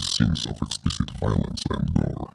[0.00, 2.32] scenes of explicit violence and gore.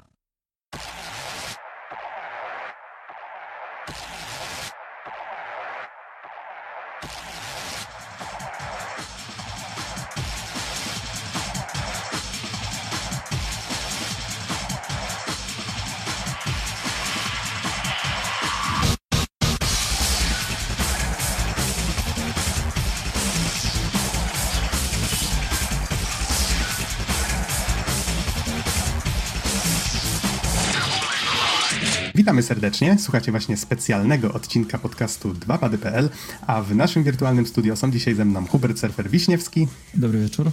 [32.53, 32.97] Serdecznie.
[32.99, 36.09] Słuchacie właśnie specjalnego odcinka podcastu 2pady.pl,
[36.47, 39.67] a w naszym wirtualnym studio są dzisiaj ze mną Hubert Surfer Wiśniewski.
[39.93, 40.51] Dobry wieczór.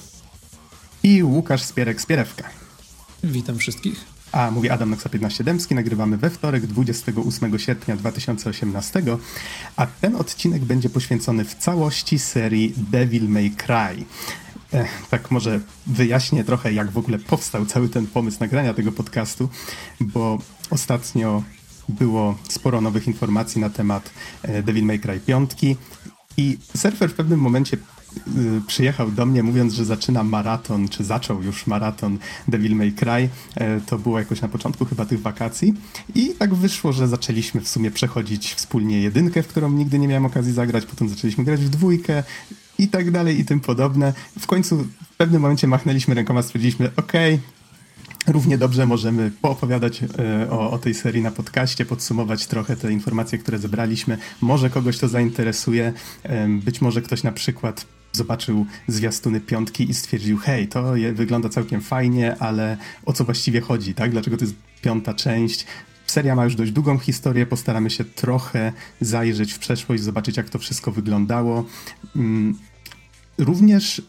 [1.03, 2.45] I Łukasz Spierek-Spierewka.
[3.25, 4.05] Witam wszystkich.
[4.33, 5.75] A mówi Adam Noxa 15 Dębski.
[5.75, 9.03] Nagrywamy we wtorek 28 sierpnia 2018,
[9.77, 14.05] a ten odcinek będzie poświęcony w całości serii Devil May Cry.
[15.11, 19.49] tak może wyjaśnię trochę, jak w ogóle powstał cały ten pomysł nagrania tego podcastu,
[20.01, 20.39] bo
[20.71, 21.43] ostatnio
[21.89, 24.11] było sporo nowych informacji na temat
[24.43, 25.51] e, Devil May Cry 5
[26.37, 31.43] i surfer w pewnym momencie y, przyjechał do mnie mówiąc, że zaczyna maraton, czy zaczął
[31.43, 33.29] już maraton Devil May Cry.
[33.55, 35.75] E, to było jakoś na początku chyba tych wakacji
[36.15, 40.27] i tak wyszło, że zaczęliśmy w sumie przechodzić wspólnie jedynkę, w którą nigdy nie miałem
[40.27, 42.23] okazji zagrać, potem zaczęliśmy grać w dwójkę
[42.79, 44.13] i tak dalej i tym podobne.
[44.39, 44.77] W końcu
[45.13, 47.60] w pewnym momencie machnęliśmy rękoma, stwierdziliśmy, okej, okay,
[48.27, 53.39] Równie dobrze możemy poopowiadać e, o, o, tej serii na podcaście, podsumować trochę te informacje,
[53.39, 54.19] które zebraliśmy.
[54.41, 55.93] Może kogoś to zainteresuje.
[56.49, 62.37] Być może ktoś na przykład zobaczył zwiastuny piątki i stwierdził, hej, to wygląda całkiem fajnie,
[62.39, 62.77] ale
[63.07, 64.11] o co właściwie chodzi, tak?
[64.11, 65.67] Dlaczego to jest piąta część?
[66.07, 70.59] Seria ma już dość długą historię, postaramy się trochę zajrzeć w przeszłość, zobaczyć jak to
[70.59, 71.65] wszystko wyglądało.
[72.17, 72.59] Mm,
[73.39, 74.03] również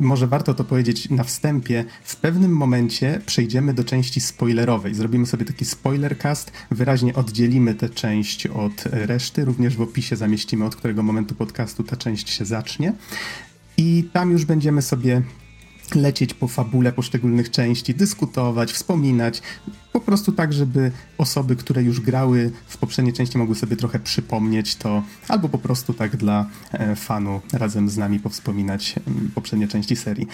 [0.00, 4.94] może warto to powiedzieć na wstępie, w pewnym momencie przejdziemy do części spoilerowej.
[4.94, 10.76] Zrobimy sobie taki spoilercast, wyraźnie oddzielimy tę część od reszty, również w opisie zamieścimy, od
[10.76, 12.92] którego momentu podcastu ta część się zacznie.
[13.76, 15.22] I tam już będziemy sobie
[15.94, 19.42] lecieć po fabule poszczególnych części, dyskutować, wspominać,
[19.92, 24.76] po prostu tak, żeby osoby, które już grały w poprzedniej części mogły sobie trochę przypomnieć
[24.76, 28.94] to, albo po prostu tak dla e, fanu razem z nami powspominać
[29.34, 30.26] poprzednie części serii.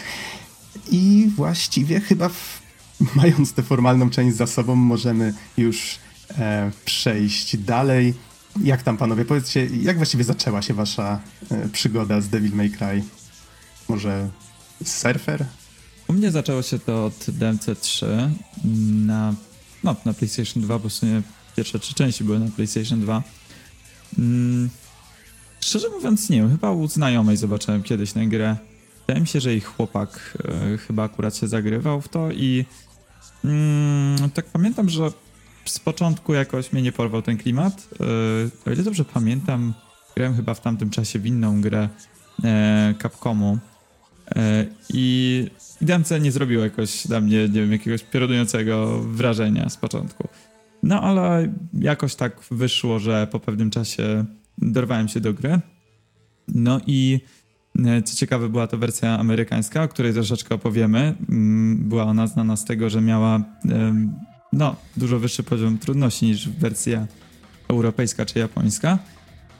[0.90, 2.62] I właściwie chyba w,
[3.16, 5.98] mając tę formalną część za sobą możemy już
[6.38, 8.14] e, przejść dalej.
[8.62, 13.02] Jak tam panowie, powiedzcie, jak właściwie zaczęła się wasza e, przygoda z Devil May Cry?
[13.88, 14.28] Może
[14.84, 15.46] Surfer?
[16.08, 18.06] U mnie zaczęło się to od DMC3
[19.06, 19.34] na,
[19.84, 21.22] no, na PlayStation 2, bo w sumie
[21.56, 23.22] pierwsze trzy części były na PlayStation 2.
[24.16, 24.70] Hmm,
[25.60, 28.56] szczerze mówiąc, nie wiem, chyba u znajomej zobaczyłem kiedyś tę grę.
[29.00, 32.64] Wydaje mi się, że ich chłopak e, chyba akurat się zagrywał w to i
[33.44, 35.12] mm, tak pamiętam, że
[35.64, 37.88] z początku jakoś mnie nie porwał ten klimat.
[38.66, 39.74] E, o ile dobrze pamiętam,
[40.16, 41.88] grałem chyba w tamtym czasie w inną grę
[42.44, 43.58] e, Capcomu,
[44.94, 45.46] I
[45.80, 50.28] DMC nie zrobiło jakoś dla mnie, nie wiem, jakiegoś piorunującego wrażenia z początku.
[50.82, 54.24] No ale jakoś tak wyszło, że po pewnym czasie
[54.58, 55.60] dorwałem się do gry.
[56.48, 57.20] No i
[57.86, 61.14] e, co ciekawe, była to wersja amerykańska, o której troszeczkę opowiemy.
[61.28, 63.42] Mm, była ona znana z tego, że miała
[64.52, 67.06] no, dużo wyższy poziom trudności niż wersja
[67.68, 68.98] europejska czy japońska.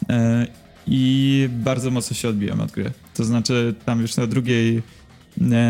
[0.08, 0.46] E,
[0.86, 2.90] i bardzo mocno się odbiłem od gry.
[3.20, 4.82] To znaczy, tam już na drugiej,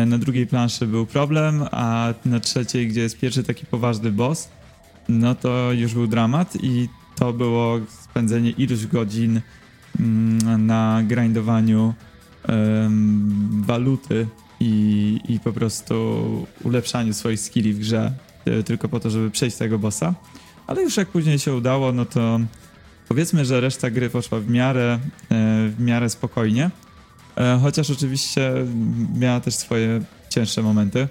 [0.05, 4.49] na drugiej planszy był problem, a na trzeciej, gdzie jest pierwszy taki poważny boss,
[5.09, 9.41] no to już był dramat i to było spędzenie iluś godzin
[9.99, 11.93] mm, na grindowaniu
[12.49, 14.27] um, waluty
[14.59, 16.25] i, i po prostu
[16.63, 18.13] ulepszaniu swoich skilli w grze
[18.45, 20.13] e, tylko po to, żeby przejść tego bossa.
[20.67, 22.39] Ale już jak później się udało, no to
[23.11, 24.99] Powiedzmy, że reszta gry poszła w miarę, e,
[25.69, 26.69] w miarę spokojnie,
[27.61, 28.53] chociaż oczywiście
[29.19, 31.07] miała też swoje cięższe momenty.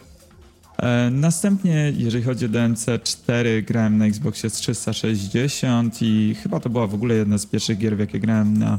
[0.78, 6.86] E, następnie, jeżeli chodzi o DMC 4, grałem na Xboxie 360 i chyba to była
[6.86, 8.78] w ogóle jedna z pierwszych gier, w jakie grałem na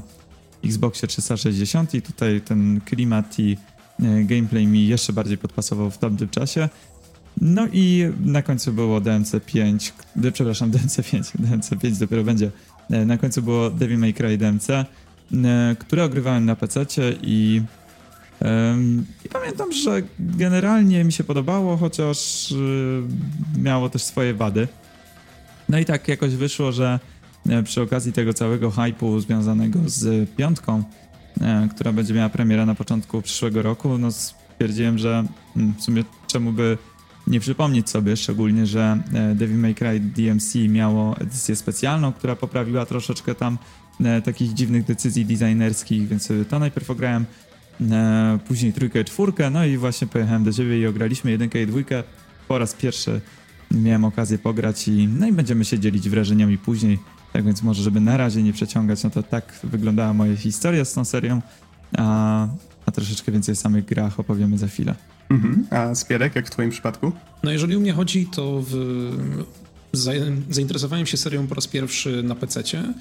[0.66, 3.58] Xboxie 360 i tutaj ten klimat i
[4.24, 6.70] gameplay mi jeszcze bardziej podpasował w tamtym czasie.
[7.42, 9.94] No i na końcu było DMC 5,
[10.34, 12.52] przepraszam, DMC 5, DMC 5 dopiero będzie
[12.92, 14.86] E, na końcu było Devil May Cry DMC, e,
[15.80, 16.86] które ogrywałem na PC
[17.22, 17.62] i,
[19.26, 22.56] i pamiętam, że generalnie mi się podobało, chociaż e,
[23.62, 24.68] miało też swoje wady.
[25.70, 27.00] No i tak jakoś wyszło, że
[27.64, 30.84] przy okazji tego całego hypu związanego z piątką,
[31.76, 35.24] która będzie miała premierę na początku przyszłego roku, no stwierdziłem, że
[35.56, 36.78] mm, w sumie czemu by
[37.28, 42.86] nie przypomnieć sobie, szczególnie, że e, Devil May Cry DMC miało edycję specjalną, która poprawiła
[42.86, 43.58] troszeczkę tam
[44.06, 47.26] e, takich dziwnych decyzji designerskich, więc sobie to najpierw ograłem,
[47.92, 51.68] e, później trójkę i czwórkę, no i właśnie pojechałem do ciebie i ograliśmy jedynkę i
[51.68, 52.04] dwójkę.
[52.48, 53.22] Po raz pierwszy
[53.72, 57.00] miałem okazję pograć i no i będziemy się dzielić wrażeniami później.
[57.34, 60.94] Tak więc może, żeby na razie nie przeciągać, no to tak wyglądała moja historia z
[60.94, 61.42] tą serią,
[61.98, 62.48] a,
[62.86, 64.96] a troszeczkę więcej o samych grach opowiemy za chwilę.
[65.30, 65.68] Mhm.
[65.70, 67.12] A Spierek, jak w twoim przypadku?
[67.44, 68.76] No jeżeli u mnie chodzi, to w...
[69.94, 70.12] za...
[70.50, 72.94] zainteresowałem się serią po raz pierwszy na PC-cie e,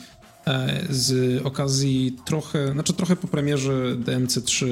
[0.90, 4.66] z okazji trochę, znaczy trochę po premierze DMC3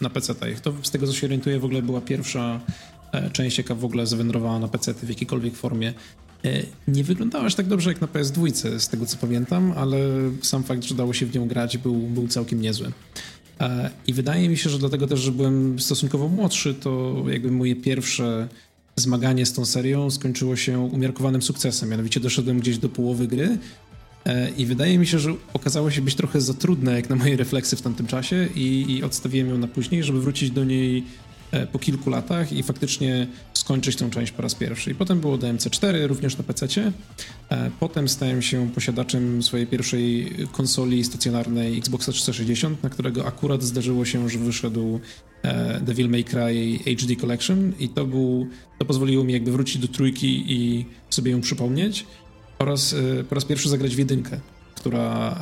[0.00, 0.34] na PC.
[0.62, 2.60] To z tego co się orientuję w ogóle była pierwsza
[3.12, 5.94] e, część, jaka w ogóle zawędrowała na PC w jakiejkolwiek formie.
[6.44, 9.98] E, nie wyglądała aż tak dobrze jak na PS2, z tego co pamiętam, ale
[10.42, 12.92] sam fakt, że dało się w nią grać, był, był całkiem niezły.
[13.60, 17.76] E, I wydaje mi się, że dlatego też, że byłem stosunkowo młodszy, to jakby moje
[17.76, 18.48] pierwsze
[18.96, 21.88] zmaganie z tą serią skończyło się umiarkowanym sukcesem.
[21.88, 23.58] Mianowicie doszedłem gdzieś do połowy gry e,
[24.56, 27.76] i wydaje mi się, że okazało się być trochę za trudne jak na moje refleksy
[27.76, 31.04] w tamtym czasie i, i odstawiłem ją na później, żeby wrócić do niej
[31.50, 34.90] E, po kilku latach i faktycznie skończyć tę część po raz pierwszy.
[34.90, 36.92] I potem było DMC4 również na PC.
[37.50, 44.04] E, potem stałem się posiadaczem swojej pierwszej konsoli stacjonarnej Xboxa 360, na którego akurat zdarzyło
[44.04, 45.00] się, że wyszedł
[45.42, 48.48] e, Devil May Cry HD Collection i to był,
[48.78, 52.06] to pozwoliło mi jakby wrócić do trójki i sobie ją przypomnieć
[52.58, 52.94] oraz
[53.28, 54.40] po raz pierwszy zagrać w jedynkę,
[54.74, 55.38] która,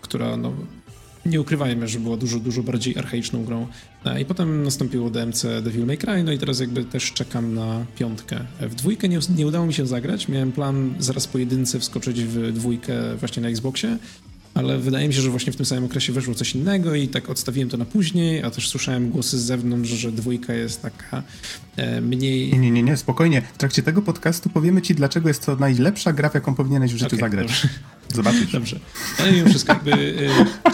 [0.00, 0.52] która no,
[1.26, 3.66] nie ukrywajmy, że była dużo, dużo bardziej archaiczną grą.
[4.04, 7.86] E, I potem nastąpiło DMC Devil May Cry, no i teraz jakby też czekam na
[7.98, 8.44] piątkę.
[8.60, 12.52] W dwójkę nie, nie udało mi się zagrać, miałem plan zaraz po jedynce wskoczyć w
[12.52, 13.98] dwójkę właśnie na Xboxie,
[14.54, 17.30] ale wydaje mi się, że właśnie w tym samym okresie weszło coś innego i tak
[17.30, 21.22] odstawiłem to na później, a też słyszałem głosy z zewnątrz, że dwójka jest taka
[21.76, 22.52] e, mniej...
[22.52, 23.42] Nie, nie, nie, nie, spokojnie.
[23.54, 27.16] W trakcie tego podcastu powiemy ci, dlaczego jest to najlepsza gra, jaką powinieneś w życiu
[27.16, 27.46] okay, zagrać.
[27.46, 27.68] Dobrze.
[28.14, 28.52] Zobaczysz.
[28.52, 28.80] Dobrze.
[29.18, 29.92] Ale mimo wszystko jakby...
[29.92, 30.68] E,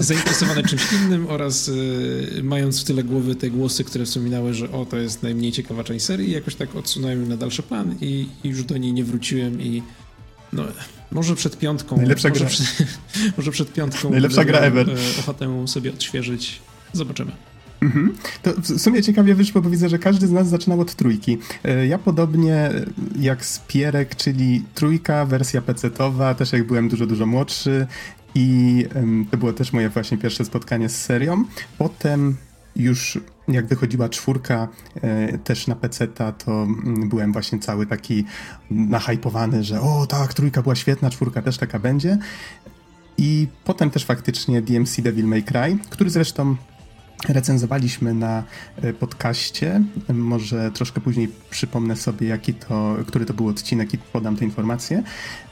[0.00, 4.86] zainteresowany czymś innym oraz y, mając w tyle głowy te głosy, które wspominały, że o,
[4.86, 8.64] to jest najmniej ciekawa część serii, jakoś tak odsunąłem na dalszy plan i, i już
[8.64, 9.82] do niej nie wróciłem i
[10.52, 10.64] no,
[11.10, 11.96] może przed piątką.
[11.96, 12.48] Najlepsza może gra.
[12.48, 12.86] Przed,
[13.36, 14.10] może przed piątką.
[14.10, 14.90] Najlepsza gra ever.
[14.90, 16.60] E, ochotę sobie odświeżyć.
[16.92, 17.32] Zobaczymy.
[17.80, 18.14] Mhm.
[18.42, 21.38] To w sumie ciekawie wyszło, bo widzę, że każdy z nas zaczynał od trójki.
[21.64, 22.70] E, ja podobnie
[23.20, 27.86] jak Spierek, czyli trójka, wersja PC-towa, też jak byłem dużo, dużo młodszy
[28.34, 28.84] i
[29.30, 31.44] to było też moje właśnie pierwsze spotkanie z serią.
[31.78, 32.36] Potem
[32.76, 38.24] już jak wychodziła czwórka e, też na PC-ta, to mm, byłem właśnie cały taki
[38.70, 42.18] nahypowany, że o tak, trójka była świetna, czwórka też taka będzie.
[43.18, 46.56] I potem też faktycznie DMC Devil May Cry, który zresztą
[47.28, 48.44] recenzowaliśmy na
[48.76, 49.82] e, podcaście.
[50.08, 55.02] Może troszkę później przypomnę sobie, jaki to, który to był odcinek i podam te informacje.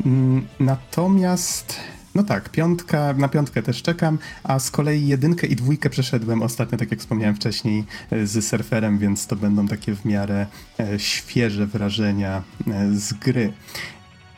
[0.07, 1.81] Mm, natomiast
[2.15, 6.79] no tak, piątka, na piątkę też czekam, a z kolei jedynkę i dwójkę przeszedłem ostatnio,
[6.79, 10.47] tak jak wspomniałem wcześniej, e, z surferem, więc to będą takie w miarę
[10.81, 13.53] e, świeże wrażenia e, z gry.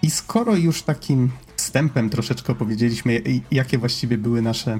[0.02, 4.78] I skoro już takim wstępem troszeczkę opowiedzieliśmy, jakie właściwie były nasze,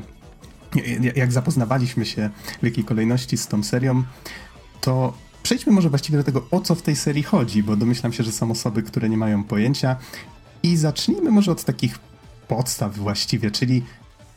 [1.17, 2.31] jak zapoznawaliśmy się
[2.63, 4.03] w jakiej kolejności z tą serią,
[4.81, 8.25] to przejdźmy może właściwie do tego, o co w tej serii chodzi, bo domyślam się,
[8.25, 9.97] że są osoby, które nie mają pojęcia.
[10.63, 11.99] I zacznijmy może od takich
[12.49, 13.83] podstaw właściwie, czyli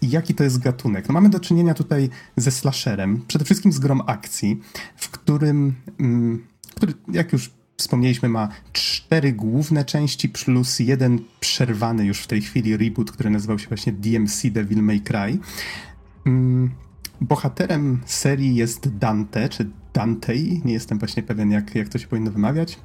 [0.02, 1.08] jaki to jest gatunek.
[1.08, 4.62] No mamy do czynienia tutaj ze slasherem, przede wszystkim z grom akcji,
[4.96, 12.20] w którym, mm, który, jak już wspomnieliśmy, ma cztery główne części plus jeden przerwany już
[12.20, 15.40] w tej chwili reboot, który nazywał się właśnie DMC Devil May Cry.
[16.26, 16.72] Mm,
[17.22, 20.34] bohaterem serii jest Dante, czy Dante,
[20.66, 22.80] nie jestem właśnie pewien jak, jak to się powinno wymawiać.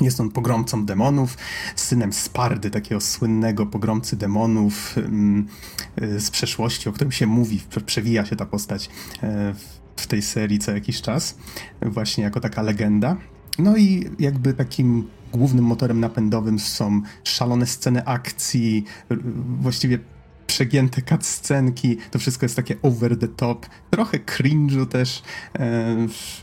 [0.00, 1.36] Jest on pogromcą demonów,
[1.76, 5.46] synem Spardy, takiego słynnego pogromcy demonów mm,
[6.02, 8.90] y, z przeszłości, o którym się mówi, przewija się ta postać
[9.22, 9.54] e,
[9.96, 11.38] w tej serii co jakiś czas,
[11.82, 13.16] właśnie jako taka legenda.
[13.58, 18.84] No i jakby takim głównym motorem napędowym są szalone sceny akcji,
[19.60, 19.98] właściwie
[20.54, 25.22] przegięte cutscenki, to wszystko jest takie over the top, trochę cringe'u też
[25.58, 25.96] e,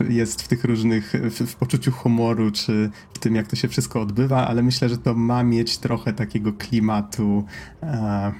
[0.08, 4.00] jest w tych różnych, w, w, poczuciu humoru, czy w tym, jak to się wszystko
[4.00, 7.44] odbywa, ale myślę, że to ma mieć trochę takiego klimatu,
[7.82, 8.32] e,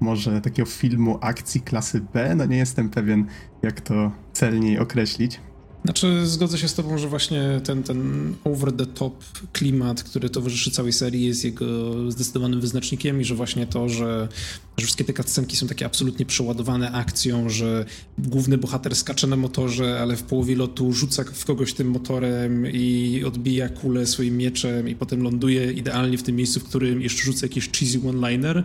[0.00, 3.26] może takiego filmu akcji klasy B, no nie jestem pewien,
[3.62, 5.40] jak to celniej określić.
[5.84, 10.70] Znaczy, zgodzę się z tobą, że właśnie ten, ten over the top klimat, który towarzyszy
[10.70, 14.28] całej serii jest jego zdecydowanym wyznacznikiem i że właśnie to, że,
[14.76, 17.84] że wszystkie te cutscenki są takie absolutnie przeładowane akcją, że
[18.18, 23.22] główny bohater skacze na motorze, ale w połowie lotu rzuca w kogoś tym motorem i
[23.26, 27.46] odbija kulę swoim mieczem i potem ląduje idealnie w tym miejscu, w którym jeszcze rzuca
[27.46, 28.64] jakiś cheesy one-liner,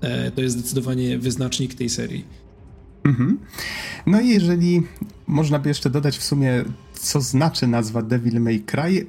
[0.00, 2.43] e, to jest zdecydowanie wyznacznik tej serii.
[3.04, 3.38] Mhm.
[4.06, 4.82] No i jeżeli
[5.26, 9.06] można by jeszcze dodać w sumie, co znaczy nazwa Devil May Cry,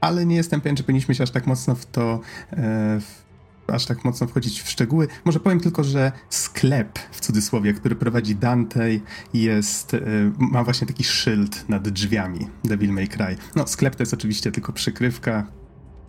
[0.00, 2.20] ale nie jestem pewien, czy powinniśmy się aż tak mocno w to,
[2.52, 3.22] e, w,
[3.66, 5.08] aż tak mocno wchodzić w szczegóły.
[5.24, 8.88] Może powiem tylko, że sklep, w cudzysłowie, który prowadzi Dante,
[9.34, 10.00] jest, e,
[10.38, 13.36] ma właśnie taki szyld nad drzwiami Devil May Cry.
[13.56, 15.46] No, sklep to jest oczywiście tylko przykrywka,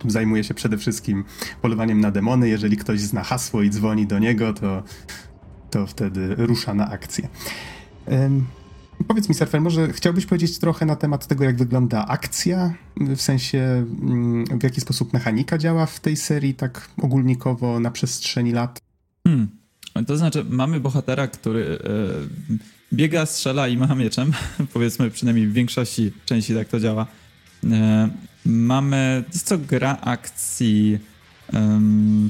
[0.07, 1.23] zajmuje się przede wszystkim
[1.61, 2.49] polowaniem na demony.
[2.49, 4.83] Jeżeli ktoś zna hasło i dzwoni do niego, to
[5.73, 7.27] to wtedy rusza na akcję.
[8.05, 8.45] Um,
[9.07, 13.59] powiedz mi, Surfer, może chciałbyś powiedzieć trochę na temat tego, jak wygląda akcja, w sensie
[14.01, 18.81] mm, w jaki sposób mechanika działa w tej serii, tak ogólnikowo na przestrzeni lat?
[19.27, 19.47] Hmm.
[20.07, 22.57] To znaczy, mamy bohatera, który e,
[22.93, 24.33] biega, strzela i macha mieczem.
[24.73, 27.07] Powiedzmy, przynajmniej w większości części tak to działa.
[27.71, 28.09] E,
[28.45, 30.99] mamy, jest to gra akcji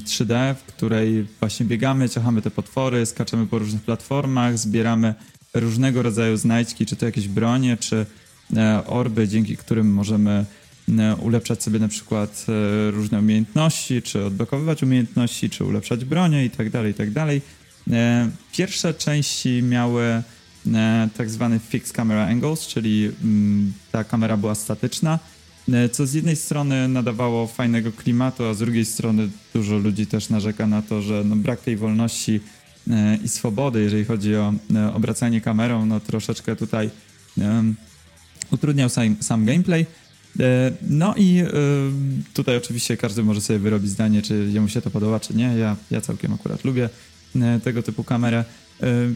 [0.04, 5.14] 3D, w której właśnie biegamy, ciachamy te potwory, skaczemy po różnych platformach, zbieramy
[5.54, 8.06] różnego rodzaju znajdźki, czy to jakieś bronie, czy
[8.56, 10.44] e, orby, dzięki którym możemy
[10.98, 16.50] e, ulepszać sobie na przykład e, różne umiejętności, czy odblokowywać umiejętności, czy ulepszać bronie i
[16.50, 17.42] tak dalej, i tak dalej.
[18.52, 20.22] Pierwsze części miały
[21.16, 25.18] tak zwany fixed camera angles, czyli mm, ta kamera była statyczna,
[25.92, 30.66] co z jednej strony nadawało fajnego klimatu, a z drugiej strony dużo ludzi też narzeka
[30.66, 32.40] na to, że no brak tej wolności
[32.90, 36.90] e, i swobody, jeżeli chodzi o e, obracanie kamerą, no troszeczkę tutaj
[37.38, 37.74] um,
[38.50, 39.86] utrudniał sam, sam gameplay.
[40.88, 41.42] No i
[42.34, 45.56] tutaj oczywiście każdy może sobie wyrobić zdanie, czy jemu się to podoba, czy nie.
[45.58, 46.88] Ja, ja całkiem akurat lubię
[47.64, 48.44] tego typu kamerę.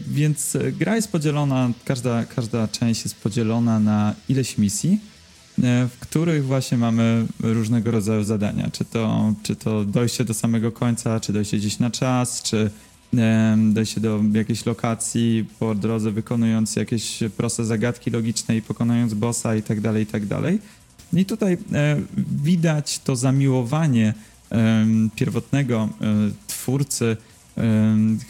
[0.07, 5.18] Więc gra jest podzielona, każda, każda część jest podzielona na ileś misji E,
[5.63, 8.69] w których właśnie mamy różnego rodzaju zadania.
[8.71, 12.69] Czy to, czy to dojście do samego końca, czy dojście gdzieś na czas, czy
[13.57, 19.63] dojście do jakiejś lokacji po drodze, wykonując jakieś proste zagadki logiczne i pokonując bossa i
[19.63, 20.59] tak dalej, i tak dalej.
[21.13, 22.01] I tutaj e,
[22.43, 24.13] widać to zamiłowanie
[25.15, 26.05] pierwotnego e,
[26.47, 27.17] twórcy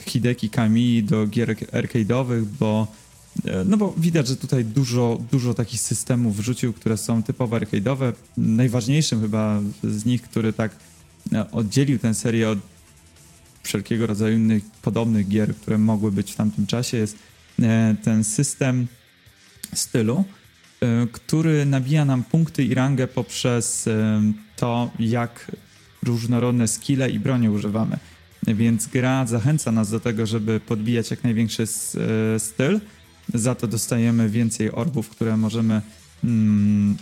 [0.05, 3.09] Hideki Kami do gier arcade'owych, bo E,
[3.65, 8.13] no bo widać, że tutaj dużo, dużo takich systemów wrzucił, które są typowo arcade'owe.
[8.38, 10.75] Najważniejszym chyba z nich, który tak
[11.34, 12.60] e, oddzielił tę serię od
[13.63, 17.17] wszelkiego rodzaju innych podobnych gier, które mogły być w tamtym czasie, jest
[17.62, 18.88] e, ten system
[19.74, 20.24] stylu,
[21.12, 23.89] który nabija nam punkty i rangę poprzez
[24.55, 25.51] to, jak
[26.03, 27.98] różnorodne skille i bronie używamy.
[28.48, 31.67] Więc gra zachęca nas do tego, żeby podbijać jak największy
[32.38, 32.79] styl,
[33.33, 35.81] za to dostajemy więcej orbów, które możemy
[36.24, 36.98] mm,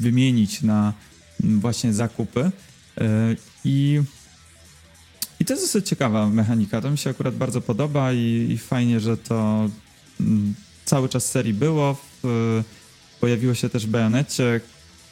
[0.00, 0.92] wymienić na
[1.44, 2.50] mm, właśnie zakupy.
[3.00, 4.00] E, I,
[5.40, 6.80] I to jest dosyć ciekawa mechanika.
[6.80, 9.70] To mi się akurat bardzo podoba i, i fajnie, że to
[10.20, 10.54] mm,
[10.84, 11.96] cały czas serii było.
[13.20, 13.90] Pojawiło się też w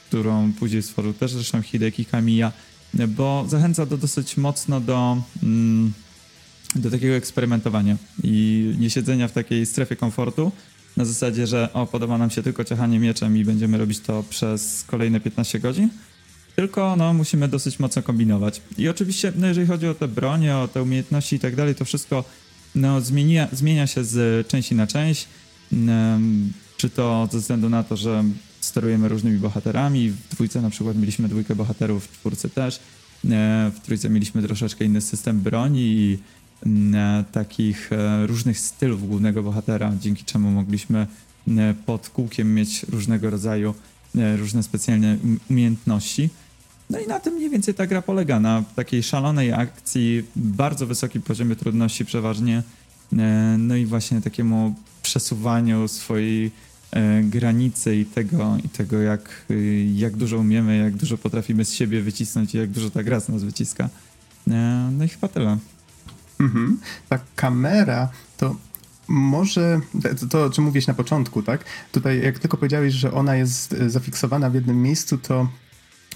[0.06, 2.50] którą później stworzył też zresztą Hideki Kamiya,
[3.08, 5.92] bo zachęca do dosyć mocno do mm,
[6.74, 10.52] do takiego eksperymentowania i nie siedzenia w takiej strefie komfortu
[10.96, 14.84] na zasadzie, że o, podoba nam się tylko ciachanie mieczem i będziemy robić to przez
[14.86, 15.88] kolejne 15 godzin,
[16.56, 18.60] tylko no, musimy dosyć mocno kombinować.
[18.78, 21.84] I oczywiście, no, jeżeli chodzi o te bronie, o te umiejętności i tak dalej, to
[21.84, 22.24] wszystko
[22.74, 25.28] no, zmienia, zmienia się z części na część.
[26.76, 28.24] Czy to ze względu na to, że
[28.60, 30.10] sterujemy różnymi bohaterami.
[30.10, 32.80] W dwójce na przykład mieliśmy dwójkę bohaterów, w czwórce też.
[33.74, 36.43] W trójce mieliśmy troszeczkę inny system broni i E,
[37.32, 41.06] takich e, różnych stylów głównego bohatera, dzięki czemu mogliśmy
[41.48, 43.74] e, pod kółkiem mieć różnego rodzaju
[44.36, 45.16] różne specjalne
[45.50, 46.30] umiejętności.
[46.90, 51.22] No i na tym mniej więcej ta gra polega, na takiej szalonej akcji, bardzo wysokim
[51.22, 52.62] poziomie trudności przeważnie,
[53.58, 56.50] no i właśnie takiemu przesuwaniu swojej
[57.22, 59.46] granicy i tego, i tego jak,
[59.94, 63.28] jak dużo umiemy, jak dużo potrafimy z siebie wycisnąć i jak dużo ta gra z
[63.28, 63.88] nas wyciska.
[64.98, 65.58] No i chyba tyle.
[66.40, 66.78] Mhm.
[67.08, 68.56] Ta kamera to
[69.08, 69.80] może
[70.20, 71.64] to, to, o czym mówiłeś na początku, tak?
[71.92, 75.48] Tutaj, jak tylko powiedziałeś, że ona jest e, zafiksowana w jednym miejscu, to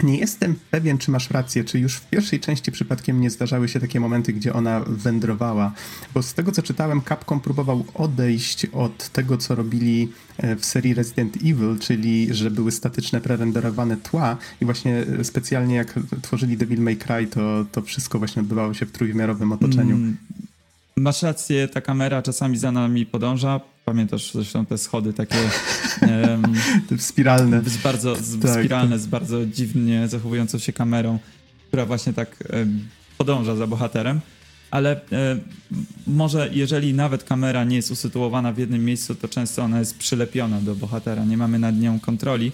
[0.03, 3.81] Nie jestem pewien, czy masz rację, czy już w pierwszej części przypadkiem nie zdarzały się
[3.81, 5.73] takie momenty, gdzie ona wędrowała,
[6.15, 10.95] bo z tego co czytałem, Capcom próbował odejść od tego, co robili e, w serii
[10.95, 16.81] Resident Evil, czyli że były statyczne, prerenderowane tła i właśnie e, specjalnie jak tworzyli Devil
[16.81, 19.95] May Cry, to, to wszystko właśnie odbywało się w trójwymiarowym otoczeniu.
[19.95, 20.17] Mm,
[21.01, 25.37] masz rację, ta kamera czasami za nami podąża, Pamiętasz zresztą te schody takie...
[26.03, 26.55] Um,
[26.99, 27.63] spiralne.
[27.67, 29.01] Z bardzo, z, tak, spiralne, tak.
[29.01, 31.19] z bardzo dziwnie zachowującą się kamerą,
[31.69, 32.89] która właśnie tak um,
[33.19, 34.21] podąża za bohaterem.
[34.71, 35.41] Ale um,
[36.07, 40.61] może jeżeli nawet kamera nie jest usytuowana w jednym miejscu, to często ona jest przylepiona
[40.61, 42.53] do bohatera, nie mamy nad nią kontroli.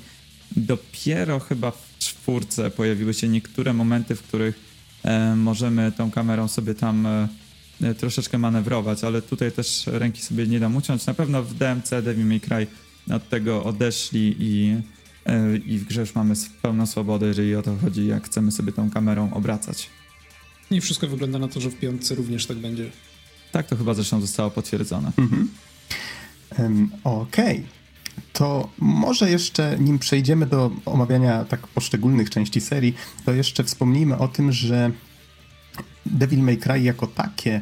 [0.56, 4.74] Dopiero chyba w czwórce pojawiły się niektóre momenty, w których
[5.36, 7.28] możemy tą kamerą sobie tam e,
[7.99, 11.07] troszeczkę manewrować, ale tutaj też ręki sobie nie dam uciąć.
[11.07, 12.66] Na pewno w DMC Devil May Cry
[13.12, 14.76] od tego odeszli i,
[15.26, 18.73] e, i w grze już mamy pełną swobodę, jeżeli o to chodzi, jak chcemy sobie
[18.73, 19.90] tą kamerą obracać.
[20.71, 22.90] I wszystko wygląda na to, że w piątce również tak będzie.
[23.52, 25.12] Tak, to chyba zresztą zostało potwierdzone.
[25.19, 25.49] Mhm.
[26.59, 27.57] Um, Okej.
[27.57, 27.64] Okay.
[28.33, 34.28] To może jeszcze, nim przejdziemy do omawiania tak poszczególnych części serii, to jeszcze wspomnijmy o
[34.28, 34.90] tym, że
[36.06, 37.61] Devil May Cry jako takie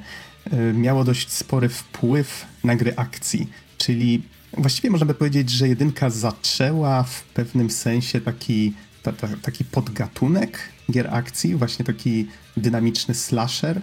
[0.50, 4.22] e, miało dość spory wpływ na gry akcji, czyli
[4.56, 8.72] właściwie można by powiedzieć, że jedynka zaczęła w pewnym sensie taki,
[9.02, 10.58] ta, ta, taki podgatunek
[10.90, 13.82] gier akcji, właśnie taki dynamiczny slasher.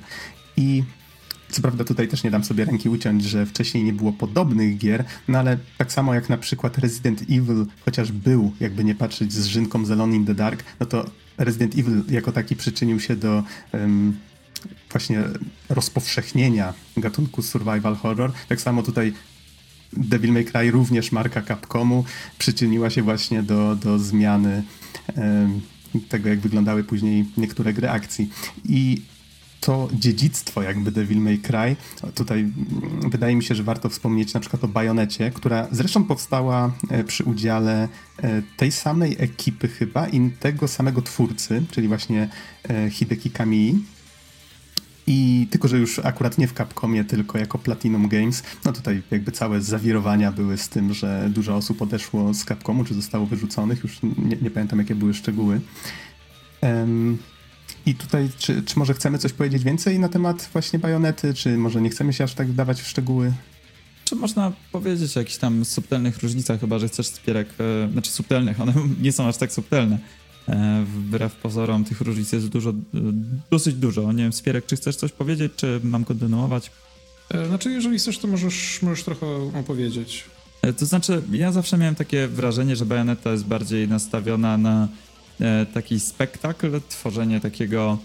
[0.58, 0.84] I
[1.50, 5.06] co prawda tutaj też nie dam sobie ręki uciąć, że wcześniej nie było podobnych gier,
[5.28, 9.46] no ale tak samo jak na przykład Resident Evil, chociaż był, jakby nie patrzeć, z
[9.46, 11.06] Rzynką z in the Dark, no to
[11.38, 14.18] Resident Evil jako taki przyczynił się do um,
[14.92, 15.24] właśnie
[15.70, 18.32] rozpowszechnienia gatunku survival horror.
[18.50, 19.14] Tak samo tutaj
[19.94, 22.04] Devil May Cry, również marka Capcomu,
[22.40, 24.64] przyczyniła się właśnie do, do zmiany
[26.10, 28.30] tego, jak wyglądały później niektóre gry akcji.
[28.66, 29.02] I
[29.60, 31.76] to dziedzictwo jakby Devil May Cry,
[32.16, 32.52] tutaj
[33.10, 37.24] wydaje mi się, że warto wspomnieć na przykład o Bajonecie, która zresztą powstała e, przy
[37.24, 37.88] udziale
[38.24, 42.30] e, tej samej ekipy chyba i tego samego twórcy, czyli właśnie
[42.70, 43.84] e, Hideki Kamii,
[45.12, 49.32] i tylko, że już akurat nie w Capcomie, tylko jako Platinum Games, no tutaj jakby
[49.32, 54.00] całe zawirowania były z tym, że dużo osób odeszło z Capcomu, czy zostało wyrzuconych, już
[54.04, 55.62] nie, nie pamiętam jakie były szczegóły.
[56.62, 57.18] Um,
[57.86, 61.82] I tutaj, czy, czy może chcemy coś powiedzieć więcej na temat właśnie bajonety, czy może
[61.82, 63.34] nie chcemy się aż tak wdawać w szczegóły?
[64.06, 68.62] Czy można powiedzieć o jakichś tam subtelnych różnicach, chyba że chcesz spierek, e, znaczy subtelnych,
[68.62, 70.00] one nie są aż tak subtelne
[70.86, 72.74] wbrew pozorom tych różnic jest dużo,
[73.52, 74.12] dosyć dużo.
[74.12, 76.72] Nie wiem, Spierek, czy chcesz coś powiedzieć, czy mam kontynuować?
[77.30, 79.26] E, znaczy, jeżeli chcesz, to możesz, możesz trochę
[79.60, 80.24] opowiedzieć.
[80.62, 84.88] E, to znaczy, ja zawsze miałem takie wrażenie, że Bayonetta jest bardziej nastawiona na
[85.74, 87.98] taki spektakl, tworzenie takiego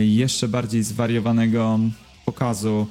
[0.00, 1.78] jeszcze bardziej zwariowanego
[2.24, 2.86] pokazu.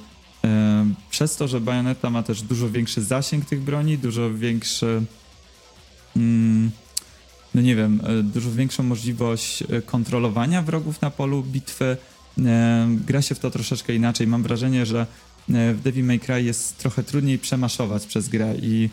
[1.10, 5.02] Przez to, że Bayonetta ma też dużo większy zasięg tych broni, dużo większy.
[6.16, 6.70] Mm,
[7.54, 11.96] no nie wiem, e, dużo większą możliwość e, kontrolowania wrogów na polu bitwy.
[12.46, 14.26] E, gra się w to troszeczkę inaczej.
[14.26, 15.06] Mam wrażenie, że
[15.48, 18.88] w Devil May Cry jest trochę trudniej przemaszować przez grę i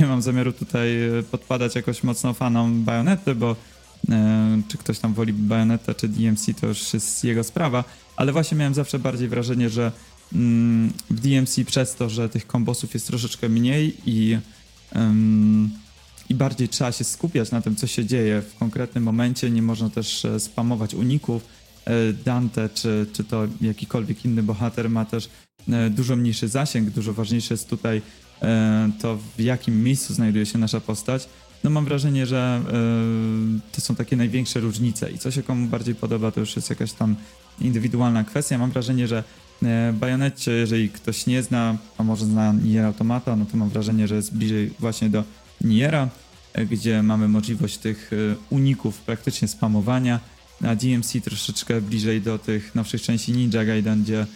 [0.00, 0.88] nie mam zamiaru tutaj
[1.30, 3.56] podpadać jakoś mocno fanom Bajonety, bo
[4.68, 7.84] czy ktoś tam woli Bajonetę czy DMC, to już jest jego sprawa,
[8.16, 9.92] ale właśnie miałem zawsze bardziej wrażenie, że
[10.32, 14.38] mm, w DMC przez to, że tych kombosów jest troszeczkę mniej i
[16.28, 19.50] i bardziej trzeba się skupiać na tym, co się dzieje w konkretnym momencie.
[19.50, 21.46] Nie można też e, spamować uników.
[21.84, 25.28] E, Dante czy, czy to jakikolwiek inny bohater ma też
[25.68, 26.90] e, dużo mniejszy zasięg.
[26.90, 28.02] Dużo ważniejsze jest tutaj
[29.00, 31.28] to, w jakim miejscu znajduje się nasza postać.
[31.64, 32.62] No mam wrażenie, że
[33.72, 36.92] to są takie największe różnice i co się komu bardziej podoba, to już jest jakaś
[36.92, 37.16] tam
[37.60, 38.58] indywidualna kwestia.
[38.58, 39.24] Mam wrażenie, że
[39.92, 44.14] Bajonecie, jeżeli ktoś nie zna, a może zna Nier Automata, no to mam wrażenie, że
[44.14, 45.24] jest bliżej właśnie do
[45.64, 46.08] Niera,
[46.70, 48.16] gdzie mamy możliwość tych e,
[48.50, 50.20] uników praktycznie spamowania,
[50.62, 54.26] a DMC troszeczkę bliżej do tych nowszych części Ninja Gaiden, gdzie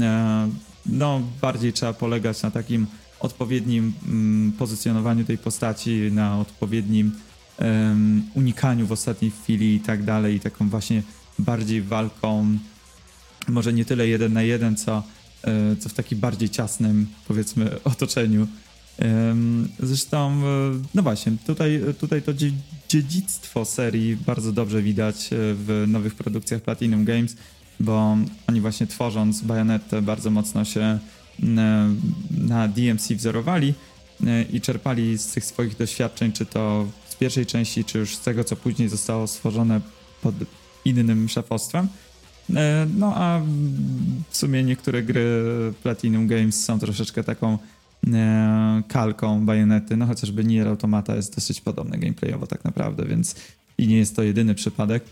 [0.00, 0.50] e,
[0.86, 2.86] no, bardziej trzeba polegać na takim
[3.20, 7.12] odpowiednim mm, pozycjonowaniu tej postaci, na odpowiednim
[8.34, 11.02] unikaniu w ostatniej chwili i tak dalej, i taką właśnie
[11.38, 12.58] bardziej walką,
[13.48, 15.02] może nie tyle jeden na jeden, co,
[15.44, 18.46] e, co w takim bardziej ciasnym, powiedzmy, otoczeniu
[19.80, 20.42] Zresztą, e,
[20.94, 22.32] no właśnie, tutaj, tutaj to
[22.88, 27.36] dziedzictwo serii bardzo dobrze widać e, w nowych produkcjach Platinum Games,
[27.80, 30.98] bo oni właśnie tworząc Bayonetę bardzo mocno się
[32.30, 33.74] na DMC wzorowali
[34.26, 38.20] e, i czerpali z tych swoich doświadczeń, czy to z pierwszej części, czy już z
[38.20, 39.80] tego, co później zostało stworzone
[40.22, 40.34] pod
[40.84, 41.88] innym szefostwem.
[42.96, 43.40] No a
[44.30, 45.42] w sumie niektóre gry
[45.82, 47.58] Platinum Games są troszeczkę taką
[48.88, 53.36] kalką bajonety, no chociażby Nier Automata jest dosyć podobne gameplayowo tak naprawdę, więc
[53.78, 55.04] i nie jest to jedyny przypadek.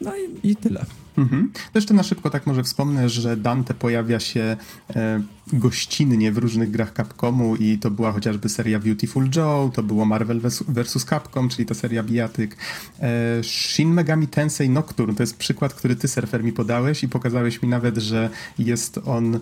[0.00, 0.84] No i, i tyle.
[1.18, 1.52] Mhm.
[1.72, 4.56] To jeszcze na szybko tak może wspomnę, że Dante pojawia się
[4.96, 10.04] e, gościnnie w różnych grach Capcomu i to była chociażby seria Beautiful Joe, to było
[10.04, 11.04] Marvel vs.
[11.04, 12.56] Capcom, czyli ta seria bijatyk.
[13.00, 17.62] E, Shin Megami Tensei Nocturne to jest przykład, który ty, surfer, mi podałeś i pokazałeś
[17.62, 19.40] mi nawet, że jest on e,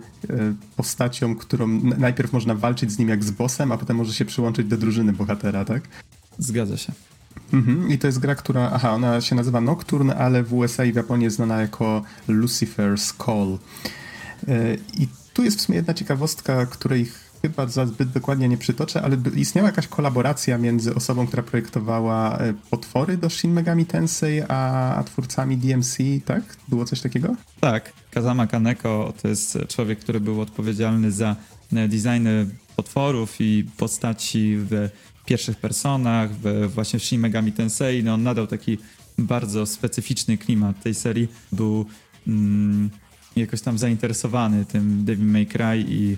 [0.77, 4.67] postacią, którą najpierw można walczyć z nim jak z bossem, a potem może się przyłączyć
[4.67, 5.83] do drużyny bohatera, tak?
[6.39, 6.93] Zgadza się.
[7.53, 7.91] Mhm.
[7.91, 10.97] I to jest gra, która, aha, ona się nazywa Nocturne, ale w USA i w
[10.97, 13.59] Japonii jest znana jako Lucifer's Call.
[14.49, 17.07] E, I tu jest w sumie jedna ciekawostka, której
[17.43, 22.55] chyba za zbyt dokładnie nie przytoczę, ale istniała jakaś kolaboracja między osobą, która projektowała e,
[22.71, 26.43] potwory do Shin Megami Tensei, a, a twórcami DMC, tak?
[26.69, 27.35] Było coś takiego?
[27.61, 31.37] Tak, Kazama Kaneko to jest człowiek, który był odpowiedzialny za
[31.73, 34.89] e, designy potworów i postaci w
[35.27, 38.05] pierwszych personach, w właśnie w Shin Megami Tensei.
[38.05, 38.79] No, on nadał taki
[39.19, 41.29] bardzo specyficzny klimat tej serii.
[41.53, 41.87] Był
[42.27, 42.91] mm,
[43.37, 46.17] jakoś tam zainteresowany tym Devil May Cry i,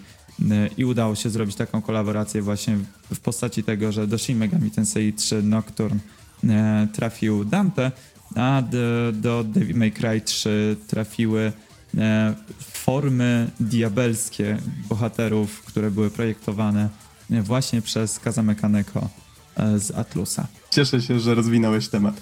[0.50, 2.78] e, i udało się zrobić taką kolaborację właśnie
[3.12, 6.00] w, postaci tego, że do Shin Megami Tensei 3 Nocturne
[6.44, 7.92] e, trafił Dante,
[8.36, 11.52] a do, do Devil May Cry 3 trafiły
[11.98, 16.88] e, formy diabelskie bohaterów, które były projektowane
[17.30, 19.08] właśnie przez Kazame Kaneko
[19.56, 20.46] e, z Atlusa.
[20.70, 22.20] Cieszę się, że rozwinąłeś temat.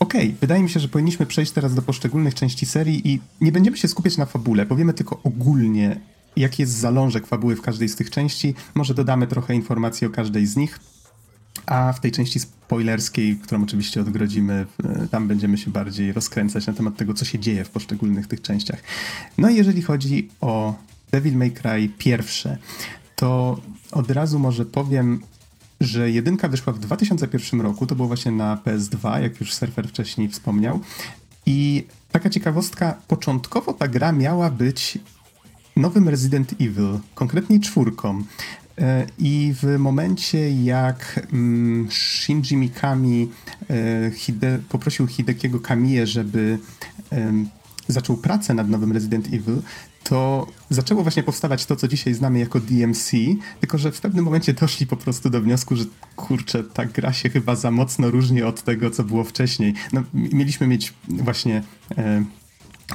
[0.00, 3.76] Okej, wydaje mi się, że powinniśmy przejść teraz do poszczególnych części serii i nie będziemy
[3.76, 6.00] się skupiać na fabule, powiemy tylko ogólnie,
[6.36, 8.54] jaki jest zalążek fabuły w każdej z tych części.
[8.74, 10.80] Może dodamy trochę informacji o każdej z nich,
[11.66, 16.72] a w tej części spoilerskiej, którą oczywiście odgrodzimy, e, tam będziemy się bardziej rozkręcać na
[16.72, 18.82] temat tego, co się dzieje w poszczególnych tych częściach.
[19.38, 20.74] No i jeżeli chodzi o
[21.12, 22.58] Devil May Cry pierwsze,
[23.16, 23.60] to
[23.92, 25.20] od razu może powiem,
[25.80, 30.28] że jedynka wyszła w 2001 roku, to było właśnie na PS2, jak już surfer wcześniej
[30.28, 30.80] wspomniał.
[31.46, 34.98] I taka ciekawostka, początkowo ta gra miała być
[35.76, 38.22] nowym Resident Evil, konkretnie czwórką.
[38.78, 43.30] E, I w momencie, jak mm, Shinji Mikami
[43.70, 46.58] e, Hide, poprosił Hidekiego Kamię, żeby
[47.88, 49.62] zaczął pracę nad nowym Resident Evil,
[50.04, 53.10] to zaczęło właśnie powstawać to, co dzisiaj znamy jako DMC,
[53.60, 55.84] tylko że w pewnym momencie doszli po prostu do wniosku, że
[56.16, 59.74] kurczę, ta gra się chyba za mocno różni od tego, co było wcześniej.
[59.92, 61.62] No, mieliśmy mieć właśnie...
[61.98, 62.24] E,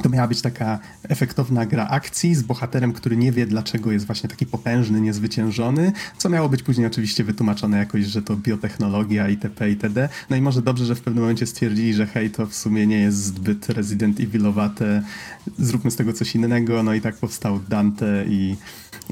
[0.02, 4.30] to miała być taka efektowna gra akcji z bohaterem, który nie wie, dlaczego jest właśnie
[4.30, 9.70] taki potężny, niezwyciężony, co miało być później oczywiście wytłumaczone jakoś, że to biotechnologia itp.
[9.70, 10.10] itd.
[10.30, 13.00] No i może dobrze, że w pewnym momencie stwierdzili, że hej, to w sumie nie
[13.00, 15.04] jest zbyt Resident Evilowate,
[15.60, 18.56] zróbmy z tego coś innego, no i tak powstał Dante i,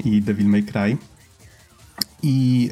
[0.04, 0.96] i Devil May Cry.
[2.22, 2.70] I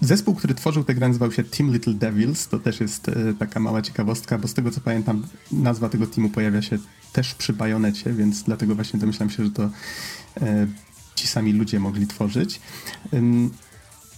[0.00, 2.48] zespół, który tworzył tę grę nazywał się Team Little Devils.
[2.48, 6.28] To też jest e, taka mała ciekawostka, bo z tego co pamiętam, nazwa tego teamu
[6.28, 6.78] pojawia się
[7.12, 9.70] też przy Bajonecie, więc dlatego właśnie domyślam się, że to
[10.40, 10.66] e,
[11.14, 12.60] ci sami ludzie mogli tworzyć.
[13.14, 13.50] Ym,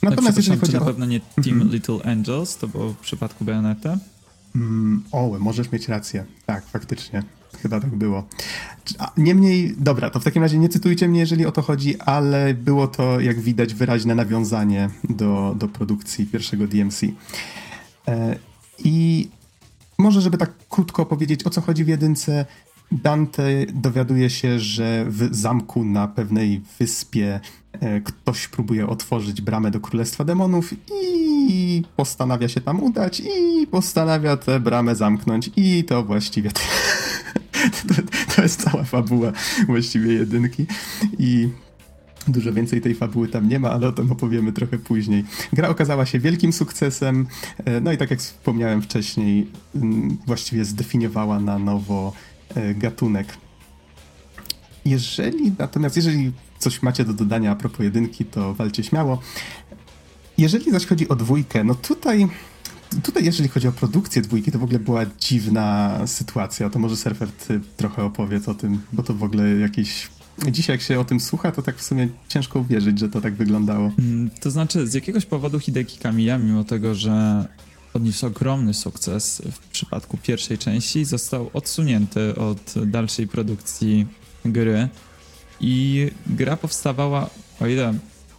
[0.00, 0.84] Tak, natomiast jeżeli czy chodzi na o...
[0.84, 3.98] pewno nie Team Little Angels, to było w przypadku Bayonetta?
[4.54, 6.24] Mm, o, możesz mieć rację.
[6.46, 7.22] Tak, faktycznie.
[7.64, 8.24] Chyba tak było.
[9.16, 12.88] Niemniej, dobra, to w takim razie nie cytujcie mnie, jeżeli o to chodzi, ale było
[12.88, 17.02] to, jak widać, wyraźne nawiązanie do, do produkcji pierwszego DMC.
[18.08, 18.36] E,
[18.84, 19.28] I
[19.98, 22.46] może, żeby tak krótko opowiedzieć, o co chodzi w jedynce,
[22.92, 27.40] Dante dowiaduje się, że w zamku na pewnej wyspie
[27.72, 34.36] e, ktoś próbuje otworzyć bramę do Królestwa Demonów i postanawia się tam udać i postanawia
[34.36, 36.60] tę bramę zamknąć i to właściwie to,
[37.88, 37.94] to,
[38.36, 39.32] to jest cała fabuła
[39.66, 40.66] właściwie jedynki
[41.18, 41.48] i
[42.28, 45.24] Dużo więcej tej fabuły tam nie ma, ale o tym opowiemy trochę później.
[45.52, 47.26] Gra okazała się wielkim sukcesem,
[47.64, 49.50] e, no i tak jak wspomniałem wcześniej,
[50.26, 52.12] właściwie zdefiniowała na nowo
[52.54, 53.36] e, gatunek.
[54.84, 59.20] Jeżeli, natomiast jeżeli coś macie do dodania a propos jedynki, to walcie śmiało.
[60.38, 62.28] Jeżeli zaś chodzi o dwójkę, no tutaj,
[63.02, 66.70] tutaj jeżeli chodzi o produkcję dwójki, to w ogóle była dziwna sytuacja.
[66.70, 70.08] To może Surfer ty trochę opowiedz o tym, bo to w ogóle jakieś...
[70.50, 73.34] Dzisiaj jak się o tym słucha, to tak w sumie ciężko uwierzyć, że to tak
[73.34, 73.92] wyglądało.
[73.98, 77.46] Mm, To znaczy, z jakiegoś powodu Hideki Kamiya, mimo tego, że
[77.94, 84.06] odniósł ogromny sukces w przypadku pierwszej części, został odsunięty od dalszej produkcji
[84.44, 84.88] gry
[85.60, 87.30] i gra powstawała,
[87.60, 87.94] o ile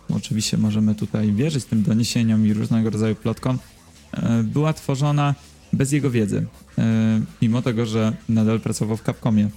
[0.10, 3.60] oczywiście możemy tutaj wierzyć tym doniesieniom i różnego rodzaju plotkom,
[4.44, 5.36] była tworzona
[5.74, 6.46] bez jego wiedzy,
[6.78, 9.50] e, mimo tego, że nadal pracował w Capcomie.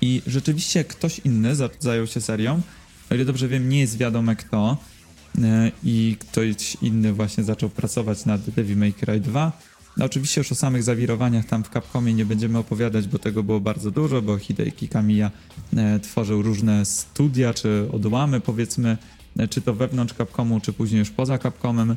[0.00, 2.60] I rzeczywiście ktoś inny zajął się serią,
[3.10, 4.76] o ile dobrze wiem, nie jest wiadome kto,
[5.42, 9.52] e, i ktoś inny właśnie zaczął pracować nad Devil May Cry 2.
[9.96, 13.60] No oczywiście już o samych zawirowaniach tam w Capcomie nie będziemy opowiadać, bo tego było
[13.60, 15.30] bardzo dużo, bo Hideki Kamiya
[15.76, 18.96] e, tworzył różne studia czy odłamy powiedzmy,
[19.38, 21.96] e, czy to wewnątrz Capcomu, czy później już poza Capcomem.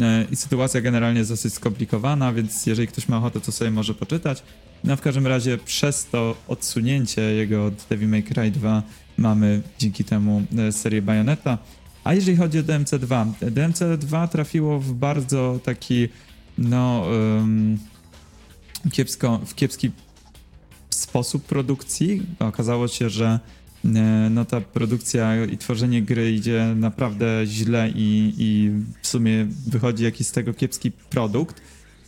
[0.00, 3.94] E, I sytuacja generalnie jest dosyć skomplikowana, więc jeżeli ktoś ma ochotę, to sobie może
[3.94, 4.42] poczytać.
[4.84, 8.82] No w każdym razie przez to odsunięcie jego od Devil May Cry 2
[9.18, 11.58] mamy dzięki temu e, serię Bayonetta.
[12.04, 16.08] A jeżeli chodzi o DMC2, DMC2 trafiło w bardzo taki
[16.58, 17.78] no um,
[18.92, 19.90] kiepsko, w kiepski
[20.90, 22.22] sposób produkcji.
[22.38, 23.40] Okazało się, że
[24.30, 28.70] no ta produkcja i tworzenie gry idzie naprawdę źle i, i
[29.02, 31.60] w sumie wychodzi jakiś z tego kiepski produkt.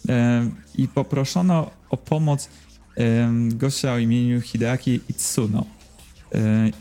[0.09, 2.49] E, I poproszono o pomoc
[2.97, 5.65] e, gościa o imieniu Hideaki Itsuno.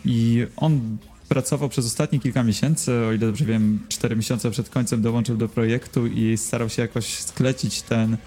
[0.06, 0.98] I on
[1.30, 5.50] pracował przez ostatnie kilka miesięcy, o ile dobrze wiem, 4 miesiące przed końcem dołączył do
[5.50, 8.18] projektu i starał się jakoś sklecić ten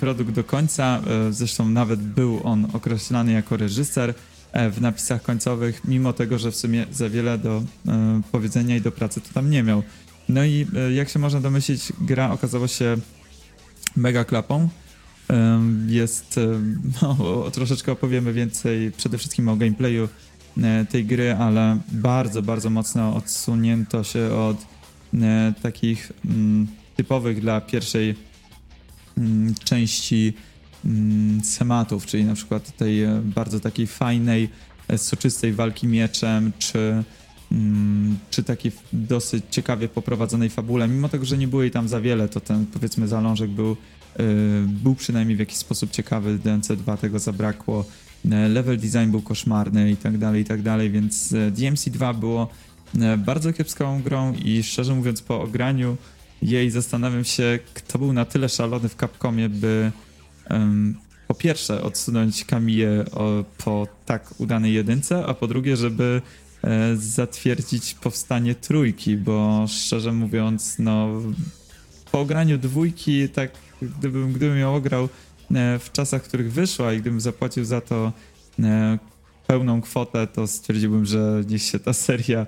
[0.00, 1.02] produkt do końca.
[1.30, 4.14] Zresztą nawet był on określany jako reżyser
[4.52, 7.62] w napisach końcowych, mimo tego, że w sumie za wiele do
[8.32, 9.82] powiedzenia i do pracy to tam nie miał.
[10.28, 12.96] No i jak się można domyślić, gra okazała się
[13.96, 14.68] mega klapą.
[15.86, 16.40] Jest,
[17.02, 17.16] no,
[17.52, 20.08] troszeczkę opowiemy więcej przede wszystkim o gameplayu
[20.62, 24.56] E, tej gry, ale bardzo, bardzo mocno odsunięto się od
[25.14, 28.14] e, takich mm, typowych dla pierwszej
[29.18, 30.32] mm, części
[31.44, 34.48] schematów, czyli na przykład tej e, bardzo takiej fajnej,
[34.96, 37.04] soczystej walki mieczem, czy,
[38.30, 40.88] czy takiej dosyć ciekawie poprowadzonej fabule.
[40.88, 43.76] Mimo tego, że nie było jej tam za wiele, to ten powiedzmy zalążek był,
[44.66, 46.38] był przynajmniej w jakiś sposób ciekawy.
[46.38, 47.84] DNC2 tego zabrakło.
[48.24, 52.48] E, level design był koszmarny i tak dalej, i tak dalej, więc e, DMC2 było
[53.00, 55.96] e, bardzo kiepską grą i szczerze mówiąc po ograniu
[56.42, 59.92] jej zastanawiam się, kto był na tyle szalony w Capcomie, by
[61.28, 63.04] po pierwsze odsunąć Kamiję
[63.58, 66.22] po tak udanej jedynce, a po drugie, żeby
[66.64, 71.08] e, zatwierdzić powstanie trójki, bo szczerze mówiąc, no
[72.12, 73.50] po ograniu dwójki, tak
[73.82, 75.08] gdybym, gdybym ją ograł
[75.54, 78.12] E, w czasach, w których wyszła i gdybym zapłacił za to
[78.62, 78.98] e,
[79.46, 82.46] pełną kwotę, to stwierdziłbym, że niech się ta seria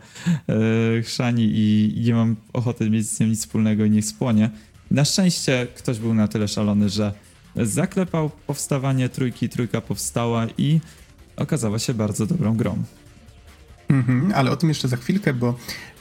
[1.05, 4.51] chrzani i nie mam ochoty mieć z nią nic wspólnego i niech spłonie.
[4.91, 7.13] Na szczęście ktoś był na tyle szalony, że
[7.57, 10.81] zaklepał powstawanie trójki, trójka powstała i
[11.37, 12.83] okazała się bardzo dobrą grą.
[13.89, 15.55] Mhm, ale o tym jeszcze za chwilkę, bo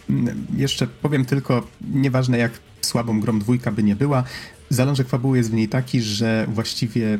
[0.09, 4.23] mm, jeszcze powiem tylko, nieważne jak słabą grą dwójka by nie była,
[4.69, 7.19] Zalążek fabuły jest w niej taki, że właściwie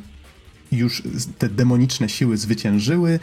[0.71, 1.03] już
[1.37, 3.19] te demoniczne siły zwyciężyły.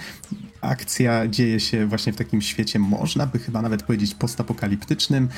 [0.61, 5.29] Akcja dzieje się właśnie w takim świecie, można by chyba nawet powiedzieć postapokaliptycznym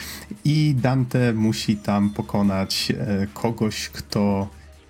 [0.45, 4.49] i Dante musi tam pokonać e, kogoś, kto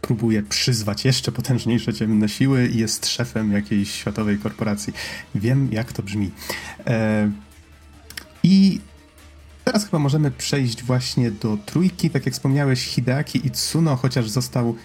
[0.08, 4.92] próbuje przyzwać jeszcze potężniejsze ciemne siły i jest szefem jakiejś światowej korporacji.
[5.34, 6.30] Wiem, jak to brzmi.
[6.86, 7.30] E,
[8.42, 8.80] I
[9.64, 12.10] Teraz chyba możemy przejść właśnie do trójki.
[12.10, 14.76] Tak jak wspomniałeś, Hideaki Itsuno, chociaż został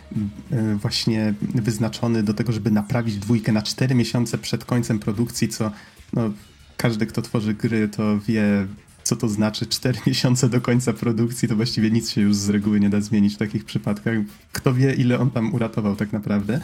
[0.51, 5.71] e, właśnie wyznaczony do tego, żeby naprawić dwójkę na 4 miesiące przed końcem produkcji, co
[6.13, 6.31] no,
[6.77, 8.67] każdy, kto tworzy gry, to wie,
[9.03, 12.79] co to znaczy 4 miesiące do końca produkcji, to właściwie nic się już z reguły
[12.79, 14.15] nie da zmienić w takich przypadkach.
[14.51, 16.59] Kto wie, ile on tam uratował tak naprawdę.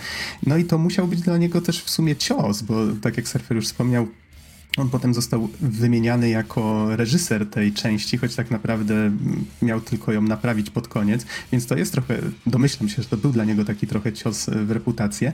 [0.47, 3.55] No i to musiał być dla niego też w sumie cios, bo tak jak Surfer
[3.55, 4.07] już wspomniał,
[4.77, 9.11] on potem został wymieniany jako reżyser tej części, choć tak naprawdę
[9.61, 13.31] miał tylko ją naprawić pod koniec, więc to jest trochę, domyślam się, że to był
[13.31, 15.33] dla niego taki trochę cios w reputację.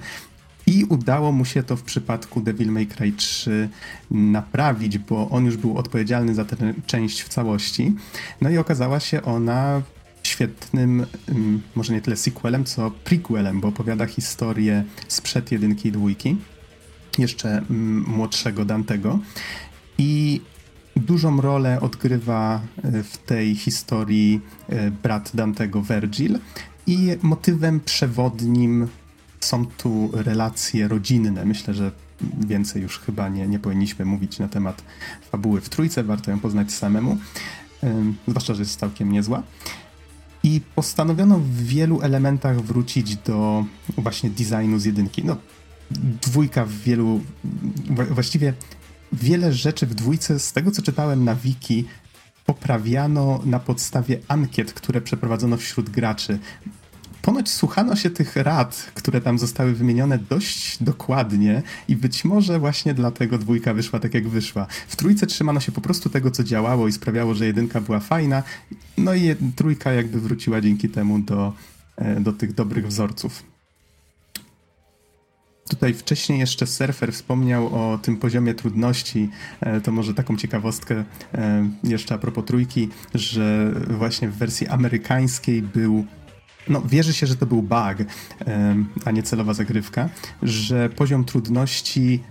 [0.68, 3.70] I udało mu się to w przypadku Devil May Cry 3
[4.12, 7.94] naprawić, bo on już był odpowiedzialny za tę część w całości.
[8.42, 9.82] No i okazała się ona
[10.24, 16.38] świetnym, mm, może nie tyle sequelem, co prequelem, bo opowiada historię sprzed jedynki i dwójki
[17.18, 19.20] jeszcze mm, młodszego Dantego.
[19.98, 20.42] I
[20.96, 26.40] dużą rolę odgrywa e, w tej historii e, brat Dantego Virgil
[26.88, 28.88] i motywem przewodnim
[29.46, 31.46] są tu relacje rodzinne.
[31.46, 31.92] Myślę, że
[32.48, 34.84] więcej już chyba nie, nie powinniśmy mówić na temat
[35.32, 37.18] fabuły w trójce, warto ją poznać samemu,
[38.28, 39.44] zwłaszcza, że jest całkiem niezła.
[40.44, 43.66] I postanowiono w wielu elementach wrócić do
[43.98, 45.24] właśnie designu z jedynki.
[45.24, 45.38] No,
[46.22, 47.22] dwójka w wielu,
[48.10, 48.54] właściwie
[49.14, 51.86] wiele rzeczy w dwójce, z tego co czytałem na wiki,
[52.46, 56.40] poprawiano na podstawie ankiet, które przeprowadzono wśród graczy.
[57.26, 62.94] Ponoć słuchano się tych rad, które tam zostały wymienione dość dokładnie i być może właśnie
[62.94, 64.68] dlatego dwójka wyszła tak jak wyszła.
[64.88, 68.44] W trójce trzymano się po prostu tego, co działało i sprawiało, że jedynka była fajna,
[68.98, 71.54] no i trójka jakby wróciła dzięki temu do,
[71.96, 73.44] e, do tych dobrych wzorców.
[75.70, 79.30] Tutaj wcześniej jeszcze surfer wspomniał o tym poziomie trudności.
[79.62, 85.62] E, to może taką ciekawostkę e, jeszcze a propos trójki, że właśnie w wersji amerykańskiej
[85.62, 86.06] był
[86.68, 88.08] no, wierzy się, że to był bug,
[89.06, 90.10] a nie celowa zagrywka,
[90.44, 92.24] że poziom trudności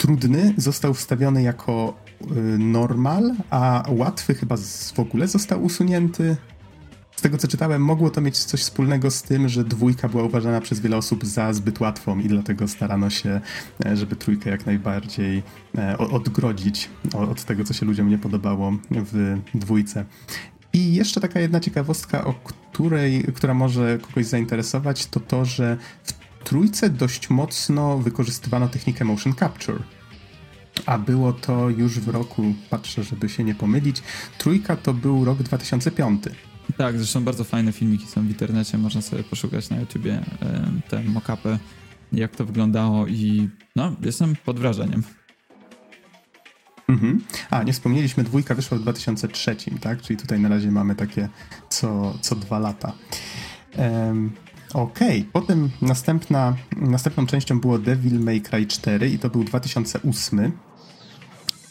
[0.00, 4.56] trudny został wstawiony jako y, normal, a łatwy chyba
[4.94, 6.36] w ogóle został usunięty.
[7.16, 10.60] Z tego co czytałem, mogło to mieć coś wspólnego z tym, że dwójka była uważana
[10.60, 13.40] przez wiele osób za zbyt łatwą i dlatego starano się,
[13.86, 15.42] e, żeby trójkę jak najbardziej
[15.78, 20.04] e, odgrodzić od tego, co się ludziom nie podobało w dwójce.
[20.72, 22.34] I jeszcze taka jedna ciekawostka, o
[22.72, 26.12] której, która może kogoś zainteresować, to to, że w
[26.44, 29.82] trójce dość mocno wykorzystywano technikę motion capture.
[30.86, 34.02] A było to już w roku, patrzę, żeby się nie pomylić,
[34.38, 36.24] trójka to był rok 2005.
[36.76, 40.20] Tak, zresztą bardzo fajne filmiki są w internecie, można sobie poszukać na YouTubie
[40.88, 41.58] te mock-upy,
[42.12, 45.02] jak to wyglądało i no, jestem pod wrażeniem.
[46.90, 47.20] Mhm.
[47.50, 50.02] A, nie wspomnieliśmy, dwójka wyszła w 2003, tak?
[50.02, 51.28] Czyli tutaj na razie mamy takie
[51.68, 52.92] co, co dwa lata.
[53.78, 54.30] Um,
[54.74, 55.30] Okej, okay.
[55.32, 60.52] potem następna, następną częścią było Devil May Cry 4 i to był 2008.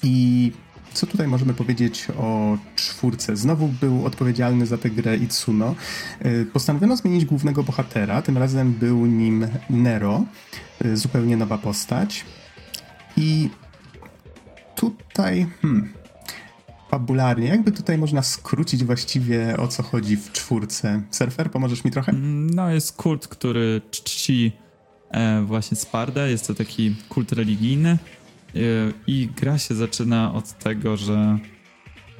[0.03, 0.51] I
[0.93, 3.37] co tutaj możemy powiedzieć o czwórce?
[3.37, 5.75] Znowu był odpowiedzialny za tę grę Itsuno.
[6.19, 10.23] E, postanowiono zmienić głównego bohatera, tym razem był nim Nero,
[10.85, 12.25] e, zupełnie nowa postać.
[13.17, 13.49] I
[14.79, 15.93] tutaj, hmm,
[16.89, 21.01] fabularnie, jakby tutaj można skrócić właściwie o co chodzi w czwórce.
[21.11, 22.11] Surfer, pomożesz mi trochę?
[22.11, 24.51] Mm, no, jest kult, który czci
[25.11, 28.59] e, właśnie Spardę, jest to taki kult religijny e,
[29.07, 31.37] i gra się zaczyna od tego, że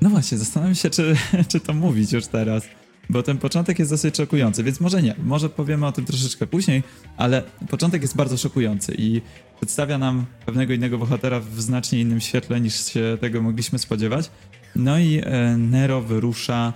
[0.02, 1.16] no właśnie, zastanawiam się, czy,
[1.52, 2.64] czy to mówić już teraz,
[3.10, 6.84] bo ten początek jest dosyć szokujący, więc może nie, może powiemy o tym troszeczkę później,
[7.18, 9.22] ale początek jest bardzo szokujący i
[9.58, 14.32] przedstawia nam pewnego innego bohatera w znacznie innym świetle niż się tego mogliśmy spodziewać.
[14.76, 16.74] No i e, Nero wyrusza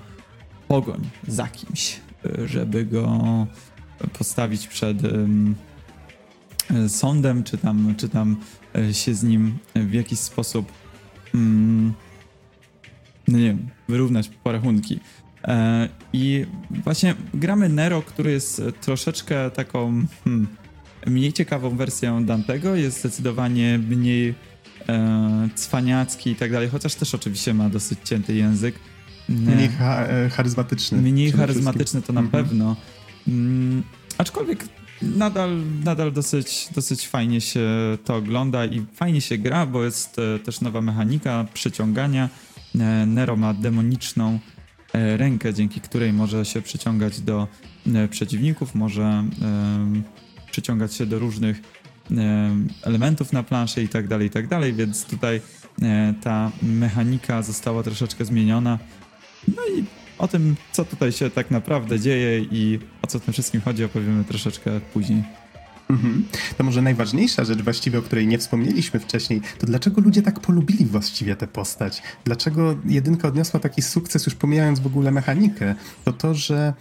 [0.67, 3.47] pogoń za kimś, e, żeby go
[4.13, 8.37] postawić przed e, sądem, czy tam, czy tam
[8.91, 10.71] się z nim w jakiś sposób
[11.35, 11.93] mm,
[13.27, 14.99] no nie wiem, wyrównać porachunki.
[16.13, 16.45] I
[16.84, 20.47] właśnie gramy Nero, który jest troszeczkę taką hmm,
[21.08, 24.36] mniej ciekawą wersją Dantego, jest zdecydowanie mniej
[24.89, 28.75] e, cwaniacki i tak dalej, chociaż też oczywiście ma dosyć cięty język.
[29.29, 31.01] Mniej ha e, charyzmatyczny.
[31.01, 32.45] Mniej charyzmatyczny to na mhm.
[32.45, 32.75] pewno.
[33.27, 33.84] Mm,
[34.17, 34.65] aczkolwiek
[35.01, 35.49] nadal,
[35.84, 37.69] nadal dosyć, dosyć fajnie się
[38.06, 42.29] to ogląda i fajnie się gra, bo jest e, też nowa mechanika przyciągania.
[42.75, 44.39] E, Nero ma demoniczną
[44.93, 47.47] rękę, dzięki której może się przyciągać do
[48.10, 49.23] przeciwników, może
[50.53, 51.62] przyciągać się do różnych
[52.12, 55.41] e, elementów na planszy i tak dalej, i tak dalej, więc tutaj
[55.82, 58.79] e, ta mechanika została troszeczkę zmieniona.
[59.47, 59.84] No i
[60.17, 64.23] o tym, co tutaj się tak naprawdę dzieje i o co tym wszystkim chodzi, opowiemy
[64.23, 65.23] troszeczkę później.
[65.89, 66.25] Mhm.
[66.57, 70.85] To może najważniejsza rzecz właściwie, o której nie wspomnieliśmy wcześniej, to dlaczego ludzie tak polubili
[70.85, 72.01] właściwie tę postać?
[72.25, 75.75] Dlaczego jedynka odniosła taki sukces, już pomijając w ogóle mechanikę?
[76.05, 76.73] To to, że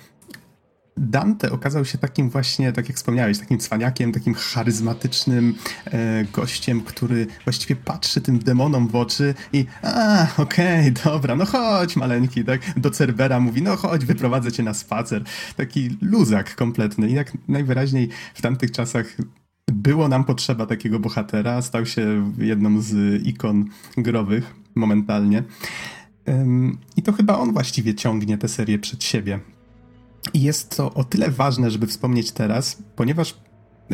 [0.97, 7.27] Dante okazał się takim właśnie, tak jak wspomniałeś, takim cwaniakiem, takim charyzmatycznym e, gościem, który
[7.45, 12.61] właściwie patrzy tym demonom w oczy i a, okej, okay, dobra, no chodź maleńki, tak,
[12.81, 15.25] do Cerbera mówi, no chodź, wyprowadzę cię na spacer.
[15.57, 19.17] Taki luzak kompletny i jak najwyraźniej w tamtych czasach
[19.73, 23.65] było nam potrzeba takiego bohatera, stał się jedną z ikon
[23.97, 25.43] growych momentalnie.
[26.97, 29.41] I to chyba on właściwie ciągnie tę serię przed siebie.
[30.35, 33.35] I jest to o tyle ważne, żeby wspomnieć teraz, ponieważ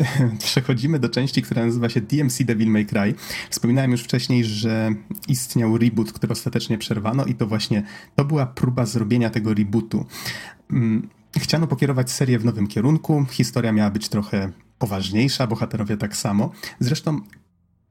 [0.39, 3.13] przechodzimy do części, która nazywa się DMC Devil May Cry.
[3.49, 4.89] Wspominałem już wcześniej, że
[5.27, 7.83] istniał reboot, który ostatecznie przerwano i to właśnie
[8.15, 10.05] to była próba zrobienia tego rebootu.
[10.71, 16.51] Mm, chciano pokierować serię w nowym kierunku, historia miała być trochę poważniejsza, bohaterowie tak samo.
[16.79, 17.21] Zresztą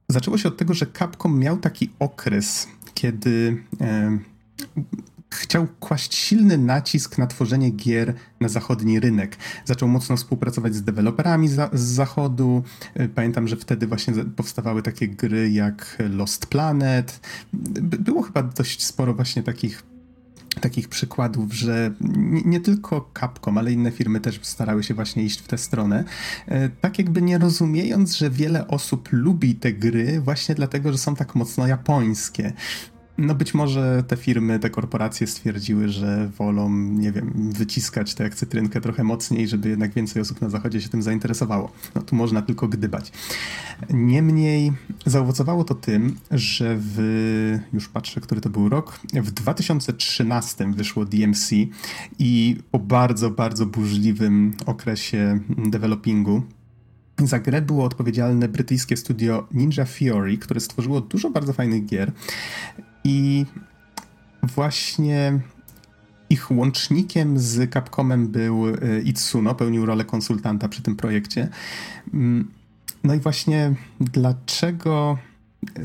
[0.08, 4.18] zaczęło się od tego, że Capcom miał taki okres, kiedy e,
[5.30, 9.36] chciał kłaść silny nacisk na tworzenie gier na zachodni rynek.
[9.64, 12.62] Zaczął mocno współpracować z deweloperami za, z zachodu.
[13.00, 17.20] Y, pamiętam, że wtedy właśnie powstawały takie gry jak Lost Planet.
[17.82, 19.82] Było chyba dość sporo właśnie takich
[20.60, 25.40] takich przykładów, że nie, nie, tylko Capcom, ale inne firmy też starały się właśnie iść
[25.40, 26.04] w tę stronę.
[26.46, 31.16] E, tak jakby nie rozumiejąc, że wiele osób lubi te gry właśnie dlatego, że są
[31.16, 32.52] tak mocno japońskie.
[33.18, 38.80] No być może te firmy, te korporacje stwierdziły, że wolą, nie wiem, wyciskać tę cytrynkę
[38.80, 41.72] trochę mocniej, żeby jednak więcej osób na zachodzie się tym zainteresowało.
[41.94, 43.12] No tu można tylko gdybać.
[43.90, 44.72] Niemniej
[45.06, 51.50] zaowocowało to tym, że w, już patrzę, który to był rok, w 2013 wyszło DMC
[52.18, 56.42] i po bardzo, bardzo burzliwym okresie developingu
[57.26, 62.12] za grę było odpowiedzialne brytyjskie studio Ninja Theory, które stworzyło dużo bardzo fajnych gier.
[63.08, 63.46] I
[64.42, 65.40] właśnie
[66.30, 71.48] ich łącznikiem z Capcomem był e, Itsuno, pełnił rolę konsultanta przy tym projekcie.
[72.14, 72.50] Mm,
[73.04, 75.18] no i właśnie dlaczego,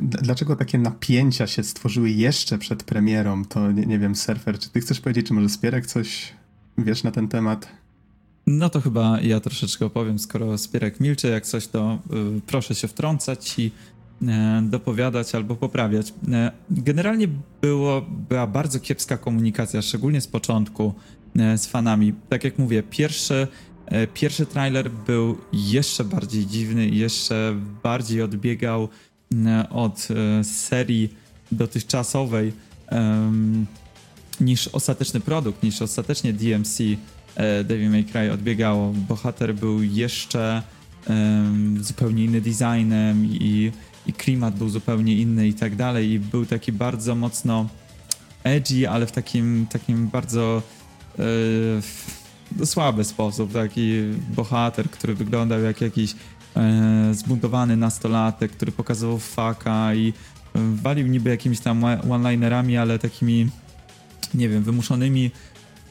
[0.02, 4.82] dlaczego takie napięcia się stworzyły jeszcze przed premierą, to nie, nie wiem, Surfer, czy ty
[4.82, 6.34] chcesz powiedzieć, czy może Spierek coś
[6.78, 7.68] wiesz na ten temat?
[8.48, 12.00] No to chyba ja troszeczkę opowiem, skoro Spierek milczy, jak coś to
[12.38, 13.72] y, proszę się wtrącać i
[14.62, 16.14] dopowiadać albo poprawiać.
[16.32, 17.28] E, generalnie
[17.62, 20.94] było, była bardzo kiepska komunikacja, szczególnie z początku
[21.40, 22.14] e, z fanami.
[22.30, 23.48] Tak jak mówię, pierwszy,
[24.14, 28.90] pierwszy trailer był jeszcze bardziej dziwny, jeszcze bardziej odbiegał
[29.70, 30.08] od
[30.44, 31.14] serii
[31.52, 32.54] dotychczasowej
[34.42, 36.78] niż ostateczny produkt, niż ostatecznie DMC
[37.64, 38.94] Devil May Cry odbiegało.
[39.10, 40.62] Bohater był jeszcze
[41.82, 43.72] zupełnie inny designem i
[44.08, 46.12] i klimat był zupełnie inny i tak dalej.
[46.12, 47.70] I był taki bardzo mocno
[48.44, 50.62] edgy, ale w takim, takim bardzo
[51.18, 54.04] yy, słaby sposób, taki
[54.36, 56.16] bohater, który wyglądał jak jakiś
[57.66, 60.14] yy, nastolatek, który pokazywał faka i yy,
[60.76, 63.50] walił niby jakimiś tam one-linerami, ale takimi
[64.34, 65.32] nie wiem, wymuszonymi.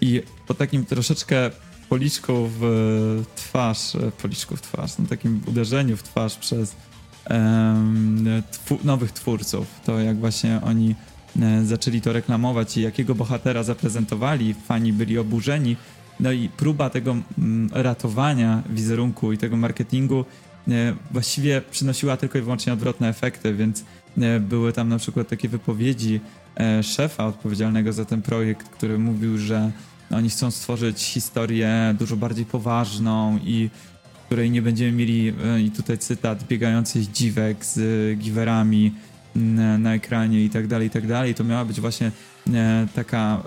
[0.01, 1.51] I po takim troszeczkę
[1.89, 6.77] policzku w twarz, policzku w twarz, no takim uderzeniu w twarz przez
[8.85, 9.67] nowych twórców.
[9.85, 10.95] To jak właśnie oni
[11.43, 15.77] e, zaczęli to reklamować i jakiego bohatera zaprezentowali, fani byli oburzeni.
[16.21, 17.17] No i próba tego
[17.73, 20.25] ratowania wizerunku i tego marketingu
[20.69, 20.73] e,
[21.11, 23.85] właściwie przynosiła tylko i wyłącznie odwrotne efekty, więc
[24.19, 26.21] e, były tam na przykład takie wypowiedzi
[26.83, 29.71] szefa odpowiedzialnego za ten projekt, który mówił, że
[30.11, 33.71] oni chcą stworzyć historię dużo bardziej poważną i
[34.33, 37.79] której nie będziemy mieli, e, i tutaj cytat, biegających dziwek z
[38.19, 38.93] giwerami
[39.35, 41.35] na, na ekranie i tak dalej, i tak dalej.
[41.35, 42.13] To miała być właśnie
[42.55, 43.43] e, taka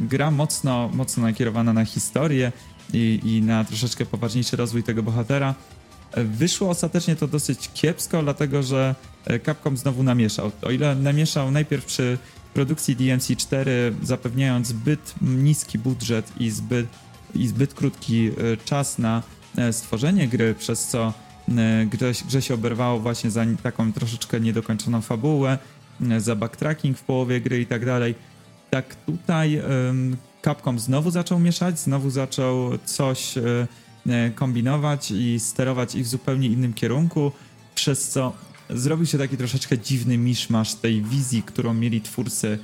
[0.00, 2.52] gra mocno, mocno nakierowana na historię
[2.92, 5.54] i, i na troszeczkę poważniejszy rozwój tego bohatera.
[6.12, 8.94] E, wyszło ostatecznie to dosyć kiepsko, dlatego że
[9.46, 10.50] Capcom znowu namieszał.
[10.62, 12.18] O ile namieszał najpierw przy
[12.54, 13.66] produkcji DMC4,
[14.02, 16.86] zapewniając zbyt niski budżet i zbyt,
[17.34, 18.30] i zbyt krótki
[18.64, 19.37] czas na E,
[19.72, 21.12] stworzenie gry, przez co
[21.48, 25.58] e, grze, grze się oberwało właśnie za taką troszeczkę niedokończoną fabułę,
[26.10, 28.14] e, za backtracking w połowie gry i tak dalej.
[28.70, 29.62] Tak tutaj
[30.44, 33.34] Capcom znowu zaczął mieszać, znowu zaczął coś
[34.34, 37.32] kombinować i sterować ich w zupełnie innym kierunku,
[37.74, 38.32] przez co
[38.70, 42.58] zrobił się taki troszeczkę dziwny miszmasz tej wizji, którą mieli twórcy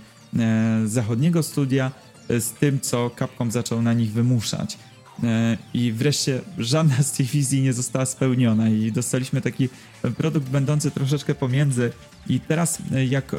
[0.84, 1.90] zachodniego studia
[2.28, 4.78] z tym, co Capcom zaczął na nich wymuszać.
[5.22, 9.68] E, I wreszcie żadna z tych wizji nie została spełniona i dostaliśmy taki
[10.16, 11.92] produkt będący troszeczkę pomiędzy.
[12.28, 13.36] I teraz e, jak e,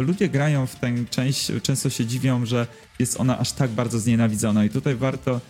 [0.00, 2.66] ludzie grają w tę część, często się dziwią, że
[2.98, 4.64] jest ona aż tak bardzo znienawidzona.
[4.64, 5.40] I tutaj warto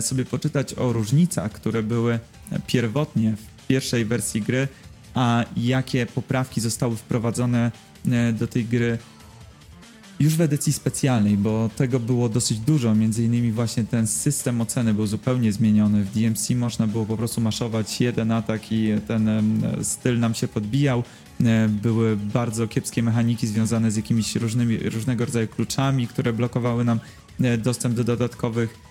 [0.00, 2.18] sobie poczytać o różnicach, które były
[2.66, 4.68] pierwotnie w pierwszej wersji gry,
[5.14, 7.72] a jakie poprawki zostały wprowadzone
[8.32, 8.98] do tej gry
[10.20, 14.94] już w edycji specjalnej, bo tego było dosyć dużo, między innymi właśnie ten system oceny
[14.94, 16.04] był zupełnie zmieniony.
[16.04, 19.30] W DMC można było po prostu maszować jeden atak i ten
[19.82, 21.02] styl nam się podbijał.
[21.44, 27.00] E, były bardzo kiepskie mechaniki związane z jakimiś różnymi, różnego rodzaju kluczami, które blokowały nam
[27.40, 28.88] e, dostęp do dodatkowych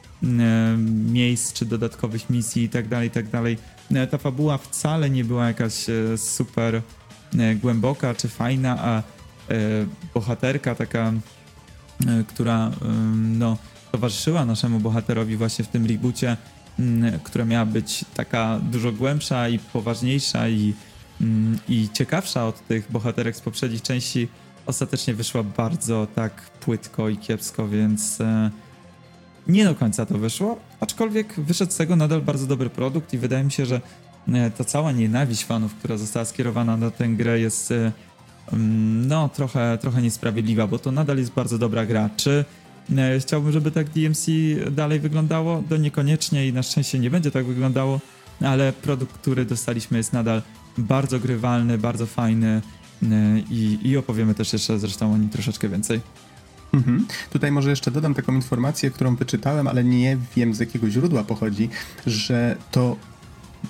[1.12, 3.26] miejsc czy dodatkowych misji i tak dalej, i tak.
[3.94, 5.86] E, ta fabuła wcale nie była jakaś
[6.18, 6.82] super
[7.62, 9.17] głęboka czy fajna, a E,
[10.14, 11.14] bohaterka taka,
[12.08, 12.72] e, która
[13.16, 13.58] no,
[13.92, 16.38] towarzyszyła naszemu bohaterowi właśnie w tym reboocie,
[17.24, 20.74] która miała być taka dużo głębsza i poważniejsza i,
[21.70, 24.28] i ciekawsza od tych bohaterek z poprzednich części,
[24.66, 28.52] ostatecznie wyszła bardzo tak płytko i kiepsko, więc e,
[29.48, 33.44] nie do końca to wyszło, aczkolwiek wyszedł z tego nadal bardzo dobry produkt i wydaje
[33.44, 33.82] mi się, że
[34.58, 37.74] ta cała nienawiść fanów, która została skierowana na tę grę jest
[39.08, 42.10] no trochę, trochę niesprawiedliwa, bo to nadal jest bardzo dobra gra.
[42.18, 42.46] Czy
[42.96, 44.28] E, Chciałbym, żeby tak DMC
[44.72, 48.00] dalej wyglądało, to niekoniecznie i na szczęście nie będzie tak wyglądało,
[48.42, 50.42] ale produkt, który dostaliśmy jest nadal
[50.78, 52.62] bardzo grywalny, bardzo fajny
[53.04, 56.02] e, i, i opowiemy też jeszcze zresztą o nim troszeczkę więcej.
[56.74, 57.08] Mhm.
[57.30, 61.70] Tutaj może jeszcze dodam taką informację, którą wyczytałem, ale nie wiem z jakiego źródła pochodzi,
[62.08, 62.96] że to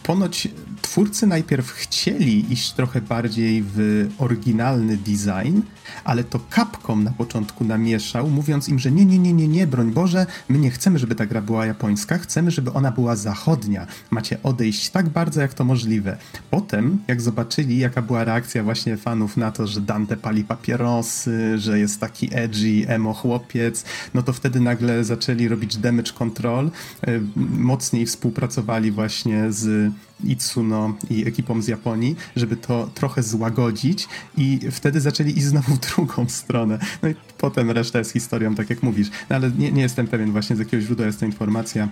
[0.03, 0.47] ponoć
[0.81, 5.61] twórcy najpierw chcieli iść trochę bardziej w oryginalny design,
[6.03, 9.91] ale to Capcom na początku namieszał, mówiąc im, że nie, nie, nie, nie, nie, broń
[9.91, 13.87] Boże, my nie chcemy, żeby ta gra była japońska, chcemy, żeby ona była zachodnia.
[14.11, 16.17] Macie odejść tak bardzo, jak to możliwe.
[16.51, 21.79] Potem, jak zobaczyli, jaka była reakcja właśnie fanów na to, że Dante pali papierosy, że
[21.79, 23.83] jest taki edgy, emo chłopiec,
[24.13, 26.71] no to wtedy nagle zaczęli robić damage control,
[27.07, 27.21] y,
[27.51, 29.86] mocniej współpracowali właśnie z
[30.23, 34.07] Itsuno i ekipą z Japonii, żeby to trochę złagodzić
[34.37, 36.79] i wtedy zaczęli iść znowu w drugą stronę.
[37.03, 39.09] No i potem reszta jest historią, tak jak mówisz.
[39.29, 41.89] No ale nie, nie jestem pewien właśnie z jakiego źródła jest ta informacja.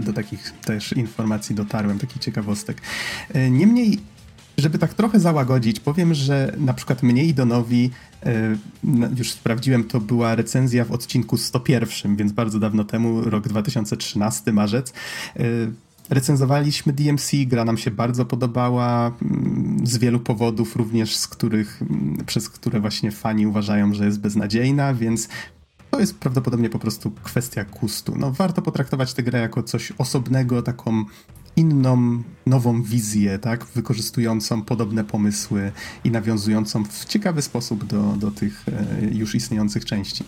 [0.00, 2.82] Do takich też informacji dotarłem, takich ciekawostek.
[3.34, 3.98] E, Niemniej,
[4.58, 7.90] żeby tak trochę załagodzić, powiem, że na przykład mnie i Donowi,
[8.26, 8.56] e,
[9.16, 14.92] już sprawdziłem, to była recenzja w odcinku 101, więc bardzo dawno temu, rok 2013, marzec.
[16.12, 22.16] Recenzowaliśmy DMC, gra nam się bardzo podobała mm, z wielu powodów, również z których, mm,
[22.26, 25.28] przez które właśnie fani uważają, że jest beznadziejna, więc
[25.90, 28.14] to jest prawdopodobnie po prostu kwestia gustu.
[28.18, 31.04] No, warto potraktować tę grę jako coś osobnego, taką
[31.56, 33.64] inną, nową wizję, tak?
[33.64, 35.72] Wykorzystującą podobne pomysły
[36.04, 40.24] i nawiązującą w ciekawy sposób do, do tych e, już istniejących części.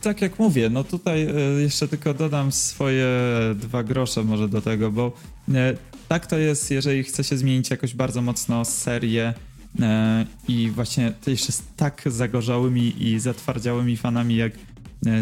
[0.00, 3.06] Tak jak mówię, no tutaj e, jeszcze tylko dodam swoje
[3.54, 5.12] dwa grosze może do tego, bo
[5.54, 5.74] e,
[6.08, 9.34] tak to jest, jeżeli chce się zmienić jakoś bardzo mocno serię
[9.80, 14.52] e, i właśnie to jeszcze z tak zagorzałymi i zatwardziałymi fanami jak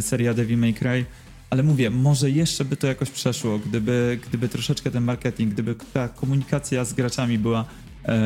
[0.00, 1.04] seria Devil May Cry,
[1.50, 6.08] ale mówię, może jeszcze by to jakoś przeszło, gdyby, gdyby troszeczkę ten marketing, gdyby ta
[6.08, 7.64] komunikacja z graczami była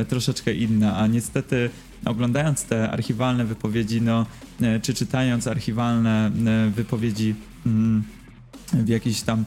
[0.09, 1.70] troszeczkę inna, a niestety
[2.05, 4.26] oglądając te archiwalne wypowiedzi, no,
[4.61, 7.34] e, czy czytając archiwalne e, wypowiedzi
[7.66, 8.03] mm,
[8.72, 9.44] w jakichś tam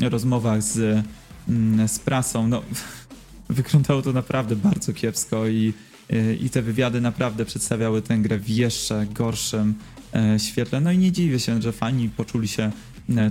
[0.00, 1.04] rozmowach z,
[1.48, 2.62] mm, z prasą, no,
[3.48, 5.72] wyglądało to naprawdę bardzo kiepsko i,
[6.10, 9.74] e, i te wywiady naprawdę przedstawiały tę grę w jeszcze gorszym
[10.38, 10.80] świetle.
[10.80, 12.70] No i nie dziwię się, że fani poczuli się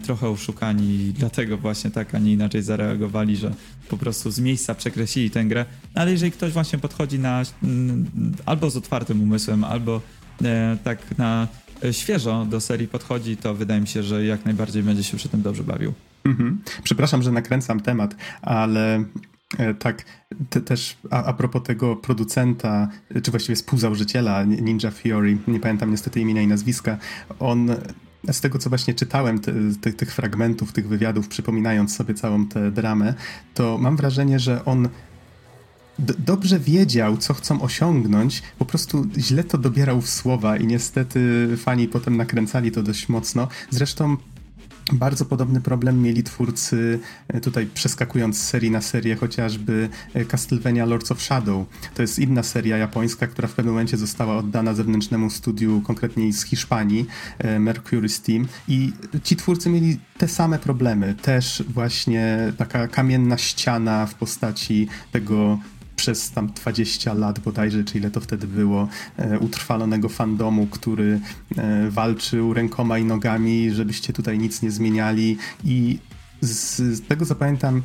[0.04, 3.52] trochę oszukani i dlatego właśnie tak, a nie inaczej zareagowali, że
[3.90, 5.66] po prostu z miejsca przekreślili tę grę.
[5.94, 8.06] Ale jeżeli ktoś właśnie podchodzi na mm,
[8.46, 10.02] albo z otwartym umysłem, albo
[10.44, 11.48] e, tak na
[11.84, 15.30] e, świeżo do serii podchodzi, to wydaje mi się, że jak najbardziej będzie się przy
[15.30, 15.94] tym dobrze bawił.
[16.26, 16.62] Mhm.
[16.84, 19.04] Przepraszam, że nakręcam temat, ale
[19.58, 20.06] e, tak
[20.50, 25.92] te, też a, a propos tego producenta, e, czy właściwie współzałożyciela Ninja Theory, nie pamiętam
[25.92, 26.98] niestety imienia i nazwiska,
[27.40, 27.70] on
[28.32, 32.72] z tego, co właśnie czytałem, te, te, tych fragmentów, tych wywiadów, przypominając sobie całą tę
[32.72, 33.14] dramę,
[33.54, 34.90] to mam wrażenie, że on
[36.00, 41.88] dobrze wiedział, co chcą osiągnąć, po prostu źle to dobierał w słowa i niestety fani
[41.88, 43.48] potem nakręcali to dość mocno.
[43.70, 44.18] Zresztą
[44.94, 50.86] bardzo podobny problem mieli twórcy, e, tutaj przeskakując z serii na serię, chociażby e, Castlevania
[50.86, 51.66] Lords of Shadow.
[51.94, 56.44] To jest inna seria japońska, która w pewnym momencie została oddana zewnętrznemu studiu, konkretnie z
[56.44, 57.06] Hiszpanii,
[57.40, 58.48] e, Mercury Steam.
[58.68, 58.94] I
[59.24, 61.16] ci twórcy mieli te same problemy.
[61.22, 65.60] Też właśnie taka kamienna ściana w postaci tego
[65.98, 68.88] przez tam 20 lat bodajże, czy ile to wtedy było,
[69.18, 71.20] e, utrwalonego fandomu, który
[71.58, 75.38] e, walczył rękoma i nogami, żebyście tutaj nic nie zmieniali.
[75.64, 76.00] I
[76.42, 77.82] z, tego co pamiętam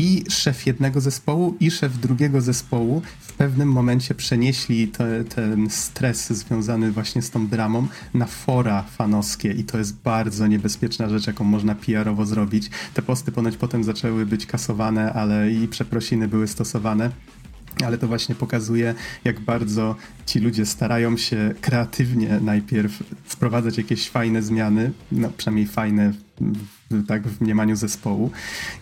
[0.00, 6.30] i szef jednego zespołu, i szef drugiego zespołu w pewnym momencie przenieśli te, ten stres
[6.30, 11.44] związany właśnie z tą dramą na fora fanowskie i to jest bardzo niebezpieczna rzecz, jaką
[11.44, 12.70] można PR-owo zrobić.
[12.94, 17.10] Te posty ponoć potem zaczęły być kasowane, ale i przeprosiny były stosowane.
[17.84, 18.94] Ale to właśnie pokazuje,
[19.24, 19.96] jak bardzo
[20.26, 26.12] ci ludzie starają się kreatywnie najpierw wprowadzać jakieś fajne zmiany, no przynajmniej fajne
[27.06, 28.30] tak w mniemaniu zespołu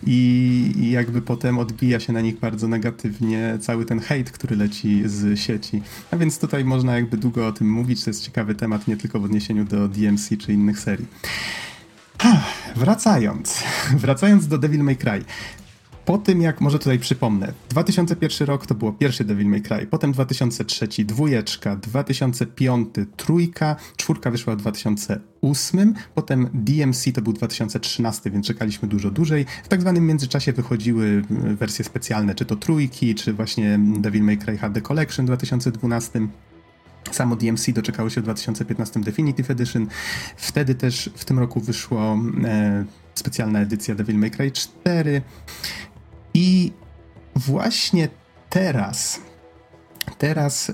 [0.07, 5.01] i, i jakby potem odbija się na nich bardzo negatywnie cały ten hejt, który leci
[5.05, 5.81] z sieci.
[6.11, 9.19] A więc tutaj można jakby długo o tym mówić, to jest ciekawy temat nie tylko
[9.19, 11.07] w odniesieniu do DMC czy innych serii.
[12.75, 13.63] Wracając,
[14.03, 15.23] wracając do Devil May Cry.
[16.09, 20.11] Po tym jak, może tutaj przypomnę, 2001 rok to było pierwszy Devil May Cry, potem
[20.11, 28.87] 2003 dwójeczka, 2005 trójka, czwórka wyszła w 2008, potem DMC to był 2013, więc czekaliśmy
[28.87, 29.45] dużo dłużej.
[29.63, 34.37] W tak zwanym międzyczasie wychodziły y, wersje specjalne, czy to trójki, czy właśnie Devil May
[34.37, 36.27] Cry HD Collection w 2012.
[37.11, 39.87] Samo DMC doczekało się w 2015 Definitive Edition.
[40.37, 42.85] Wtedy też w tym roku wyszło e,
[43.15, 45.21] specjalna edycja Devil May Cry 4.
[46.33, 46.71] I
[47.35, 48.09] właśnie
[48.49, 49.21] teraz,
[50.17, 50.73] teraz e,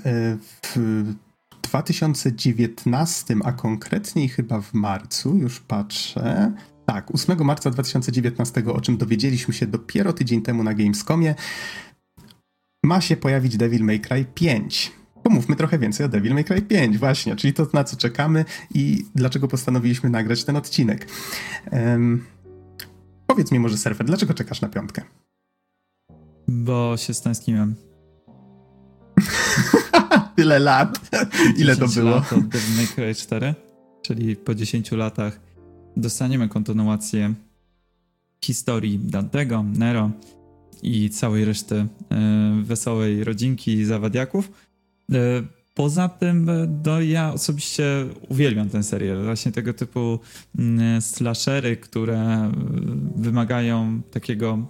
[0.62, 1.14] w
[1.62, 6.52] 2019, a konkretniej chyba w marcu, już patrzę.
[6.86, 11.36] Tak, 8 marca 2019, o czym dowiedzieliśmy się dopiero tydzień temu na Gamescomie,
[12.84, 14.92] ma się pojawić Devil May Cry 5.
[15.24, 19.06] Pomówmy trochę więcej o Devil May Cry 5, właśnie, czyli to na co czekamy i
[19.16, 21.08] dlaczego postanowiliśmy nagrać ten odcinek.
[21.72, 22.26] Um,
[23.28, 25.02] powiedz mi może, Surfer, dlaczego czekasz na piątkę?
[26.48, 27.76] Bo się stęskniłem.
[30.36, 31.00] Tyle lat.
[31.58, 32.10] Ile to było?
[32.10, 33.56] lat od Devil May Cry 4,
[34.02, 35.40] czyli po 10 latach
[35.98, 37.34] dostaniemy kontynuację
[38.46, 40.12] historii Dantego, Nero
[40.84, 41.88] i całej reszty e,
[42.64, 44.52] wesołej rodzinki zawadiaków.
[45.12, 45.18] E,
[45.74, 46.50] poza tym,
[46.86, 49.24] no ja osobiście uwielbiam tę serię.
[49.24, 50.20] Właśnie tego typu
[50.60, 52.52] mm, slashery, które e,
[53.16, 54.68] wymagają takiego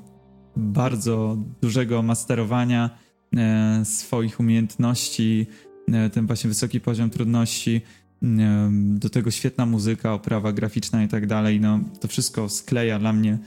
[0.58, 2.89] bardzo dużego masterowania
[3.36, 5.47] e, swoich umiejętności,
[5.93, 7.82] e, ten właśnie wysoki poziom trudności,
[8.24, 11.60] e, do tego świetna muzyka, oprawa graficzna i tak dalej.
[11.60, 13.38] No, to wszystko skleja dla mnie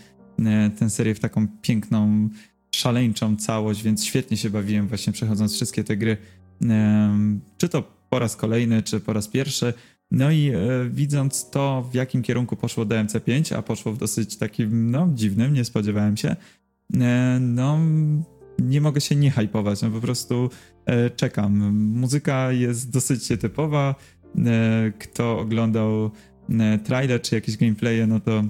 [0.78, 2.28] tę serię w taką piękną,
[2.74, 6.16] szaleńczą całość, więc świetnie się bawiłem właśnie przechodząc wszystkie te gry.
[7.58, 9.74] Czy to po raz kolejny, czy po raz pierwszy.
[10.10, 10.52] No i
[10.90, 15.64] widząc to, w jakim kierunku poszło DMC5, a poszło w dosyć takim, no, dziwnym, nie
[15.64, 16.36] spodziewałem się,
[17.40, 17.78] no,
[18.58, 20.50] nie mogę się nie hypować, no po prostu
[20.86, 21.74] e, czekam.
[21.74, 23.94] Muzyka jest dosyć typowa.
[24.46, 26.10] E, kto oglądał
[26.50, 28.44] e, trailer czy jakieś gameplaye, no to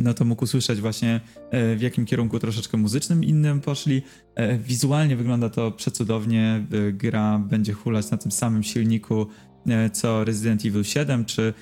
[0.00, 1.20] no to mógł usłyszeć właśnie
[1.50, 4.02] e, w jakim kierunku troszeczkę muzycznym innym poszli.
[4.34, 6.66] E, Wizualnie wygląda to przecudownie.
[6.88, 9.26] E, Gra będzie hulać na tym samym silniku
[9.68, 11.54] e, co Resident Evil 7, czy e,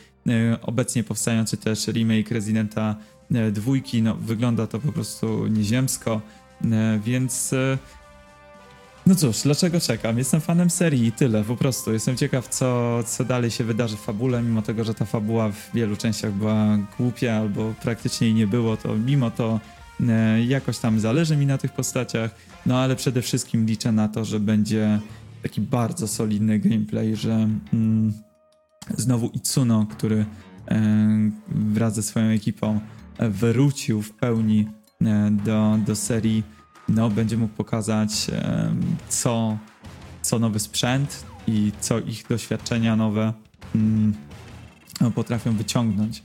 [0.63, 2.97] obecnie powstający też remake Residenta
[3.35, 4.03] e, dwójki.
[4.03, 6.21] No, wygląda to po prostu nieziemsko,
[6.65, 7.79] e, więc e,
[9.07, 10.19] no cóż, dlaczego czekam?
[10.19, 11.93] Jestem fanem serii i tyle, po prostu.
[11.93, 15.71] Jestem ciekaw, co, co dalej się wydarzy w fabule, mimo tego, że ta fabuła w
[15.75, 19.61] wielu częściach była głupia albo praktycznie jej nie było, to mimo to
[20.09, 22.35] e, jakoś tam zależy mi na tych postaciach,
[22.67, 25.01] no ale przede wszystkim liczę na to, że będzie
[25.43, 28.13] taki bardzo solidny gameplay, że mm,
[28.97, 30.27] znowu Itsuno, który
[30.69, 30.81] e,
[31.49, 32.81] wraz ze swoją ekipą
[33.19, 34.69] e, wrócił w pełni
[35.03, 36.43] e, do, do serii,
[36.89, 38.27] no, będzie mógł pokazać,
[39.09, 39.59] co,
[40.23, 43.33] co nowy sprzęt i co ich doświadczenia nowe
[43.75, 44.15] mm,
[45.01, 46.23] no, potrafią wyciągnąć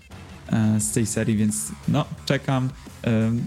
[0.80, 2.70] z tej serii, więc no, czekam.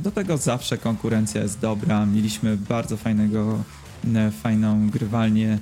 [0.03, 2.07] Do tego zawsze konkurencja jest dobra.
[2.07, 3.63] Mieliśmy bardzo fajnego,
[4.43, 5.59] fajną grywalnię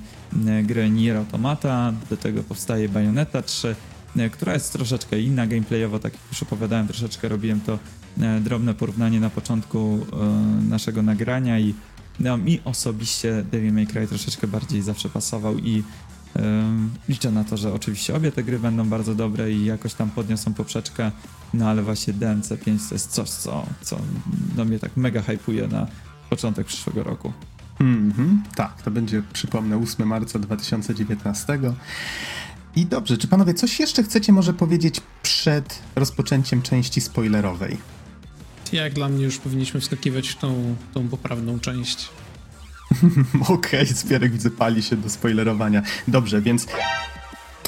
[0.47, 3.75] e, grę Nier Automata, do tego powstaje Bayonetta 3,
[4.17, 7.79] e, która jest troszeczkę inna gameplayowo, tak jak już opowiadałem, troszeczkę robiłem to
[8.21, 10.25] e, drobne porównanie na początku e,
[10.69, 11.73] naszego nagrania i
[12.19, 15.83] no, mi osobiście Devil May Cry troszeczkę bardziej zawsze pasował i
[17.09, 20.53] liczę na to, że oczywiście obie te gry będą bardzo dobre i jakoś tam podniosą
[20.53, 21.11] poprzeczkę,
[21.53, 23.99] no ale właśnie DMC5 to jest coś, co, co
[24.57, 25.87] no, mnie tak mega hypuje na
[26.29, 27.33] początek przyszłego roku.
[27.79, 31.59] Mhm, tak, to będzie, przypomnę, 8 marca 2019.
[32.75, 37.77] I dobrze, czy panowie coś jeszcze chcecie może powiedzieć przed rozpoczęciem części spoilerowej?
[38.73, 42.09] Jak dla mnie już powinniśmy wskakiwać w tą, tą poprawną część.
[43.47, 45.81] Okej, Spierek widzę pali się do spoilerowania.
[46.07, 46.67] Dobrze, więc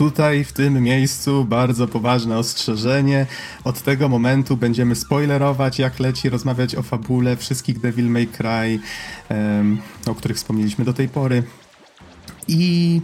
[0.02, 3.26] tutaj w tym miejscu bardzo poważne ostrzeżenie.
[3.64, 8.80] Od tego momentu będziemy spoilerować jak leci, rozmawiać o fabule wszystkich Devil May Cry,
[9.30, 11.44] em, o których wspomnieliśmy do tej pory.
[12.48, 13.02] I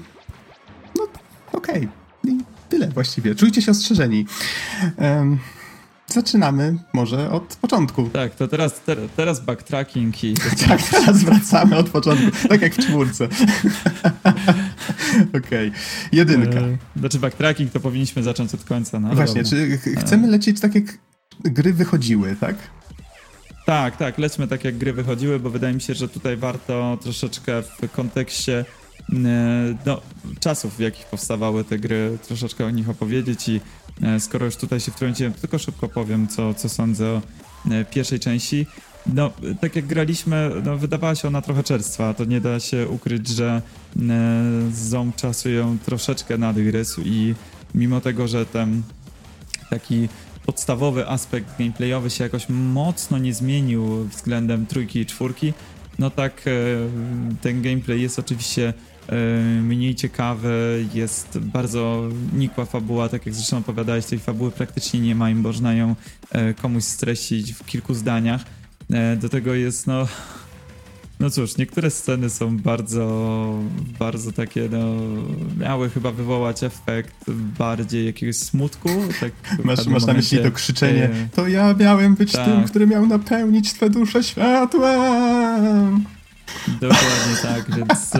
[0.95, 1.07] no
[1.51, 1.87] okej,
[2.23, 2.37] I
[2.69, 3.35] tyle właściwie.
[3.35, 4.25] Czujcie się ostrzeżeni.
[4.97, 5.37] Em,
[6.07, 8.09] zaczynamy może od początku.
[8.09, 10.33] Tak, to teraz, ter, teraz backtracking i...
[10.67, 13.27] Tak, teraz wracamy od początku, tak jak w czwórce.
[15.37, 15.71] Okej,
[16.11, 16.59] jedynka.
[16.59, 19.57] E, Znaczy backtracking to powinniśmy zacząć od końca, no Właśnie, dobra.
[19.57, 20.83] czy ch- chcemy lecieć tak jak
[21.43, 22.55] gry wychodziły, tak?
[23.65, 27.61] Tak, tak, lećmy tak jak gry wychodziły, bo wydaje mi się, że tutaj warto troszeczkę
[27.61, 28.65] w kontekście e,
[29.85, 30.01] no,
[30.39, 33.61] czasów, w jakich powstawały te gry, troszeczkę o nich opowiedzieć i
[34.01, 37.21] e, skoro już tutaj się wtrąciłem, tylko szybko powiem, co, co sądzę o
[37.71, 38.65] e, pierwszej części.
[39.13, 42.87] No, e, tak jak graliśmy, no, wydawała się ona trochę czerstwa, to nie da się
[42.87, 43.61] ukryć, że
[43.95, 44.01] e,
[44.71, 47.35] ząb czasu ją troszeczkę nadgryzł i
[47.75, 48.81] mimo tego, że ten
[49.69, 50.09] taki
[50.45, 55.53] podstawowy aspekt gameplayowy się jakoś mocno nie zmienił względem trójki i czwórki,
[55.99, 56.51] no tak e,
[57.41, 58.73] ten gameplay jest oczywiście e,
[59.61, 65.29] mniej ciekawy, jest bardzo nikła fabuła, tak jak zresztą opowiadałeś, tej fabuły praktycznie nie ma
[65.29, 65.95] i można ją
[66.31, 68.41] e, komuś streścić w kilku zdaniach.
[68.91, 70.07] E, do tego jest, no...
[71.19, 73.59] No cóż, niektóre sceny są bardzo,
[73.99, 74.95] bardzo takie, no,
[75.59, 78.89] miały chyba wywołać efekt bardziej jakiegoś smutku.
[79.19, 79.31] Tak
[79.63, 82.45] Masz, masz na myśli to krzyczenie, e, to ja miałem być tak.
[82.45, 86.05] tym, który miał napełnić twe dusze światłem.
[86.67, 88.11] Dokładnie tak, więc...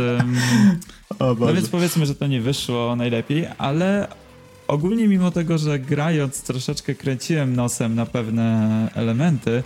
[1.20, 4.08] O No więc powiedzmy, że to nie wyszło najlepiej, ale
[4.68, 9.64] ogólnie mimo tego, że grając troszeczkę kręciłem nosem na pewne elementy,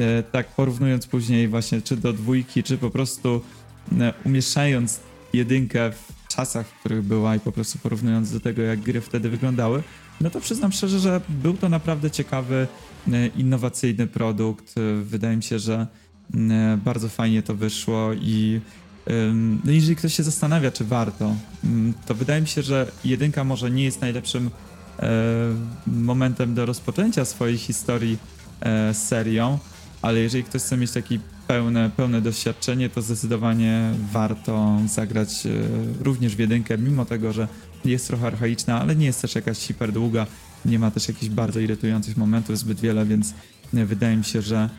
[0.00, 3.40] e, tak porównując później właśnie czy do dwójki, czy po prostu
[4.00, 5.00] e, umieszczając
[5.32, 9.30] jedynkę w czasach, w których była i po prostu porównując do tego, jak gry wtedy
[9.30, 9.82] wyglądały,
[10.20, 12.66] no to przyznam szczerze, że był to naprawdę ciekawy,
[13.12, 14.74] e, innowacyjny produkt.
[15.02, 15.86] Wydaje mi się, że
[16.84, 18.60] bardzo fajnie to wyszło i
[19.64, 23.70] No jeżeli ktoś się zastanawia, czy warto, ym, to wydaje mi się, że jedynka może
[23.70, 24.50] nie jest najlepszym
[24.98, 25.10] e,
[25.86, 28.18] momentem do rozpoczęcia swojej historii
[28.60, 29.58] e, z serią,
[30.02, 35.50] ale jeżeli ktoś chce mieć takie pełne, pełne doświadczenie, to zdecydowanie warto zagrać e,
[36.04, 37.48] również w jedynkę, mimo tego, że
[37.84, 40.26] jest trochę archaiczna, ale nie jest też jakaś hiper długa,
[40.64, 43.34] nie ma też jakichś bardzo irytujących momentów zbyt wiele, więc
[43.74, 44.70] e, wydaje mi się, że mm,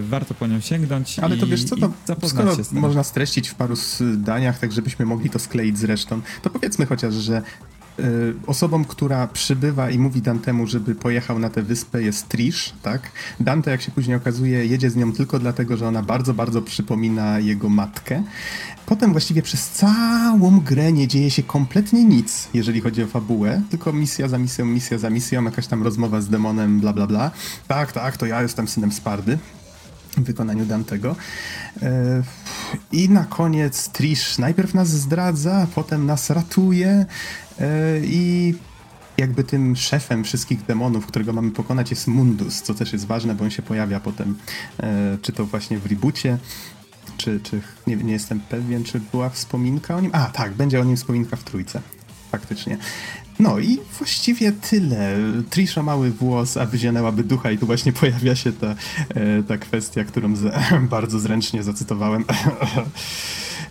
[0.00, 3.76] warto po nią sięgnąć Ale to i, wiesz co, to skoro można streścić w paru
[3.76, 7.42] zdaniach, tak żebyśmy mogli to skleić z resztą, to powiedzmy chociaż, że
[8.46, 13.10] osobą, która przybywa i mówi Dantemu, żeby pojechał na tę wyspę jest Trish, tak?
[13.40, 17.38] Dante, jak się później okazuje, jedzie z nią tylko dlatego, że ona bardzo, bardzo przypomina
[17.38, 18.22] jego matkę.
[18.86, 23.92] Potem właściwie przez całą grę nie dzieje się kompletnie nic, jeżeli chodzi o fabułę, tylko
[23.92, 27.30] misja za misją, misja za misją, jakaś tam rozmowa z demonem, bla, bla, bla.
[27.68, 29.38] Tak, tak, to ja jestem synem Spardy
[30.16, 31.16] w wykonaniu Dantego.
[31.82, 32.22] E,
[32.92, 37.06] I na koniec Trish najpierw nas zdradza, potem nas ratuje
[38.02, 38.54] i
[39.18, 43.44] jakby tym szefem wszystkich demonów, którego mamy pokonać jest Mundus, co też jest ważne, bo
[43.44, 44.36] on się pojawia potem,
[44.80, 46.38] e, czy to właśnie w reboocie,
[47.16, 50.10] czy, czy nie, nie jestem pewien, czy była wspominka o nim.
[50.14, 51.80] A, tak, będzie o nim wspominka w trójce.
[52.32, 52.78] Faktycznie.
[53.38, 55.16] No i właściwie tyle.
[55.50, 58.74] Trisha mały włos, a wyzianęłaby ducha i tu właśnie pojawia się ta,
[59.08, 60.54] e, ta kwestia, którą z,
[60.90, 62.24] bardzo zręcznie zacytowałem.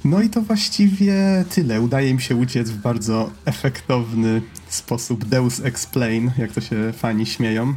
[0.05, 1.81] No i to właściwie tyle.
[1.81, 7.73] Udaje mi się uciec w bardzo efektowny sposób Deus Explain, jak to się fani śmieją,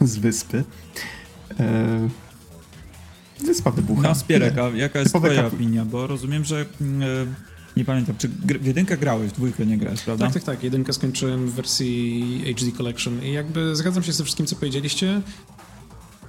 [0.00, 0.64] z wyspy.
[1.60, 2.08] E,
[3.46, 4.02] Wyspa wybucha.
[4.02, 5.84] No, Spierek, a jaka jest Typowe twoja kap- opinia?
[5.84, 6.66] Bo rozumiem, że e,
[7.76, 8.28] nie pamiętam, czy
[8.60, 10.24] w jedynkę grałeś, w dwójkę nie grałeś, prawda?
[10.24, 10.62] Tak, tak, tak.
[10.64, 15.20] Jedynkę skończyłem w wersji HD Collection i jakby zgadzam się ze wszystkim, co powiedzieliście.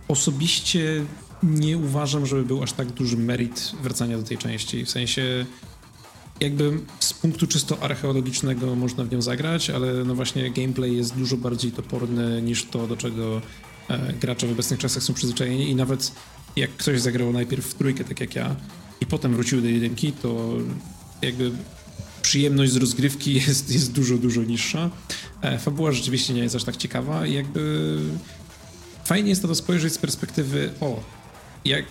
[0.07, 1.05] Osobiście
[1.43, 4.85] nie uważam, żeby był aż tak duży merit wracania do tej części.
[4.85, 5.45] W sensie
[6.39, 11.37] jakby z punktu czysto archeologicznego można w nią zagrać, ale no właśnie gameplay jest dużo
[11.37, 13.41] bardziej toporny niż to, do czego
[13.89, 16.11] e, gracze w obecnych czasach są przyzwyczajeni i nawet
[16.55, 18.55] jak ktoś zagrał najpierw w trójkę, tak jak ja,
[19.01, 20.53] i potem wrócił do jedynki, to
[21.21, 21.51] jakby
[22.21, 24.89] przyjemność z rozgrywki jest, jest dużo, dużo niższa.
[25.41, 27.97] E, fabuła rzeczywiście nie jest aż tak ciekawa i jakby
[29.05, 31.03] fajnie jest to spojrzeć z perspektywy o,
[31.65, 31.85] jak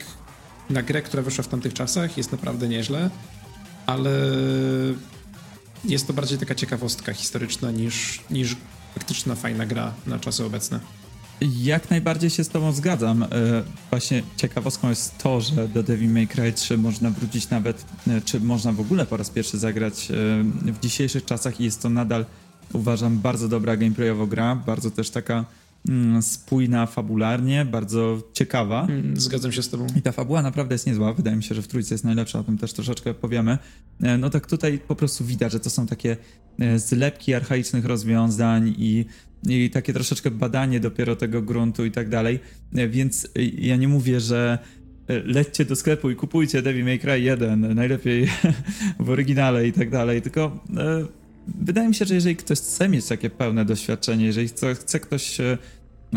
[0.70, 3.10] na grę, która wyszła w tamtych czasach jest naprawdę nieźle,
[3.86, 4.10] ale
[5.84, 8.56] jest to bardziej taka ciekawostka historyczna niż, niż
[8.94, 10.80] faktyczna fajna gra na czasy obecne.
[11.40, 13.22] Jak najbardziej się z tobą zgadzam.
[13.22, 13.28] E,
[13.90, 18.40] Właśnie ciekawostką jest to, że do Devil May Cry 3 można wrócić nawet, e, czy
[18.40, 20.14] można w ogóle po raz pierwszy zagrać e,
[20.72, 22.26] w dzisiejszych czasach i jest to nadal,
[22.72, 25.44] uważam, bardzo dobra gameplayowo gra, bardzo też taka
[26.20, 28.86] spójna fabularnie, bardzo ciekawa.
[28.86, 29.86] Mm, Zgadzam się z tobą.
[29.96, 31.14] I ta fabuła naprawdę jest niezła.
[31.14, 33.58] Wydaje mi się, że w trójce jest najlepsza, o tym też troszeczkę powiemy.
[34.02, 36.16] E, No tak tutaj po prostu widać, że to są takie
[36.58, 39.04] e, zlepki archaicznych rozwiązań i,
[39.48, 42.40] i takie troszeczkę badanie dopiero tego gruntu i tak dalej.
[42.74, 43.28] E, Więc
[43.58, 44.58] ja nie mówię, że
[45.24, 48.28] lećcie do sklepu i kupujcie Devil May Cry 1, najlepiej
[49.00, 50.64] w oryginale i tak dalej, tylko
[51.60, 55.40] wydaje mi się, że jeżeli ktoś chce mieć takie pełne doświadczenie, jeżeli chce, chce ktoś
[55.40, 55.58] e,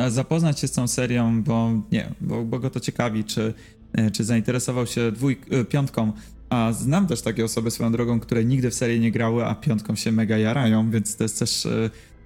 [0.08, 3.54] zapoznać się z tą serią, bo nie, bo, bo go to ciekawi, czy,
[3.94, 6.12] e, czy zainteresował się dwój, e, piątką,
[6.50, 9.96] a znam też takie osoby swoją drogą, które nigdy w serię nie grały, a piątką
[9.96, 11.68] się mega jarają, więc to jest też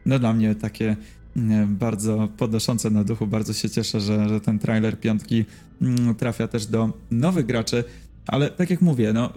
[0.08, 0.96] no dla mnie takie
[1.36, 5.46] e, bardzo podnoszące na duchu, bardzo się cieszę, że, że ten trailer piątki
[5.82, 7.84] mm, trafia też do nowych graczy,
[8.28, 9.34] ale tak jak mówię, no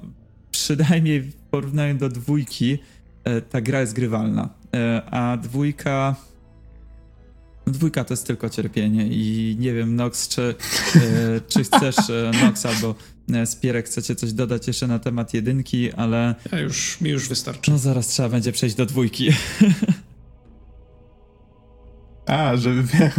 [0.51, 2.79] przynajmniej w porównaniu do dwójki
[3.51, 6.17] ta gra jest grywalna, e, a dwójka
[7.67, 10.55] Dwójka to jest tylko cierpienie i nie wiem, Nox, czy,
[10.97, 12.95] e, czy chcesz, e, Nox albo
[13.33, 17.71] e, Spierek, chcecie coś dodać jeszcze na temat jedynki, ale Ja już, mi już wystarczy.
[17.71, 19.31] no zaraz trzeba będzie przejść do dwójki.
[22.31, 22.75] A, że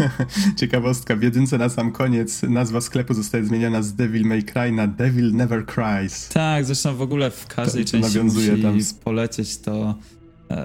[0.60, 4.88] ciekawostka, w jedynce na sam koniec nazwa sklepu zostaje zmieniona z Devil May Cry na
[4.88, 6.30] Devil Never Cries.
[6.30, 9.00] Tak, zresztą w ogóle w każdej To- to części nawiązuje musi tam.
[9.04, 9.96] polecieć to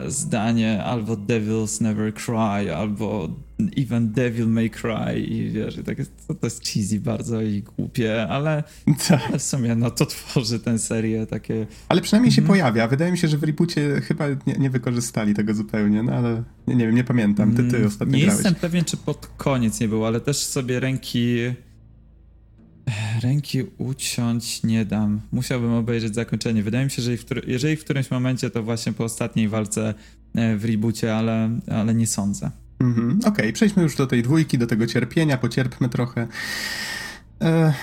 [0.09, 3.28] zdanie albo Devils Never Cry, albo
[3.76, 7.62] even Devil May Cry i wiesz, i tak jest, to, to jest cheesy bardzo i
[7.62, 8.62] głupie, ale
[9.09, 9.22] Tak.
[9.28, 12.59] ale w sumie no to tworzy tę serię takie Ale przynajmniej się Mhm.
[12.59, 12.89] pojawia.
[12.89, 16.74] Wydaje mi się, że w reboocie chyba nie, nie wykorzystali tego zupełnie, no ale nie,
[16.74, 17.51] nie wiem, nie pamiętam.
[17.55, 18.45] Ty, ty Mm, ostatnio Nie grałeś.
[18.45, 21.37] jestem pewien, czy pod koniec nie było, ale też sobie ręki.
[23.22, 25.20] Ręki uciąć nie dam.
[25.32, 26.62] Musiałbym obejrzeć zakończenie.
[26.62, 27.12] Wydaje mi się, że
[27.47, 29.95] jeżeli w, którymś momencie, to właśnie po ostatniej walce
[30.34, 32.51] e, w reboocie, ale, ale nie sądzę.
[32.80, 33.20] Mhm.
[33.24, 36.26] Okej, przejdźmy już do tej dwójki, do tego cierpienia, pocierpmy trochę.
[37.43, 37.74] E,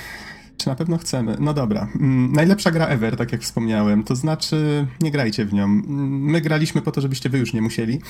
[0.57, 1.37] czy na pewno chcemy?
[1.39, 1.87] No dobra.
[1.95, 4.03] Mm, najlepsza gra ever, tak jak wspomniałem.
[4.03, 5.63] To znaczy, nie grajcie w nią.
[5.63, 8.01] Mm, My graliśmy po to, żebyście wy już nie musieli.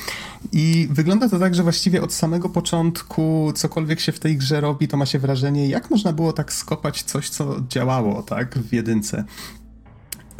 [0.51, 4.87] I wygląda to tak, że właściwie od samego początku, cokolwiek się w tej grze robi,
[4.87, 9.23] to ma się wrażenie, jak można było tak skopać coś, co działało, tak, w jedynce.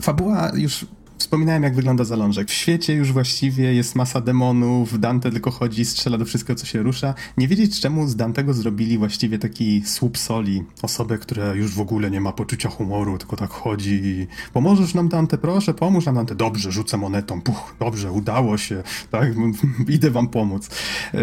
[0.02, 0.86] Fabuła już
[1.18, 2.50] Wspominałem, jak wygląda zalążek.
[2.50, 6.84] W świecie już właściwie jest masa demonów, Dante tylko chodzi, strzela do wszystkiego, co się
[6.84, 7.14] rusza.
[7.38, 10.64] Nie wiedzieć, czemu z Dantego zrobili właściwie taki słup soli.
[10.82, 15.10] Osobę, która już w ogóle nie ma poczucia humoru, tylko tak chodzi i pomożesz nam,
[15.10, 16.36] Dante, proszę, pomóż nam, Dante.
[16.36, 17.42] Dobrze, rzucę monetą.
[17.42, 18.84] Puch, dobrze, udało się.
[19.12, 19.30] Tak,
[19.90, 20.70] idę wam pomóc.
[21.14, 21.20] E,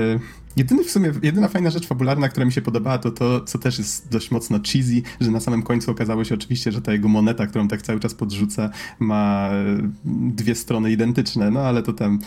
[0.56, 3.78] Jedyny w sumie, jedyna fajna rzecz fabularna, która mi się podobała, to to, co też
[3.78, 7.46] jest dość mocno cheesy, że na samym końcu okazało się oczywiście, że ta jego moneta,
[7.46, 12.18] którą tak cały czas podrzuca, ma e, dwie strony identyczne, no ale to tam,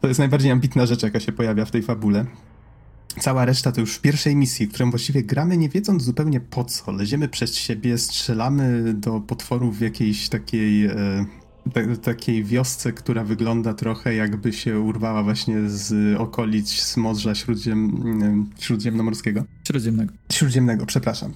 [0.00, 2.26] to jest najbardziej ambitna rzecz, jaka się pojawia w tej fabule.
[3.20, 6.92] Cała reszta to już w pierwszej misji, którą właściwie gramy nie wiedząc zupełnie po co.
[6.92, 10.86] Leziemy przez siebie, strzelamy do potworów w jakiejś takiej...
[10.86, 11.24] E,
[12.02, 18.50] takiej wiosce, która wygląda trochę jakby się urwała właśnie z okolic z Morza Śródziem, mm,
[18.58, 19.44] Śródziemnomorskiego.
[19.66, 20.12] Śródziemnego.
[20.32, 21.32] Śródziemnego, przepraszam.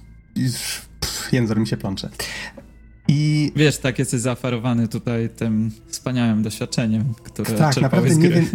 [0.99, 2.09] Pff, język mi się plącze.
[3.07, 8.45] I Wiesz, tak jesteś zaaferowany tutaj tym wspaniałym doświadczeniem, które tak, naprawdę nie wiem,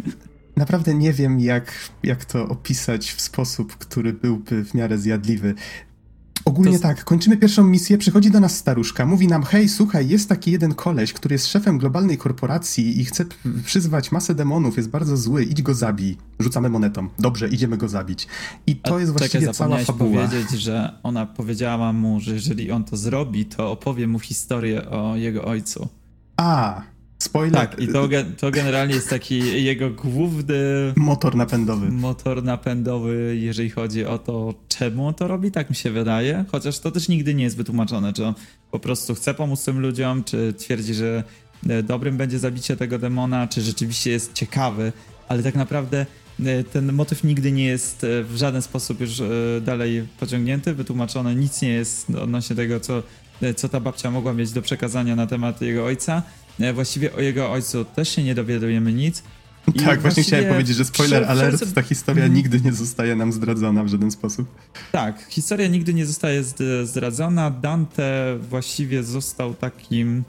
[0.57, 5.55] naprawdę nie wiem jak, jak to opisać w sposób, który byłby w miarę zjadliwy.
[6.45, 10.29] Ogólnie To- tak, kończymy pierwszą misję, przychodzi do nas staruszka, mówi nam, hej, słuchaj, jest
[10.29, 13.25] taki jeden koleś, który jest szefem globalnej korporacji i chce
[13.65, 16.17] przyzwać masę demonów, jest bardzo zły, idź go zabij.
[16.39, 17.09] Rzucamy monetą.
[17.19, 18.27] Dobrze, idziemy go zabić.
[18.67, 20.27] I to A jest właściwie czekaj, cała fabuła.
[20.29, 25.17] powiedzieć, że ona powiedziała mu, że jeżeli on to zrobi, to opowie mu historię o
[25.17, 25.89] jego ojcu.
[26.37, 26.83] A,
[27.25, 28.09] spoiler, Tak, i to,
[28.39, 30.55] to generalnie jest taki jego główny
[30.97, 31.91] motor napędowy.
[31.91, 36.45] motor napędowy, jeżeli chodzi o to, czemu on to robi, tak mi się wydaje.
[36.53, 38.35] Chociaż to też nigdy nie jest wytłumaczone, czy on
[38.71, 41.25] po prostu chce pomóc tym ludziom, czy twierdzi, że
[41.69, 44.93] e, dobrym będzie zabicie tego demona, czy rzeczywiście jest ciekawy,
[45.29, 46.07] ale tak naprawdę
[46.45, 49.23] e, ten motyw nigdy nie jest e, w żaden sposób już
[49.63, 53.03] dalej pociągnięty, wytłumaczone, nic nie jest odnośnie tego, co,
[53.57, 56.23] co ta babcia mogła mieć do przekazania na temat jego ojca.
[56.61, 59.23] E, Właściwie o jego ojcu też się nie dowiadujemy nic.
[59.69, 62.35] I Tak, właśnie właściwie chciałem powiedzieć, że spoiler alert, ta historia Mhm.
[62.37, 64.49] nigdy nie zostaje nam zdradzona w żaden sposób.
[64.93, 67.51] Tak, historia nigdy nie zostaje zd- zdradzona.
[67.51, 70.25] Dante właściwie został takim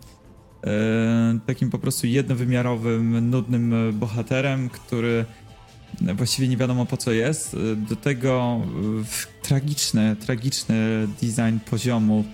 [0.63, 5.25] e, takim po prostu jednowymiarowym, nudnym e, bohaterem, który
[6.15, 7.55] właściwie nie wiadomo po co jest.
[7.89, 8.61] Do tego
[9.41, 12.25] tragiczny, tragiczny design poziomu,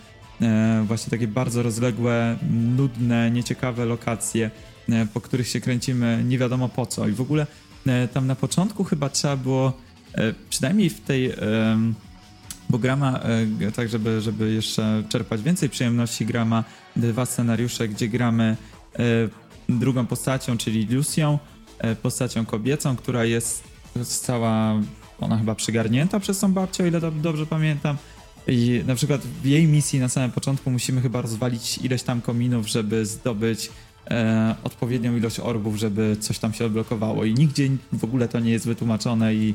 [0.83, 2.37] właśnie takie bardzo rozległe,
[2.77, 4.51] nudne, nieciekawe lokacje,
[4.89, 7.07] e, po których się kręcimy nie wiadomo po co.
[7.07, 7.47] I w ogóle
[7.87, 9.73] e, tam na początku chyba trzeba było,
[10.15, 11.33] e, przynajmniej w tej...
[12.69, 16.63] bo gra ma, e, g- tak żeby, żeby jeszcze czerpać więcej przyjemności, gra ma
[16.95, 18.57] dwa scenariusze, gdzie gramy
[18.99, 18.99] e,
[19.69, 21.39] drugą postacią, czyli Lucią,
[21.79, 23.63] e, postacią kobiecą, która jest
[24.05, 24.73] cała,
[25.19, 27.97] ona chyba przygarnięta przez tą babcię, o ile do, dobrze pamiętam.
[28.47, 32.67] I na przykład w jej misji na samym początku musimy chyba rozwalić ileś tam kominów,
[32.67, 33.69] żeby zdobyć
[34.11, 37.25] e, odpowiednią ilość orbów, żeby coś tam się odblokowało.
[37.25, 39.53] I nigdzie w ogóle to nie jest wytłumaczone i,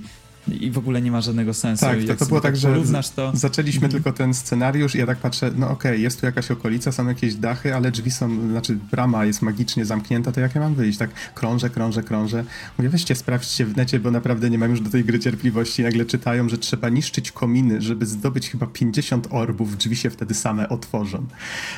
[0.48, 1.84] i w ogóle nie ma żadnego sensu.
[1.84, 3.32] Tak, to, to było tak, że porównasz to...
[3.34, 3.92] zaczęliśmy Mhm.
[3.92, 7.34] tylko ten scenariusz i ja tak patrzę, no okej, jest tu jakaś okolica, są jakieś
[7.34, 10.98] dachy, ale drzwi są, znaczy brama jest magicznie zamknięta, to jak ja mam wyjść?
[10.98, 12.44] Tak krążę, krążę, krążę.
[12.78, 15.82] Mówię, weźcie, sprawdźcie w necie, bo naprawdę nie mam już do tej gry cierpliwości.
[15.82, 20.68] Nagle czytają, że trzeba niszczyć kominy, żeby zdobyć chyba 50 orbów, drzwi się wtedy same
[20.68, 21.26] otworzą.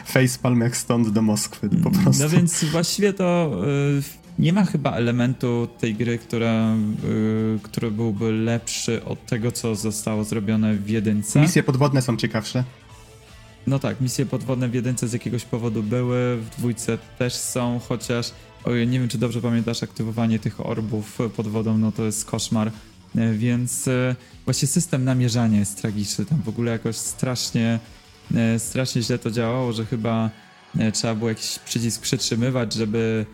[0.07, 2.23] Facepalm jak stąd do Moskwy, po prostu.
[2.23, 3.53] No więc właściwie to
[3.99, 9.75] y, nie ma chyba elementu tej gry, która, y, który byłby lepszy od tego, co
[9.75, 11.41] zostało zrobione w jedynce.
[11.41, 12.65] Misje podwodne są ciekawsze.
[13.67, 18.33] No tak, misje podwodne w jedynce z jakiegoś powodu były, w dwójce też są, chociaż
[18.65, 22.73] ojej, nie wiem, czy dobrze pamiętasz, aktywowanie tych orbów pod wodą, no to jest koszmar.
[23.17, 26.25] E, Więc e, właśnie system namierzania jest tragiczny.
[26.25, 27.79] Tam w ogóle jakoś strasznie,
[28.35, 30.31] e, strasznie źle to działało, że chyba
[30.93, 33.27] trzeba było jakiś przycisk przytrzymywać, żeby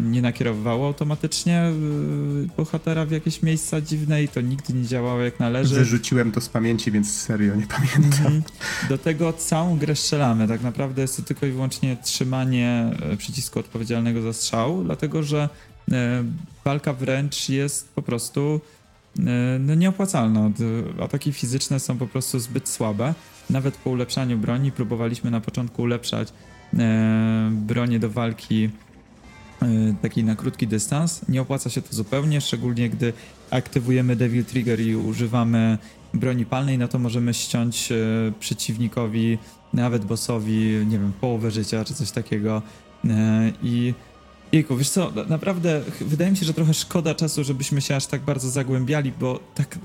[0.00, 1.72] nie nakierowywało automatycznie e,
[2.56, 5.74] bohatera w jakieś miejsca dziwne i to nigdy nie działało jak należy.
[5.74, 8.26] Wyrzuciłem to z pamięci, więc serio nie pamiętam.
[8.26, 8.42] Mhm.
[8.88, 10.48] Do tego całą grę strzelamy.
[10.48, 15.48] Tak naprawdę jest to tylko i wyłącznie trzymanie e, przycisku odpowiedzialnego za strzał, dlatego że
[15.92, 16.24] e,
[16.64, 18.60] walka wręcz jest po prostu
[19.18, 19.22] e,
[19.60, 20.50] no, nieopłacalna.
[21.02, 23.14] Ataki fizyczne są po prostu zbyt słabe.
[23.50, 26.32] Nawet po ulepszaniu broni próbowaliśmy na początku ulepszać
[26.78, 28.70] e, bronię do walki
[29.62, 29.66] e,
[30.02, 31.28] takiej na krótki dystans.
[31.28, 33.12] Nie opłaca się to zupełnie, szczególnie gdy
[33.50, 35.78] aktywujemy Devil Trigger i używamy
[36.14, 37.96] broni palnej, no to możemy ściąć e,
[38.40, 39.38] przeciwnikowi,
[39.72, 42.62] nawet bossowi, nie wiem, połowę życia czy coś takiego.
[43.04, 43.94] E, I
[44.52, 48.06] Jejku, wiesz co, na- naprawdę wydaje mi się, że trochę szkoda czasu, żebyśmy się aż
[48.06, 49.78] tak bardzo zagłębiali, bo tak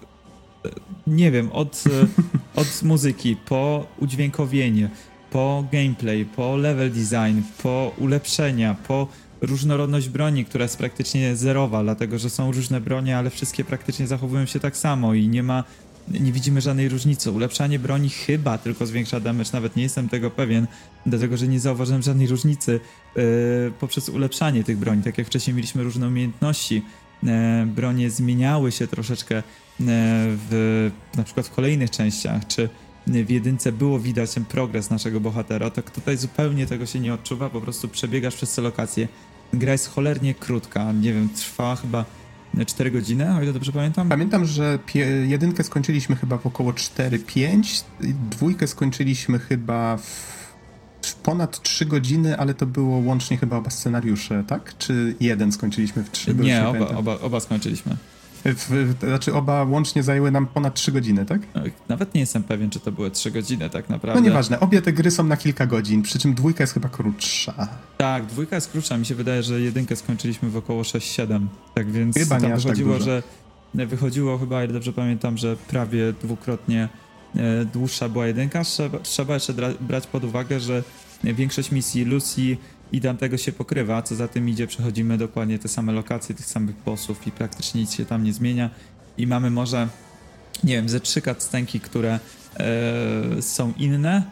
[1.07, 1.83] nie wiem, od,
[2.55, 4.89] od muzyki, po udźwiękowienie,
[5.31, 9.07] po gameplay, po level design, po ulepszenia, po
[9.43, 14.45] różnorodność broni, która jest praktycznie zerowa, dlatego że są różne bronie, ale wszystkie praktycznie zachowują
[14.45, 15.63] się tak samo i nie ma,
[16.07, 17.31] nie widzimy żadnej różnicy.
[17.31, 20.67] Ulepszanie broni chyba tylko zwiększa damage, nawet nie jestem tego pewien,
[21.05, 22.79] dlatego że nie zauważyłem żadnej różnicy
[23.15, 23.23] yy,
[23.79, 25.03] poprzez ulepszanie tych broni.
[25.03, 26.81] Tak jak wcześniej mieliśmy różne umiejętności,
[27.23, 29.43] e, bronie zmieniały się troszeczkę e,
[30.49, 32.69] w na przykład w kolejnych częściach, czy
[33.07, 37.49] w jedynce było widać ten progres naszego bohatera, tak tutaj zupełnie tego się nie odczuwa,
[37.49, 39.07] po prostu przebiegasz przez te lokacje.
[39.53, 42.05] Gra jest cholernie krótka, nie wiem, trwała chyba
[42.65, 44.09] 4 godziny, o ile dobrze pamiętam.
[44.09, 44.79] Pamiętam, że
[45.27, 52.53] jedynkę skończyliśmy chyba w około 4-5, i dwójkę skończyliśmy chyba w, ponad 3 godziny, ale
[52.53, 54.77] to było łącznie chyba oba scenariusze, tak?
[54.77, 56.35] Czy jeden skończyliśmy w 3?
[56.35, 57.95] Nie, oba, oba, oba skończyliśmy.
[58.45, 61.41] W, znaczy oba łącznie zajęły nam ponad 3 godziny, tak?
[61.55, 64.21] E, Nawet nie jestem pewien, czy to były 3 godziny tak naprawdę.
[64.21, 67.67] No nieważne, obie te gry są na kilka godzin, przy czym dwójka jest chyba krótsza.
[67.97, 68.97] Tak, dwójka jest krótsza.
[68.97, 71.45] Mi się wydaje, że jedynkę skończyliśmy w około 6-7.
[71.73, 73.05] Tak więc Chyba tam tak wychodziło, dużo.
[73.05, 73.23] że
[73.85, 76.89] wychodziło chyba, ile dobrze pamiętam, że prawie dwukrotnie
[77.35, 78.63] e, dłuższa była jedynka.
[78.63, 80.83] Trzeba, trzeba jeszcze brać pod uwagę, że
[81.23, 82.57] większość misji Lucy
[82.93, 86.75] i Dantego się pokrywa, co za tym idzie, przechodzimy dokładnie te same lokacje, tych samych
[86.85, 88.69] bossów i praktycznie nic się tam nie zmienia.
[89.17, 89.87] I mamy może,
[90.63, 92.19] nie wiem, ze trzy cutscenki, które
[92.57, 94.23] e, są inne,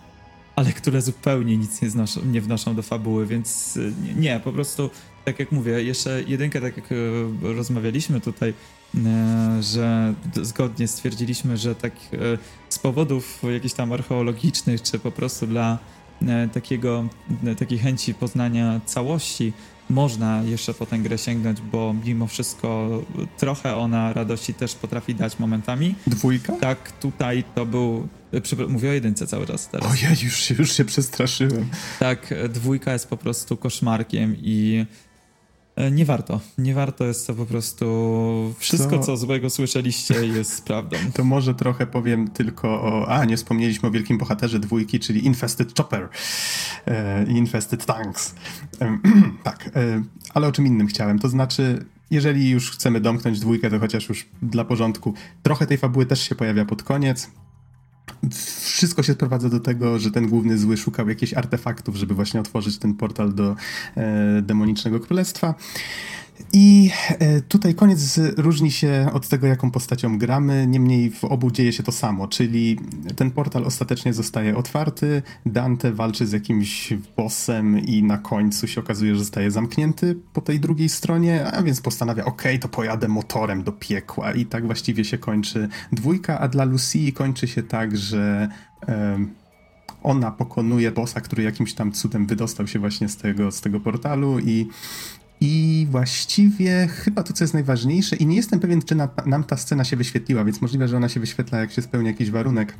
[0.55, 4.89] ale które zupełnie nic nie, znoszą, nie wnoszą do fabuły, więc y, nie, po prostu,
[5.25, 8.53] tak jak mówię, jeszcze jedynkę, tak jak y, rozmawialiśmy tutaj,
[9.61, 11.93] że zgodnie stwierdziliśmy, że tak
[12.69, 15.77] z powodów jakichś tam archeologicznych, czy po prostu dla
[16.53, 17.07] takiego,
[17.47, 19.53] y, takiej chęci poznania całości,
[19.89, 23.01] można jeszcze po tę grę sięgnąć, bo mimo wszystko
[23.37, 25.95] trochę ona radości też potrafi dać momentami.
[26.07, 26.53] Dwójka?
[26.53, 28.07] Tak, tutaj to był.
[28.33, 29.91] Przepra- mówię o jedynce cały czas teraz.
[29.91, 31.69] Ojej, już się, już się przestraszyłem.
[31.99, 35.10] Tak, e, dwójka jest po prostu koszmarkiem i e,
[35.91, 36.39] nie warto.
[36.57, 37.85] Nie warto jest to po prostu.
[38.59, 39.03] Wszystko, Co?
[39.03, 40.97] co złego słyszeliście, jest prawdą.
[41.13, 43.07] To może trochę powiem tylko o...
[43.07, 46.09] A, nie wspomnieliśmy o wielkim bohaterze dwójki, czyli Infested Chopper
[46.85, 48.35] e, i Infested Tanks.
[48.79, 49.01] Em,
[49.43, 50.03] tak, e,
[50.33, 51.19] ale o czym innym chciałem.
[51.19, 55.13] To znaczy, jeżeli już chcemy domknąć dwójkę, to chociaż już dla porządku.
[55.43, 57.31] Trochę tej fabuły też się pojawia pod koniec.
[58.61, 62.77] Wszystko się sprowadza do tego, że ten główny zły szukał jakichś artefaktów, żeby właśnie otworzyć
[62.77, 63.55] ten portal do
[63.97, 65.55] e, demonicznego królestwa.
[66.53, 71.73] I e, tutaj koniec różni się od tego, jaką postacią gramy, niemniej w obu dzieje
[71.73, 72.79] się to samo, czyli
[73.15, 79.13] ten portal ostatecznie zostaje otwarty, Dante walczy z jakimś bossem i na końcu się okazuje,
[79.13, 83.71] że zostaje zamknięty po tej drugiej stronie, a więc postanawia, okej, to pojadę motorem do
[83.71, 84.31] piekła.
[84.33, 88.49] I tak właściwie się kończy dwójka, a dla Lucy kończy się tak, że...
[88.87, 89.41] em,
[90.03, 94.39] ona pokonuje bossa, który jakimś tam cudem wydostał się właśnie z tego, z tego portalu
[94.39, 94.67] i
[95.41, 99.57] i właściwie chyba to, co jest najważniejsze, i nie jestem pewien, czy na, nam ta
[99.57, 102.75] scena się wyświetliła, więc możliwe, że ona się wyświetla, jak się spełni jakiś warunek.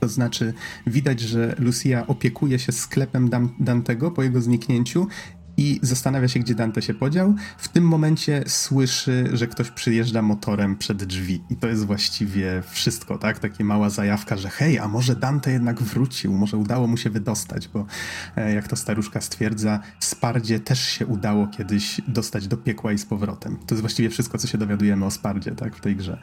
[0.00, 0.54] To znaczy,
[0.86, 5.06] widać, że Lucia opiekuje się sklepem Dan- Dantego po jego zniknięciu
[5.56, 7.34] i zastanawia się, gdzie Dante się podział.
[7.58, 11.42] W tym momencie słyszy, że ktoś przyjeżdża motorem przed drzwi.
[11.50, 13.38] I to jest właściwie wszystko, tak?
[13.38, 17.68] Taka mała zajawka, że hej, a może Dante jednak wrócił, może udało mu się wydostać,
[17.68, 17.86] bo
[18.36, 23.06] e, jak to staruszka stwierdza, Spardzie też się udało kiedyś dostać do piekła i z
[23.06, 23.56] powrotem.
[23.66, 25.76] To jest właściwie wszystko, co się dowiadujemy o Spardzie, tak?
[25.76, 26.18] W tej grze.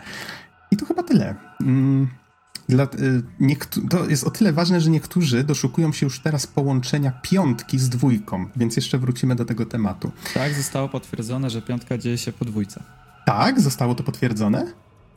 [0.71, 1.35] I to chyba tyle.
[1.61, 2.20] Mm.
[2.69, 7.79] Dla, y, to jest o tyle ważne, że niektórzy doszukują się już teraz połączenia piątki
[7.79, 10.11] z dwójką, więc jeszcze wrócimy do tego tematu.
[10.33, 12.83] Tak, zostało potwierdzone, że piątka dzieje się po dwójce.
[13.25, 14.73] Tak, zostało to potwierdzone?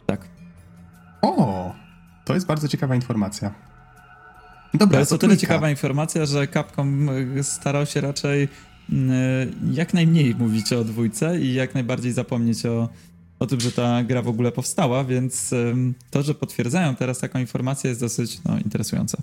[0.07, 0.29] Tak.
[1.23, 1.75] O,
[2.25, 3.55] to jest bardzo ciekawa informacja.
[4.75, 8.97] Dobra, to jest o tyle ciekawa informacja, że Capcom y, starał się raczej y,
[9.71, 12.89] jak najmniej mówić o dwójce i jak najbardziej zapomnieć o,
[13.45, 15.55] o tym, że ta gra w ogóle powstała, więc
[16.11, 19.23] to, że potwierdzają teraz taką informację jest dosyć no, interesujące.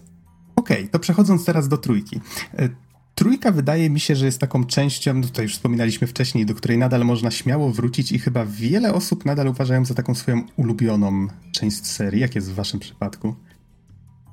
[0.55, 2.19] Okej, okay, to przechodząc teraz do trójki.
[2.57, 2.69] E,
[3.15, 6.77] trójka wydaje mi się, że jest taką częścią, no tutaj już wspominaliśmy wcześniej, do której
[6.77, 11.85] nadal można śmiało wrócić i chyba wiele osób nadal uważają za taką swoją ulubioną część
[11.85, 12.21] serii.
[12.21, 13.35] Jak jest w waszym przypadku?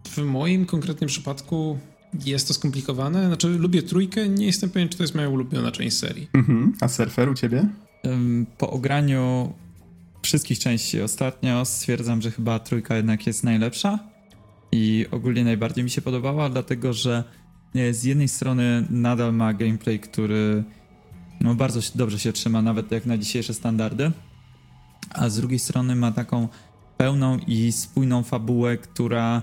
[0.09, 1.79] W moim konkretnym przypadku
[2.27, 3.27] jest to skomplikowane.
[3.27, 6.29] Znaczy, lubię trójkę, nie jestem pewien, czy to jest moja ulubiona część serii.
[6.35, 6.73] Mhm.
[6.81, 7.69] A surfer u ciebie?
[8.59, 9.53] Po ograniu
[10.23, 11.03] wszystkich części.
[11.03, 13.99] Ostatnio stwierdzam, że chyba trójka jednak jest najlepsza
[14.73, 17.25] i ogólnie najbardziej mi się podobała, dlatego że
[17.75, 20.65] e, z jednej strony nadal ma gameplay, który
[21.41, 24.13] no, bardzo dobrze się trzyma, nawet jak na dzisiejsze standardy,
[25.11, 26.49] a z drugiej strony ma taką
[26.97, 29.43] pełną i spójną fabułę, która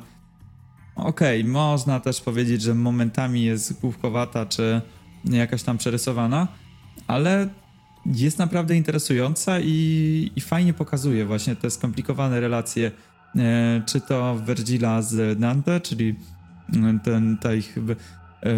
[0.96, 4.82] okej, okay, można też powiedzieć, że momentami jest główkowata czy
[5.26, 6.48] jakaś tam przerysowana,
[7.08, 7.50] ale
[8.06, 12.92] jest naprawdę interesująca i, i fajnie pokazuje właśnie te skomplikowane relacje,
[13.36, 16.16] e, czy to Vergila z Dante, czyli
[16.74, 18.54] e, ten, ta ich, e,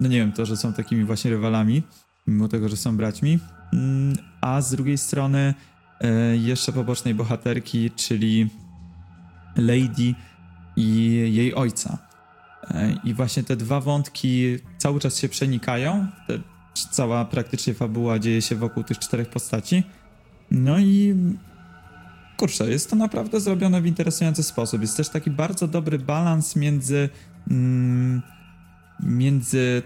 [0.00, 1.82] no nie wiem, to, że są takimi właśnie rywalami,
[2.26, 3.38] mimo tego, że są braćmi,
[3.72, 5.54] mm, a z drugiej strony
[6.00, 8.48] e, jeszcze pobocznej bohaterki, czyli
[9.56, 10.14] Lady
[10.76, 11.98] i jej ojca.
[12.70, 16.06] E, I właśnie te dwa wątki cały czas się przenikają.
[16.26, 19.82] Te cała praktycznie fabuła dzieje się wokół tych czterech postaci.
[20.50, 21.14] No i
[22.36, 24.80] kurczę, jest to naprawdę zrobione w interesujący sposób.
[24.80, 27.08] Jest też taki bardzo dobry balans między
[27.50, 28.22] mm,
[29.02, 29.82] między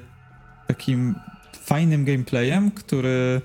[0.67, 1.15] takim
[1.53, 3.41] fajnym gameplayem, który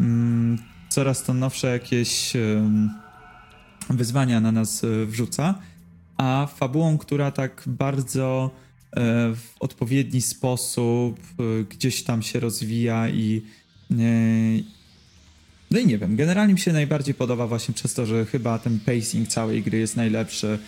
[0.00, 0.58] mm,
[0.88, 2.90] coraz to nowsze jakieś mm,
[3.90, 5.54] wyzwania na nas e, wrzuca,
[6.16, 8.50] a fabułą, która tak bardzo
[9.36, 13.42] w odpowiedni sposób e, gdzieś tam się rozwija i
[13.90, 13.94] e,
[15.70, 18.80] no i nie wiem, generalnie mi się najbardziej podoba właśnie przez to, że chyba ten
[18.80, 20.58] pacing całej gry jest najlepszy,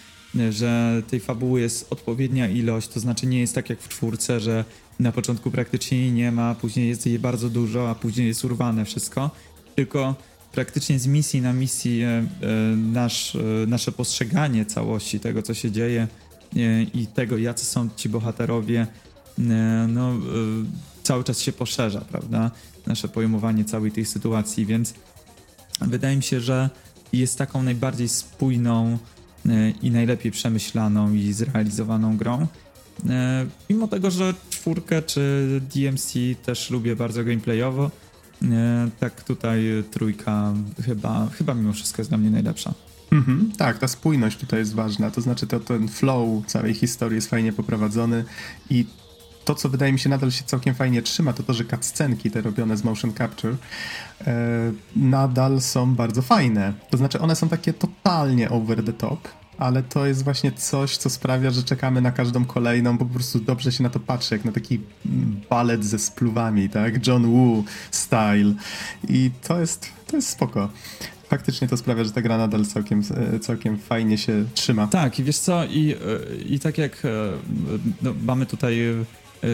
[0.50, 4.64] że tej fabuły jest odpowiednia ilość, to znaczy nie jest tak jak w czwórce, że
[4.98, 8.84] na początku praktycznie jej nie ma, później jest jej bardzo dużo, a później jest urwane
[8.84, 9.30] wszystko,
[9.76, 10.14] tylko
[10.52, 12.02] praktycznie z misji na misji
[12.76, 16.08] nasz, nasze postrzeganie całości tego, co się dzieje,
[16.94, 18.86] i tego, jacy są ci bohaterowie,
[19.38, 19.42] e,
[19.88, 20.16] no, e,
[21.02, 22.50] cały czas się poszerza, prawda?
[22.86, 24.94] Nasze pojmowanie całej tej sytuacji, więc
[25.80, 26.70] wydaje mi się, że
[27.12, 28.98] jest taką najbardziej spójną
[29.46, 32.46] e, i najlepiej przemyślaną i zrealizowaną grą.
[33.70, 36.12] Mimo tego, że czwórkę czy DMC
[36.44, 37.90] też lubię bardzo gameplayowo,
[38.98, 42.74] tak tutaj trójka chyba, chyba mimo wszystko jest dla mnie najlepsza.
[43.12, 45.10] Mhm, tak, ta spójność tutaj jest ważna.
[45.10, 48.24] To znaczy, to, ten flow całej historii jest fajnie poprowadzony
[48.70, 48.86] i
[49.44, 52.40] to, co wydaje mi się nadal się całkiem fajnie trzyma, to to, że cutscenki te
[52.40, 53.56] robione z motion capture
[54.26, 56.72] e, nadal są bardzo fajne.
[56.90, 61.10] To znaczy, one są takie totalnie over the top, ale to jest właśnie coś, co
[61.10, 64.44] sprawia, że czekamy na każdą kolejną, bo po prostu dobrze się na to patrzy, jak
[64.44, 64.80] na taki
[65.50, 67.06] balet ze spluwami, tak?
[67.06, 68.54] John Woo style.
[69.08, 70.68] I to jest, to jest spoko
[71.30, 73.02] faktycznie to sprawia, że ta gra nadal całkiem,
[73.34, 74.86] e, całkiem fajnie się trzyma.
[74.86, 75.96] Tak, i wiesz co, i, e,
[76.48, 77.08] i tak jak e,
[78.02, 78.78] no, mamy tutaj,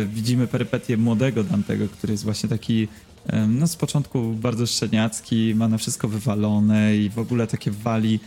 [0.07, 2.89] widzimy perypetię młodego Dantego, który jest właśnie taki
[3.49, 8.21] no z początku bardzo szczeniacki, ma na wszystko wywalone i w ogóle takie wali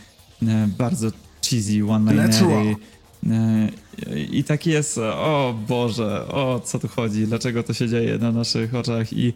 [0.78, 1.10] bardzo
[1.50, 2.76] cheesy one-linery.
[4.30, 8.74] I taki jest, o Boże, o co tu chodzi, dlaczego to się dzieje na naszych
[8.74, 9.32] oczach i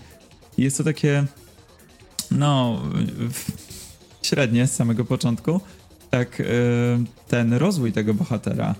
[0.58, 1.24] jest to takie,
[2.30, 2.82] no,
[4.24, 5.60] średnie z samego początku,
[6.10, 6.44] tak e,
[7.28, 8.74] ten rozwój tego bohatera,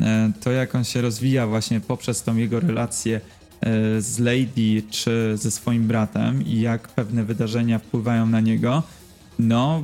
[0.00, 3.20] e, to jak on się rozwija właśnie poprzez tą jego relację
[3.60, 8.82] e, z Lady czy ze swoim bratem i jak pewne wydarzenia wpływają na niego,
[9.38, 9.82] no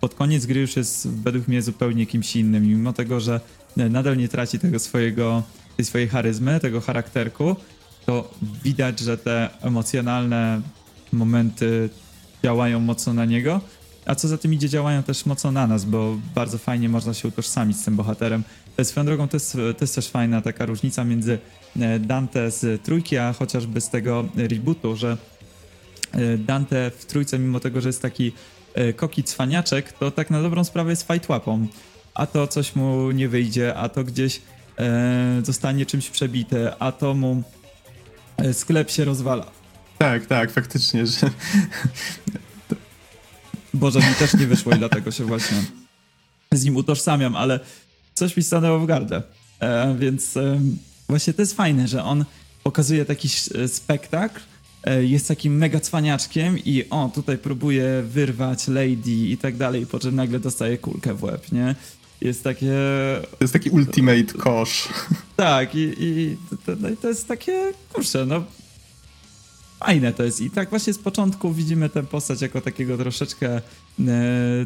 [0.00, 3.40] pod koniec gry już jest według mnie zupełnie kimś innym, mimo tego, że
[3.76, 5.42] nadal nie traci tego swojego,
[5.76, 7.56] tej swojej charyzmy, tego charakterku,
[8.06, 8.34] to
[8.64, 10.60] widać, że te emocjonalne
[11.12, 11.90] momenty
[12.42, 13.60] działają mocno na niego,
[14.06, 17.28] a co za tym idzie, działają też mocno na nas, bo bardzo fajnie można się
[17.28, 18.42] utożsamić z tym bohaterem.
[18.82, 21.38] Swoją drogą to jest, to jest też fajna taka różnica między
[21.80, 25.16] e, Dante z trójki, a chociażby z tego rebootu, że
[26.12, 28.32] e, Dante w trójce, mimo tego, że jest taki
[28.74, 31.66] e, koki cwaniaczek, to tak na dobrą sprawę jest fight łapą.
[32.14, 34.40] A to coś mu nie wyjdzie, a to gdzieś
[34.78, 37.42] e, zostanie czymś przebite, a to mu
[38.52, 39.46] sklep się rozwala.
[39.98, 41.30] Tak, tak, faktycznie, że
[43.74, 45.56] Boże, mi też nie wyszło i dlatego się właśnie
[46.52, 47.60] z nim utożsamiam, ale
[48.14, 49.22] coś mi stanęło w gardę.
[49.60, 50.60] E, więc e,
[51.08, 52.24] właśnie to jest fajne, że on
[52.62, 54.40] pokazuje taki e, spektakl,
[54.84, 59.98] e, jest takim mega cwaniaczkiem i o, tutaj próbuje wyrwać lady i tak dalej, po
[59.98, 61.74] czym nagle dostaje kulkę w łeb, nie?
[62.20, 62.72] Jest takie...
[63.30, 64.88] to jest taki ultimate kosz.
[65.36, 66.36] Tak, i, i,
[66.66, 68.44] to, no i to jest takie, kurczę, no
[69.78, 70.40] fajne to jest.
[70.40, 73.62] I tak właśnie z początku widzimy tę postać jako takiego troszeczkę e,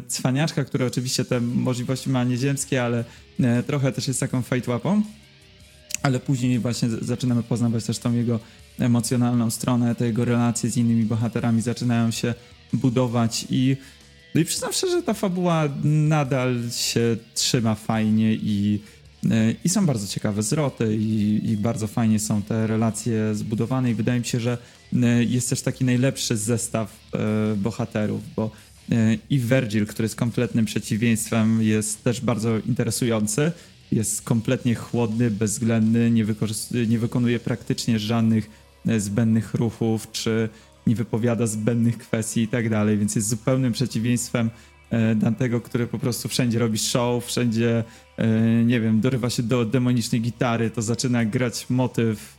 [0.07, 3.03] cwaniaczka, który oczywiście te możliwości ma nieziemskie, ale
[3.39, 5.01] e, trochę też jest taką fajtłapą.
[6.03, 8.39] Ale później właśnie zaczynamy poznawać też tą jego
[8.79, 12.33] emocjonalną stronę, te jego relacje z innymi bohaterami zaczynają się
[12.73, 13.77] budować i
[14.35, 18.79] no i przyznam szczerze, że ta fabuła nadal się trzyma fajnie i,
[19.63, 24.19] i są bardzo ciekawe zwroty i, i bardzo fajnie są te relacje zbudowane i wydaje
[24.19, 24.57] mi się, że
[24.93, 28.51] e, jest też taki najlepszy zestaw e, bohaterów, bo
[28.91, 33.51] e, i Virgil, który jest kompletnym przeciwieństwem, jest też bardzo interesujący.
[33.91, 36.25] Jest kompletnie chłodny, bezwzględny, nie,
[36.87, 38.49] nie wykonuje praktycznie żadnych
[38.87, 40.49] e, zbędnych ruchów, czy
[40.87, 44.51] nie wypowiada zbędnych kwestii i tak dalej, więc jest zupełnym przeciwieństwem e,
[45.15, 47.83] Dantego, który po prostu wszędzie robi show, wszędzie,
[48.17, 48.27] e,
[48.63, 52.37] nie wiem, dorywa się do demonicznej gitary, to zaczyna grać motyw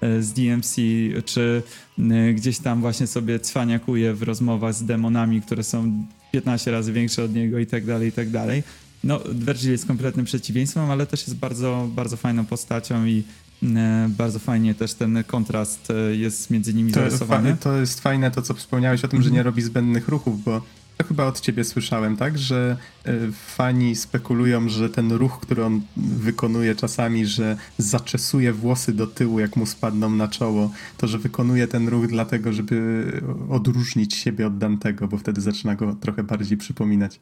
[0.00, 0.76] e, e, z DMC,
[1.24, 1.62] czy
[1.98, 7.24] e, gdzieś tam właśnie sobie cwaniakuje w rozmowach z demonami, które są 15 razy większe
[7.24, 8.62] od niego i tak dalej, i tak dalej.
[9.04, 13.22] No, Virgil jest kompletnym przeciwieństwem, ale też jest bardzo, bardzo fajną postacią i
[13.62, 17.56] e, bardzo fajnie też ten kontrast e, jest między nimi To, zarysowany.
[17.60, 20.62] to jest fajne to, co wspomniałeś o tym, że nie robi zbędnych ruchów, bo
[20.96, 22.38] to chyba od ciebie słyszałem, tak?
[22.38, 22.76] Że
[23.08, 29.40] y, fani spekulują, że ten ruch, który on wykonuje czasami, że zaczesuje włosy do tyłu,
[29.40, 33.06] jak mu spadną na czoło, to że wykonuje ten ruch dlatego, żeby
[33.50, 37.20] odróżnić siebie od Dantego, bo wtedy zaczyna go trochę bardziej przypominać.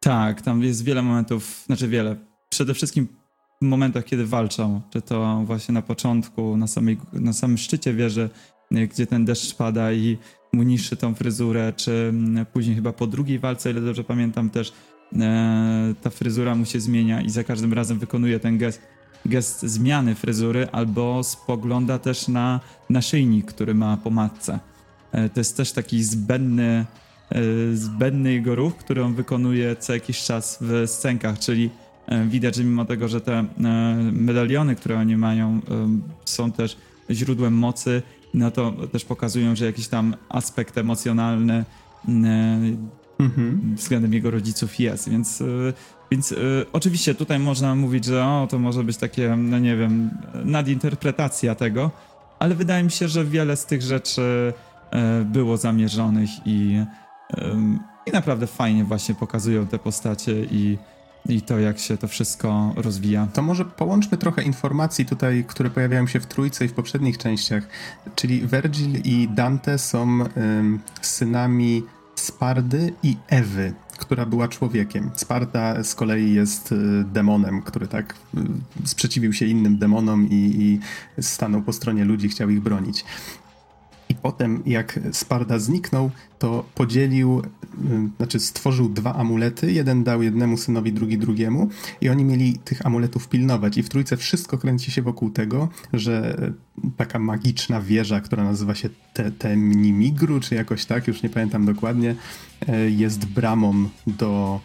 [0.00, 2.16] Tak, tam jest wiele momentów, znaczy wiele.
[2.48, 3.08] Przede wszystkim
[3.62, 8.30] w momentach, kiedy walczą, czy to właśnie na początku, na, samej, na samym szczycie wieży,
[8.70, 10.18] gdzie ten deszcz pada i
[10.54, 14.72] mu niszczy tą fryzurę, czy mm, później chyba po drugiej walce, ile dobrze pamiętam też,
[15.20, 18.82] e, ta fryzura mu się zmienia i za każdym razem wykonuje ten gest,
[19.26, 22.60] gest zmiany fryzury, albo spogląda też na
[22.90, 24.58] naszyjnik, który ma po matce.
[25.12, 26.84] E, to jest też taki zbędny,
[27.30, 27.42] e,
[27.74, 31.70] zbędny jego ruch, który on wykonuje co jakiś czas w scenkach, czyli
[32.28, 33.44] widać, że mimo tego, że te
[34.12, 35.60] medaliony, które oni mają,
[36.24, 36.76] są też
[37.10, 38.02] źródłem mocy,
[38.34, 41.64] no to też pokazują, że jakiś tam aspekt emocjonalny
[42.08, 42.14] e,
[43.18, 43.74] Mhm.
[43.76, 45.72] względem jego rodziców jest, więc, y,
[46.10, 50.10] więc y, oczywiście tutaj można mówić, że o, to może być takie, no nie wiem,
[50.44, 51.90] nadinterpretacja tego,
[52.38, 54.52] ale wydaje mi się, że wiele z tych rzeczy
[55.22, 56.84] y, było zamierzonych i,
[58.06, 60.78] i naprawdę fajnie właśnie pokazują te postacie i,
[61.28, 63.28] i to, jak się to wszystko rozwija.
[63.32, 67.68] To może połączmy trochę informacji tutaj, które pojawiają się w trójce i w poprzednich częściach.
[68.14, 71.82] Czyli Virgil i Dante są ym, synami
[72.14, 75.10] Spardy i Ewy, która była człowiekiem.
[75.14, 78.14] Sparta z kolei jest y, demonem, który tak
[78.84, 80.80] y, sprzeciwił się innym demonom i,
[81.16, 83.04] i stanął po stronie ludzi, chciał ich bronić.
[84.08, 87.42] I potem, jak Sparda zniknął, to podzielił,
[88.16, 89.72] znaczy stworzył dwa amulety.
[89.72, 91.68] Jeden dał jednemu synowi, drugi drugiemu,
[92.00, 93.78] i oni mieli tych amuletów pilnować.
[93.78, 96.36] I w trójce wszystko kręci się wokół tego, że
[96.96, 102.14] taka magiczna wieża, która nazywa się Te- Temnimigru, czy jakoś tak, już nie pamiętam dokładnie,
[102.68, 104.60] y, jest bramą do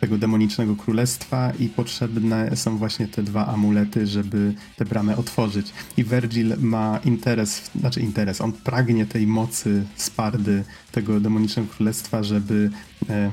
[0.00, 5.72] tego demonicznego królestwa i potrzebne są właśnie te dwa amulety, żeby tę bramę otworzyć.
[5.96, 12.70] I Virgil ma interes, znaczy interes, on pragnie tej mocy Spardy, tego demonicznego królestwa, żeby...
[13.08, 13.30] E,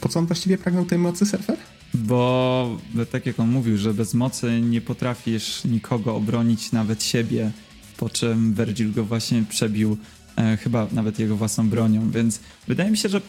[0.00, 1.56] po co on właściwie pragnął tej mocy, surfer?
[1.94, 2.78] Bo
[3.12, 7.50] tak jak on mówił, że bez mocy nie potrafisz nikogo obronić, nawet siebie,
[7.96, 9.96] po czym Virgil go właśnie przebił,
[10.36, 13.20] e, chyba nawet jego własną bronią, więc wydaje mi się, że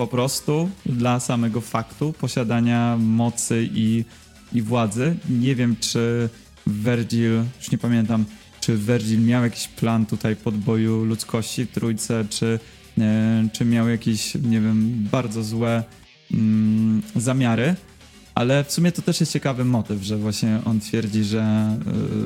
[0.00, 4.04] po prostu dla samego faktu posiadania mocy i,
[4.52, 6.28] i władzy, nie wiem czy
[6.66, 8.24] Virgil, już nie pamiętam,
[8.60, 12.58] czy Virgil miał jakiś plan tutaj podboju ludzkości trójce, czy,
[12.98, 15.84] e, czy miał jakieś, nie wiem, bardzo złe
[16.34, 17.74] mm, zamiary.
[18.34, 21.76] Ale w sumie to też jest ciekawy motyw, że właśnie on twierdzi, że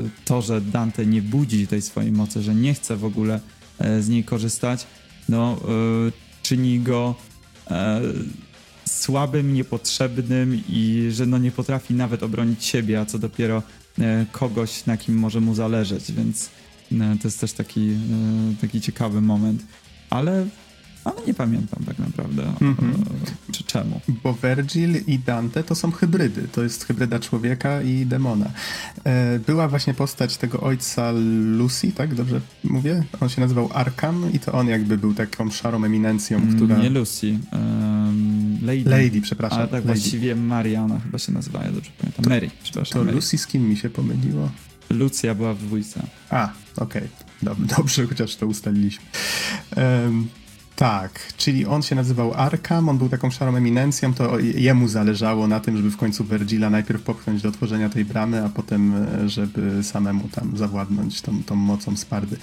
[0.06, 3.40] y, to, że Dante nie budzi tej swojej mocy, że nie chce w ogóle
[3.78, 4.86] e, z niej korzystać,
[5.28, 5.56] no
[6.08, 7.14] y, czyni go
[7.70, 8.00] e,
[8.88, 13.62] słabym, niepotrzebnym i że no nie potrafi nawet obronić siebie, a co dopiero
[13.98, 16.50] e, kogoś, na kim może mu zależeć, więc
[16.92, 17.96] e, to jest też taki, e,
[18.60, 19.62] taki ciekawy moment.
[20.10, 20.46] Ale,
[21.04, 22.92] ale nie pamiętam tak naprawdę Mhm.
[23.48, 24.00] e, czy czemu.
[24.08, 26.48] Bo Virgil i Dante to są hybrydy.
[26.52, 28.50] To jest hybryda człowieka i demona.
[29.04, 31.12] E, Była właśnie postać tego ojca
[31.58, 32.14] Lucy, tak?
[32.14, 33.04] Dobrze mówię?
[33.20, 36.74] On się nazywał Arkham i to on jakby był taką szarą eminencją, która...
[36.74, 38.90] Mm, Nie Lucy, em, Lady.
[38.90, 39.58] Lady, przepraszam.
[39.58, 39.86] Ale tak Lady.
[39.86, 42.24] właściwie Maria, ona chyba się nazywa, ja dobrze pamiętam.
[42.28, 42.92] Mary, przepraszam.
[42.92, 43.14] To Mary.
[43.16, 44.50] Lucy z kim mi się pomyliło?
[44.90, 46.02] Lucja była w dwójce.
[46.30, 47.02] A, okej.
[47.42, 49.04] Dob- Dobrze, chociaż to ustaliliśmy.
[49.76, 50.26] Em,
[50.76, 55.60] tak, czyli on się nazywał Arkham, on był taką szarą eminencją, to jemu zależało na
[55.60, 59.84] tym, żeby w końcu Virgila najpierw popchnąć do otworzenia tej bramy, a potem, e, żeby
[59.84, 62.36] samemu tam zawładnąć tą, tą mocą Spardy.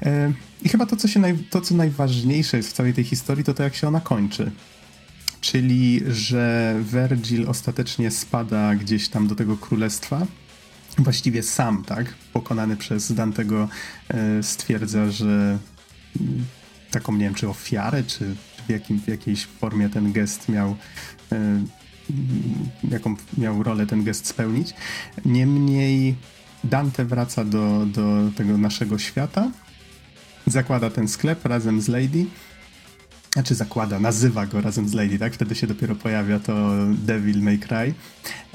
[0.00, 3.44] Em, I chyba to co, się naj, to, co najważniejsze jest w całej tej historii,
[3.44, 4.50] to to, jak się ona kończy.
[5.40, 10.26] Czyli, że Virgil ostatecznie spada gdzieś tam do tego królestwa,
[10.98, 13.68] właściwie sam, tak, pokonany przez Dantego,
[14.08, 15.58] e, stwierdza, że
[16.98, 18.34] taką, nie wiem, czy ofiarę, czy
[18.66, 20.76] w, jakim, w jakiejś formie ten gest miał,
[21.30, 21.68] mm,
[22.90, 24.74] jaką miał rolę ten gest spełnić.
[25.24, 26.14] Niemniej
[26.64, 29.50] Dante wraca do, do tego naszego świata,
[30.46, 32.26] zakłada ten sklep razem z Lady,
[33.32, 35.34] znaczy zakłada, nazywa go razem z Lady, tak?
[35.34, 37.94] Wtedy się dopiero pojawia to Devil May Cry,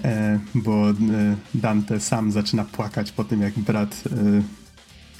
[0.03, 0.93] e, bo e,
[1.53, 4.03] Dante sam zaczyna płakać po tym, jak brat...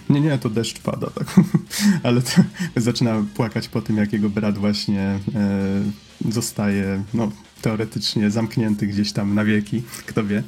[0.09, 1.27] Nie, nie, to deszcz pada, tak?
[2.03, 2.31] Ale to,
[2.81, 5.19] zaczyna płakać po tym, jak jego brat właśnie e,
[6.31, 10.43] zostaje, no, teoretycznie zamknięty gdzieś tam na wieki, kto wie.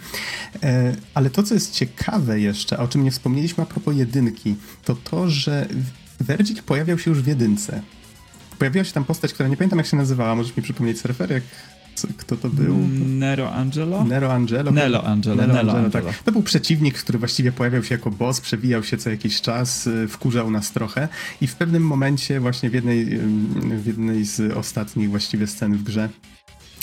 [0.64, 4.56] E, ale to, co jest ciekawe jeszcze, a o czym nie wspomnieliśmy a propos jedynki,
[4.86, 5.68] to to, że
[6.22, 7.82] Virgil pojawiał się już w jedynce
[8.64, 11.44] pojawiła się tam postać, która nie pamiętam jak się nazywała, możesz mi przypomnieć surfer, jak,
[12.18, 12.78] kto to był?
[13.08, 14.04] Nero Angelo?
[14.04, 14.72] Nero Angelo?
[14.72, 15.90] Nelo Angelo, Nelo Angelo.
[15.90, 16.24] tak.
[16.24, 20.08] To był przeciwnik, który właściwie pojawiał się jako boss, przewijał się co jakiś czas, y,
[20.08, 21.08] wkurzał nas trochę
[21.42, 25.84] i w pewnym momencie właśnie w jednej, ym, w jednej z ostatnich właściwie scen w
[25.84, 26.10] grze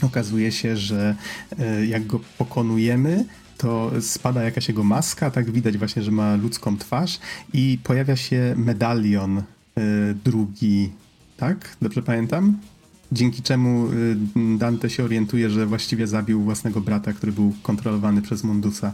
[0.03, 1.15] okazuje się, że
[1.81, 3.25] y, jak go pokonujemy,
[3.59, 7.19] to spada jakaś jego maska, tak widać właśnie, że ma ludzką twarz
[7.53, 9.43] i pojawia się medalion y,
[10.25, 10.91] drugi,
[11.37, 11.77] tak?
[11.83, 12.59] Dobrze pamiętam?
[13.13, 14.17] Dzięki czemu y,
[14.59, 18.93] Dante się orientuje, że właściwie zabił własnego brata, który był kontrolowany przez Mundusa.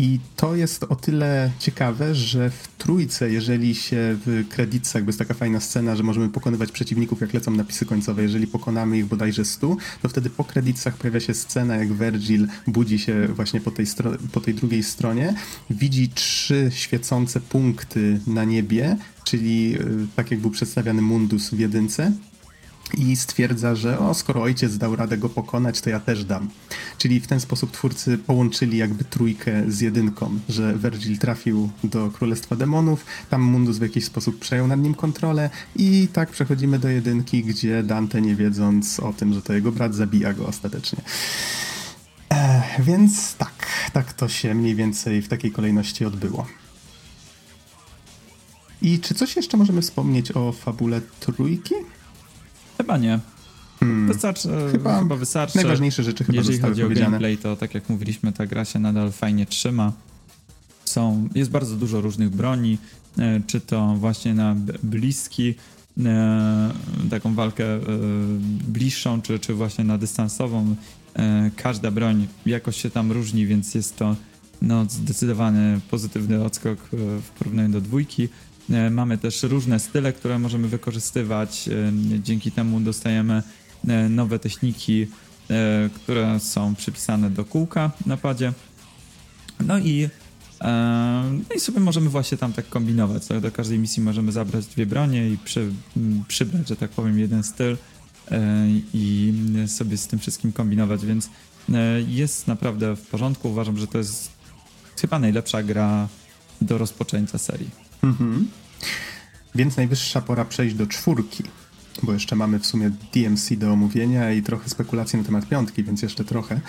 [0.00, 5.18] I to jest o tyle ciekawe, że w trójce, jeżeli się w kredytach, jakby jest
[5.18, 9.44] taka fajna scena, że możemy pokonywać przeciwników, jak lecą napisy końcowe, jeżeli pokonamy ich bodajże
[9.44, 13.86] 100, to wtedy po kredytach pojawia się scena, jak Virgil budzi się właśnie po tej,
[14.32, 15.34] po tej drugiej stronie,
[15.70, 22.12] widzi trzy świecące punkty na niebie, czyli y, tak jak był przedstawiany Mundus w jedynce,
[22.96, 26.48] i stwierdza, że o, skoro ojciec dał radę go pokonać, to ja też dam.
[26.98, 32.56] Czyli w ten sposób twórcy połączyli jakby trójkę z jedynką, że Virgil trafił do Królestwa
[32.56, 37.44] Demonów, tam Mundus w jakiś sposób przejął nad nim kontrolę i tak przechodzimy do jedynki,
[37.44, 40.98] gdzie Dante nie wiedząc o tym, że to jego brat, zabija go ostatecznie.
[42.32, 46.46] E, więc tak, tak to się mniej więcej w takiej kolejności odbyło.
[48.82, 51.74] I czy coś jeszcze możemy wspomnieć o fabule trójki?
[52.78, 53.18] Chyba nie.
[54.06, 54.72] Wystarczy, Hmm.
[54.72, 55.56] Chyba chyba, wystarczy.
[55.56, 59.12] Najważniejsze rzeczy chyba Jeżeli chodzi o gameplay, to tak jak mówiliśmy, ta gra się nadal
[59.12, 59.92] fajnie trzyma.
[60.84, 62.78] Są, jest bardzo dużo różnych broni,
[63.18, 65.54] e, czy to właśnie na bliski,
[66.04, 66.70] e,
[67.10, 67.80] taką walkę e,
[68.68, 70.76] bliższą, czy, czy właśnie na dystansową.
[71.56, 74.16] Każda broń jakoś się tam różni, więc jest to
[74.62, 78.28] no, zdecydowany pozytywny odskok w porównaniu do dwójki.
[78.70, 81.68] E, Mamy też różne style, które możemy wykorzystywać.
[81.68, 81.92] e,
[82.22, 83.42] Dzięki temu dostajemy
[83.88, 85.06] e, nowe techniki,
[85.94, 88.52] które są przypisane do kółka na padzie.
[89.60, 90.08] No i,
[91.48, 93.26] no i sobie możemy właśnie tam tak kombinować.
[93.26, 93.40] Tak?
[93.40, 95.72] Do każdej misji możemy zabrać dwie bronie i przy,
[96.28, 97.76] przybrać, że tak powiem, jeden styl
[98.94, 99.32] i
[99.66, 101.30] sobie z tym wszystkim kombinować, więc
[102.08, 103.48] jest naprawdę w porządku.
[103.50, 104.30] Uważam, że to jest
[105.00, 106.08] chyba najlepsza gra
[106.60, 107.87] do rozpoczęcia serii.
[108.02, 108.48] Mhm.
[109.54, 111.44] Więc najwyższa pora przejść do czwórki,
[112.02, 116.02] bo jeszcze mamy w sumie DMC do omówienia i trochę spekulacji na temat piątki, więc
[116.02, 116.60] jeszcze trochę.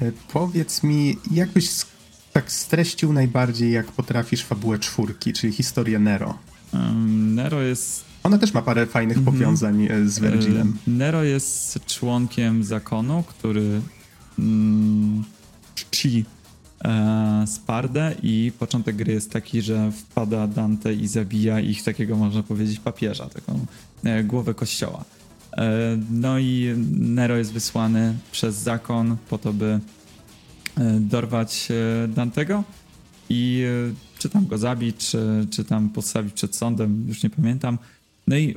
[0.00, 1.70] E, powiedz mi, jakbyś
[2.32, 6.38] tak streścił najbardziej, jak potrafisz fabułę czwórki, czyli historię Nero.
[6.74, 10.78] Em, Nero jest Ona też ma parę fajnych powiązań e, z Virgilem.
[10.88, 13.80] E, Nero jest członkiem zakonu, który
[14.38, 15.24] mm,
[15.74, 16.24] czci
[16.86, 22.42] e, Spardę i początek gry jest taki, że wpada Dante i zabija ich takiego, można
[22.42, 23.66] powiedzieć, papieża, taką
[24.04, 25.04] e, głowę kościoła.
[25.52, 29.80] E, no i Nero jest wysłany przez zakon po to, by
[31.00, 31.68] dorwać
[32.08, 32.64] Dantego
[33.28, 33.64] i
[34.18, 37.78] czy tam go zabić, czy, czy tam postawić przed sądem, już nie pamiętam.
[38.26, 38.54] No i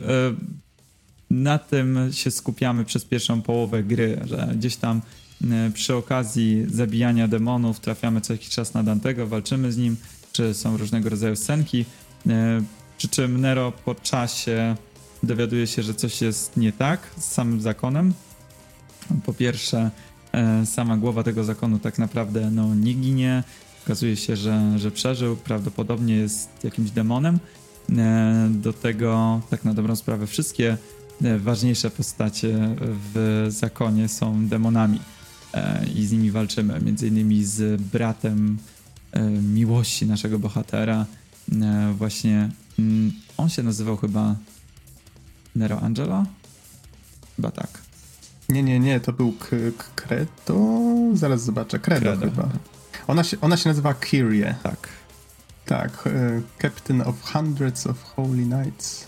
[1.29, 5.01] na tym się skupiamy przez pierwszą połowę gry, że gdzieś tam
[5.73, 9.97] przy okazji zabijania demonów trafiamy co jakiś czas na Dantego, walczymy z nim,
[10.31, 11.85] czy są różnego rodzaju scenki,
[12.27, 12.61] e,
[12.97, 14.75] przy czym Nero po czasie
[15.23, 18.13] dowiaduje się, że coś jest nie tak z samym zakonem.
[19.25, 19.91] Po pierwsze,
[20.31, 23.43] e, sama głowa tego zakonu tak naprawdę no, nie ginie,
[23.85, 27.39] okazuje się, że, że przeżył, prawdopodobnie jest jakimś demonem.
[27.97, 30.77] E, Do tego, tak na dobrą sprawę, wszystkie
[31.23, 35.18] e, ważniejsze postacie w zakonie są demonami e,
[35.95, 36.79] i z nimi walczymy.
[36.81, 38.57] Między innymi z bratem
[39.11, 41.05] e, miłości naszego bohatera.
[41.61, 42.49] E, Właśnie
[42.79, 44.35] mm, on się nazywał chyba
[45.55, 46.25] Nero Angelo?
[47.35, 47.69] Chyba tak.
[48.49, 49.33] Nie, nie, nie, to był
[49.95, 50.81] Credo?
[51.13, 51.79] Zaraz zobaczę.
[51.79, 52.25] Credo, Credo.
[52.25, 52.49] chyba.
[53.07, 54.55] Ona się, ona się nazywa Kyrie.
[54.63, 54.87] Tak.
[55.65, 59.07] Tak, e, Captain of Hundreds of Holy Knights.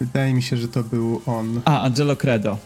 [0.00, 1.60] Wydaje mi się, że to był on.
[1.64, 2.58] A, Angelo Credo.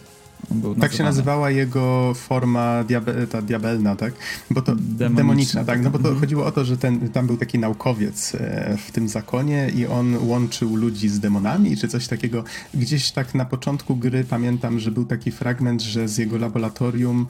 [0.80, 4.12] Tak się nazywała jego forma diabe, ta diabelna, tak?
[4.50, 5.82] Bo to demoniczna, Demoniczna, tak?
[5.82, 6.20] No bo to mhm.
[6.20, 10.28] chodziło o to, że ten, tam był taki naukowiec e, w tym zakonie i on
[10.28, 12.44] łączył ludzi z demonami czy coś takiego.
[12.74, 17.26] Gdzieś tak na początku gry pamiętam, że był taki fragment, że z jego laboratorium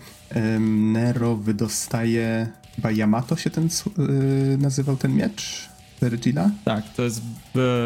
[0.93, 3.69] Nero wydostaje chyba Yamato się ten
[3.99, 5.69] y, nazywał ten miecz
[6.01, 6.51] Virgila?
[6.65, 7.23] Tak, to jest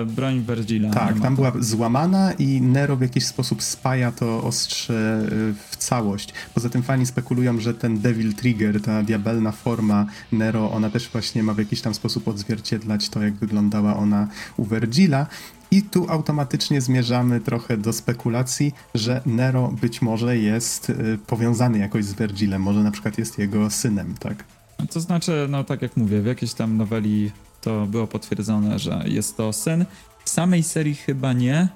[0.06, 0.90] broń Virgila.
[0.90, 6.34] Tak, tam była złamana i Nero w jakiś sposób spaja to ostrze y, w całość.
[6.55, 11.43] Poza tym fani spekulują, że ten Devil Trigger, ta diabelna forma Nero, ona też właśnie
[11.43, 15.26] ma w jakiś tam sposób odzwierciedlać to, jak wyglądała ona u Vergila.
[15.70, 22.05] I tu automatycznie zmierzamy trochę do spekulacji, że Nero być może jest y, powiązany jakoś
[22.05, 24.44] z Vergilem, może na przykład jest jego synem, tak?
[24.90, 27.30] To znaczy, no tak jak mówię, w jakiejś tam noweli
[27.62, 29.84] to było potwierdzone, że jest to syn.
[30.24, 31.68] W samej serii chyba nie,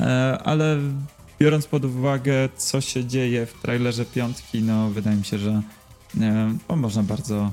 [0.00, 0.78] e, ale
[1.40, 5.62] biorąc pod uwagę, co się dzieje w trailerze piątki, no wydaje mi się, że
[6.20, 7.52] e, no, można bardzo.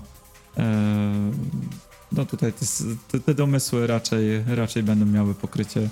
[0.58, 1.32] E,
[2.12, 2.66] no tutaj te,
[3.12, 5.90] te, te domysły raczej, raczej będą miały pokrycie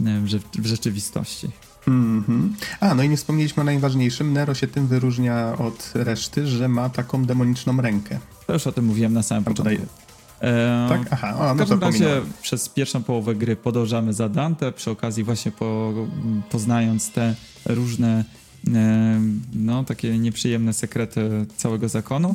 [0.00, 1.50] w, rze- w rzeczywistości.
[1.88, 2.54] Mhm.
[2.80, 4.32] A, no i nie wspomnieliśmy o najważniejszym.
[4.32, 8.18] Nero się tym wyróżnia od reszty, że ma taką demoniczną rękę.
[8.46, 9.96] To już o tym mówiłem na samym tutaj, początku.
[10.10, 10.13] E,
[10.88, 11.08] tak?
[11.10, 15.24] Aha, o, W no każdym razie przez pierwszą połowę gry podążamy za Dante, przy okazji
[15.24, 15.94] właśnie po,
[16.50, 17.34] poznając te
[17.66, 18.24] różne
[18.74, 19.20] e,
[19.54, 22.34] no takie nieprzyjemne sekrety całego zakonu.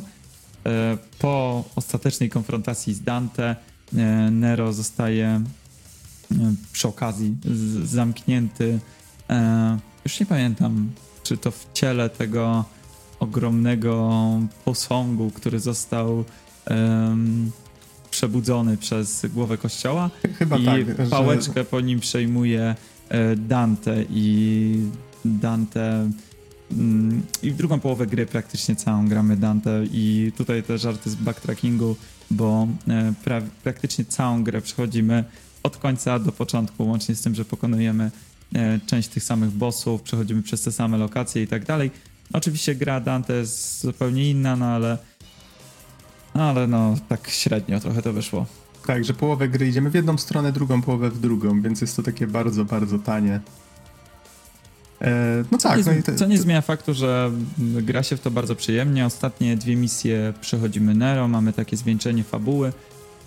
[0.66, 3.56] E, po ostatecznej konfrontacji z Dante
[3.96, 5.42] e, Nero zostaje e,
[6.72, 7.36] przy okazji
[7.84, 8.78] zamknięty
[9.30, 10.90] e, już nie pamiętam
[11.22, 12.64] czy to w ciele tego
[13.20, 14.10] ogromnego
[14.64, 16.24] posągu, który został
[18.10, 20.86] przebudzony przez głowę kościoła Chyba i tak.
[20.86, 22.74] że- pałeczkę po nim przejmuje
[23.08, 24.76] e, Dante i
[25.24, 26.10] Dante
[26.72, 31.14] mm, i w drugą połowę gry praktycznie całą gramy Dante i tutaj te żarty z
[31.14, 31.96] backtrackingu,
[32.30, 35.24] bo e, pra, praktycznie całą grę przechodzimy
[35.62, 38.10] od końca do początku, łącznie z tym, że pokonujemy
[38.54, 41.90] e, część tych samych bossów, przechodzimy przez te same lokacje i tak dalej.
[42.32, 44.98] Oczywiście gra Dante jest zupełnie inna, no ale
[46.34, 48.46] ale no tak średnio trochę to wyszło.
[48.86, 52.02] Tak, że połowę gry idziemy w jedną stronę, drugą połowę w drugą, więc jest to
[52.02, 53.40] takie bardzo, bardzo tanie.
[55.02, 58.20] E, no Co, tak, nie, no te, co nie zmienia faktu, że gra się w
[58.20, 59.06] to bardzo przyjemnie.
[59.06, 62.72] Ostatnie dwie misje przechodzimy Nero, mamy takie zwieńczenie fabuły.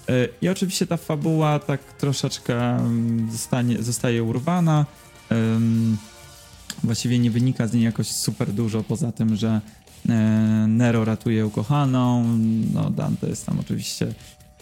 [0.10, 4.86] Y, I oczywiście ta fabuła tak troszeczkę mm, zostanie, zostaje urwana.
[5.32, 5.98] Ym,
[6.84, 9.62] Właściwie nie wynika z niej jakoś super dużo, poza tym, że e,
[10.68, 12.24] Nero ratuje ukochaną.
[12.74, 14.14] No, Dante jest tam oczywiście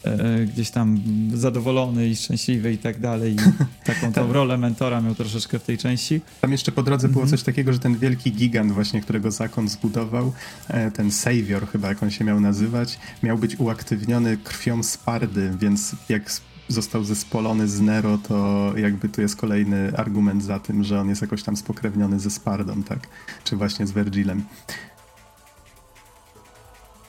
[0.03, 1.01] e, gdzieś tam
[1.34, 3.34] zadowolony i szczęśliwy i tak dalej.
[3.34, 3.38] I
[3.85, 6.22] taką tą rolę mentora miał troszeczkę w tej części.
[6.41, 7.38] Tam jeszcze po drodze było Mhm.
[7.38, 10.34] coś takiego, że ten wielki gigant właśnie, którego zakon zbudował,
[10.68, 15.95] e, ten Savior chyba, jak on się miał nazywać, miał być uaktywniony krwią Spardy, więc
[16.09, 16.31] jak
[16.68, 21.22] został zespolony z Nero, to jakby tu jest kolejny argument za tym, że on jest
[21.22, 22.99] jakoś tam spokrewniony ze Spardą, tak?
[23.43, 24.43] Czy właśnie z Vergilem.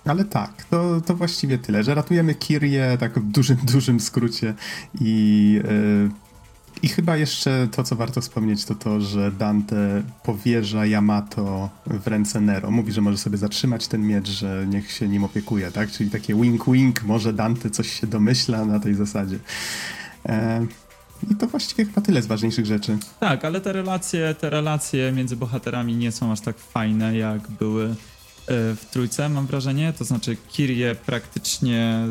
[0.05, 4.55] Ale tak, to, to właściwie tyle, że ratujemy Kirię tak w dużym, dużym skrócie
[5.01, 6.11] i, yy,
[6.83, 12.41] i chyba jeszcze to, co warto wspomnieć, to to, że Dante powierza Yamato w ręce
[12.41, 12.71] Nero.
[12.71, 15.91] Mówi, że może sobie zatrzymać ten miecz, że niech się nim opiekuje, tak?
[15.91, 19.39] Czyli takie wink-wink, może Dante coś się domyśla na tej zasadzie.
[20.29, 20.33] Yy,
[21.31, 22.99] I to właściwie chyba tyle z ważniejszych rzeczy.
[23.21, 27.85] Tak, ale te relacje, te relacje między bohaterami nie są aż tak fajne, jak były
[27.85, 27.95] e,
[28.49, 29.93] w trójce, mam wrażenie.
[29.99, 32.07] To znaczy, Kirie praktycznie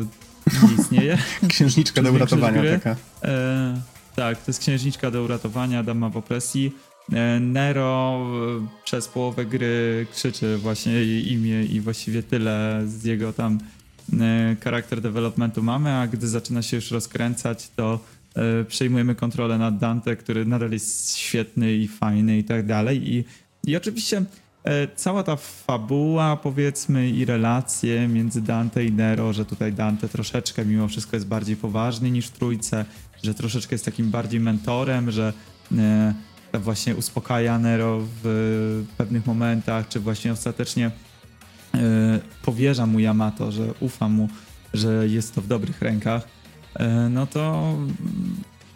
[0.46, 1.18] nie istnieje.
[1.48, 2.96] Księżniczka do uratowania taka.
[3.22, 3.80] E,
[4.16, 6.72] tak, to jest księżniczka do uratowania, dama w opresji.
[7.12, 8.20] E, Nero
[8.62, 13.58] e, przez połowę gry krzyczy właśnie jej imię i właściwie tyle z jego tam
[14.20, 18.00] e, charakter developmentu mamy, a gdy zaczyna się już rozkręcać, to
[18.34, 23.14] e, przejmujemy kontrolę nad Dante, który nadal jest świetny i fajny i tak dalej.
[23.14, 23.24] I,
[23.66, 24.24] i oczywiście e,
[24.96, 30.88] cała ta fabuła, powiedzmy, i relacje między Dante i Nero, że tutaj Dante troszeczkę mimo
[30.88, 32.84] wszystko jest bardziej poważny niż w trójce,
[33.22, 35.32] że troszeczkę jest takim bardziej mentorem, że
[35.78, 36.14] e,
[36.58, 40.90] właśnie uspokaja Nero w pewnych momentach, czy właśnie ostatecznie
[41.74, 41.80] e,
[42.42, 44.28] powierza mu Yamato, że ufa mu,
[44.74, 46.28] że jest to w dobrych rękach,
[46.74, 47.74] e, no to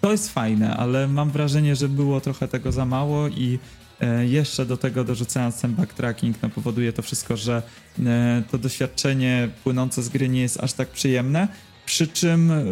[0.00, 3.85] to jest fajne, ale mam wrażenie, że było trochę tego za mało i e,
[4.26, 7.62] jeszcze do tego dorzucając ten backtracking, no powoduje to wszystko, że
[8.06, 11.48] e, to doświadczenie płynące z gry nie jest aż tak przyjemne,
[11.86, 12.64] przy czym e,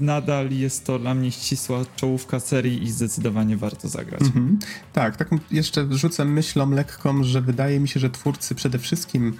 [0.00, 4.22] nadal jest to dla mnie ścisła czołówka serii i zdecydowanie warto zagrać.
[4.22, 4.58] Mhm.
[4.92, 9.38] Tak, taką jeszcze rzucę myślą lekką, że wydaje mi się, że twórcy przede wszystkim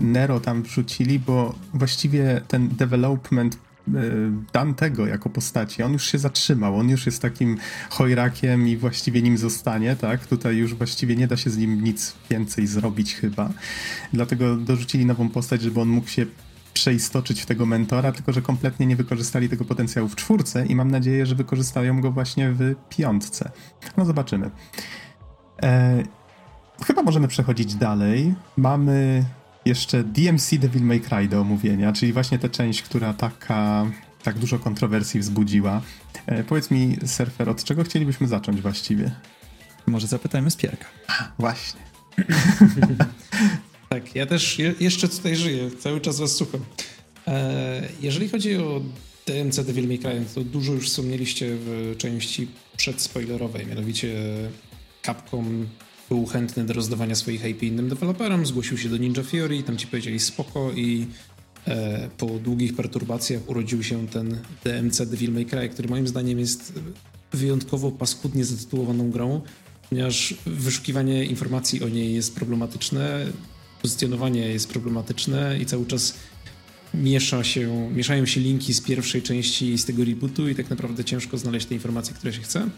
[0.00, 3.58] Nero tam wrzucili, bo właściwie ten development
[4.52, 7.56] Dantego jako postaci, on już się zatrzymał, on już jest takim
[7.90, 10.26] chojrakiem i właściwie nim zostanie, tak?
[10.26, 13.50] Tutaj już właściwie nie da się z nim nic więcej zrobić chyba.
[14.12, 16.26] Dlatego dorzucili nową postać, żeby on mógł się
[16.74, 20.90] przeistoczyć w tego mentora, tylko że kompletnie nie wykorzystali tego potencjału w czwórce i mam
[20.90, 23.50] nadzieję, że wykorzystają go właśnie w piątce.
[23.96, 24.50] No zobaczymy.
[25.62, 26.02] E,
[26.86, 28.34] chyba możemy przechodzić dalej.
[28.56, 29.24] Mamy
[29.64, 33.90] jeszcze DMC Devil May Cry do omówienia, czyli właśnie tę część, która taka,
[34.22, 35.82] tak dużo kontrowersji wzbudziła.
[36.26, 39.10] E, powiedz mi, surfer, od czego chcielibyśmy zacząć właściwie?
[39.86, 40.86] Może zapytajmy Spierka.
[41.38, 41.80] Właśnie.
[43.88, 46.60] Tak, ja też je, jeszcze tutaj żyję, cały czas was słucham.
[47.26, 48.82] E, jeżeli chodzi o
[49.26, 54.14] DMC Devil May Cry, to dużo już wspomnieliście w części przedspoilerowej, mianowicie
[55.02, 55.66] Capcom
[56.12, 59.86] był chętny do rozdawania swoich IP innym deweloperom, zgłosił się do Ninja Theory, tam ci
[59.86, 61.06] powiedzieli spoko i
[61.66, 66.72] e, po długich perturbacjach urodził się ten DMC Devil May Cry, który moim zdaniem jest
[67.32, 69.40] wyjątkowo paskudnie zatytułowaną grą,
[69.90, 73.26] ponieważ wyszukiwanie informacji o niej jest problematyczne,
[73.82, 76.14] pozycjonowanie jest problematyczne i cały czas
[76.94, 81.38] miesza się, mieszają się linki z pierwszej części z tego rebootu i tak naprawdę ciężko
[81.38, 82.70] znaleźć te informacje, które się chce.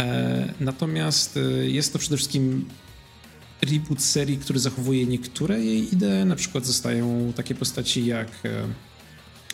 [0.00, 2.64] E, natomiast e, jest to przede wszystkim
[3.62, 8.66] reboot serii, który zachowuje niektóre jej idee, na przykład zostają takie postaci jak e,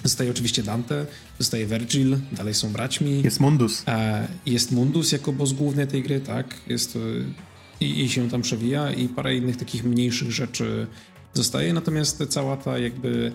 [0.05, 1.06] zostaje oczywiście Dante,
[1.39, 3.23] zostaje Virgil, dalej są braćmi.
[3.23, 3.85] Jest Mundus.
[4.47, 6.55] Jest Mundus jako boss główny tej gry, tak?
[6.66, 6.98] Jest
[7.81, 10.86] i, i się tam przewija i parę innych takich mniejszych rzeczy
[11.35, 13.32] zostaje, natomiast cała ta jakby...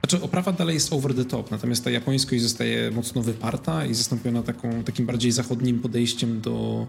[0.00, 4.42] Znaczy oprawa dalej jest over the top, natomiast ta japońskość zostaje mocno wyparta i zastąpiona
[4.42, 6.86] taką, takim bardziej zachodnim podejściem do,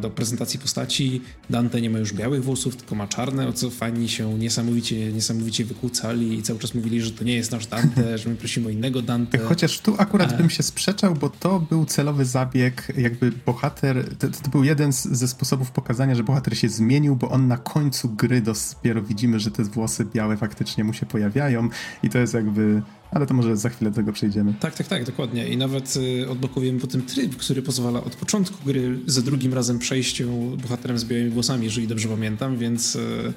[0.00, 1.22] do prezentacji postaci.
[1.50, 5.64] Dante nie ma już białych włosów, tylko ma czarne, o co fani się niesamowicie, niesamowicie
[5.64, 8.70] wykłócali i cały czas mówili, że to nie jest nasz Dante, że my prosimy o
[8.70, 9.38] innego Dante.
[9.48, 10.36] Chociaż tu akurat E.
[10.36, 15.02] bym się sprzeczał, bo to był celowy zabieg, jakby bohater, to, to był jeden z,
[15.02, 19.50] ze sposobów pokazania, że bohater się zmienił, bo on na końcu gry dopiero widzimy, że
[19.50, 21.68] te włosy białe faktycznie mu się pojawiają
[22.02, 22.82] i to jest jakby,
[23.12, 24.54] ale to może za chwilę do tego przejdziemy.
[24.60, 25.48] Tak, tak, tak, dokładnie.
[25.48, 30.30] I nawet y, odblokowujemy potem tryb, który pozwala od początku gry za drugim razem przejściu
[30.62, 33.32] bohaterem z białymi włosami, jeżeli dobrze pamiętam, więc y,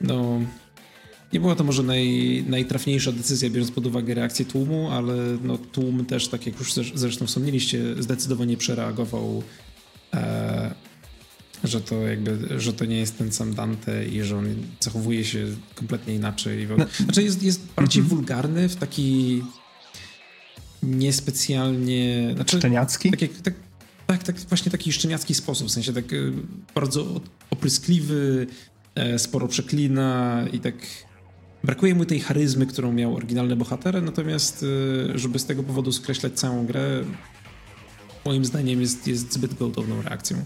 [0.00, 0.40] no...
[1.32, 6.04] Nie była to może naj, najtrafniejsza decyzja, biorąc pod uwagę reakcję tłumu, ale no, tłum
[6.04, 9.42] też, tak jak już zresz- zresztą wspomnieliście, zdecydowanie przereagował,
[10.14, 10.74] e,
[11.64, 14.46] że to jakby, że to nie jest ten sam Dante i że on
[14.80, 16.68] zachowuje się kompletnie inaczej.
[16.78, 18.16] No, Znaczy jest, jest bardziej mhm.
[18.16, 19.42] wulgarny w taki
[20.82, 22.30] niespecjalnie...
[22.34, 23.10] Znaczy, Szczeniacki?
[23.10, 23.54] tak, tak,
[24.06, 26.32] tak, tak, właśnie taki szczeniacki sposób, w sensie tak y,
[26.74, 27.20] bardzo
[27.50, 28.46] opryskliwy,
[28.94, 30.74] e, sporo przeklina i tak
[31.64, 36.32] brakuje mu tej charyzmy, którą miał oryginalny bohater, natomiast y, żeby z tego powodu skreślać
[36.32, 37.04] całą grę,
[38.24, 40.44] moim zdaniem jest, jest zbyt gwałtowną reakcją.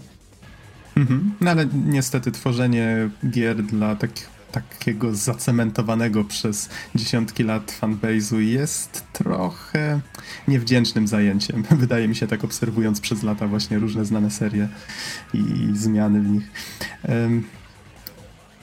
[0.95, 1.31] Mhm.
[1.41, 9.99] No ale niestety tworzenie gier dla takich takiego zacementowanego przez dziesiątki lat fanbase'u jest trochę
[10.47, 11.63] niewdzięcznym zajęciem.
[11.85, 14.67] Wydaje mi się tak obserwując przez lata właśnie różne znane serie
[15.33, 15.43] i
[15.73, 16.51] zmiany w nich.
[17.09, 17.43] Um,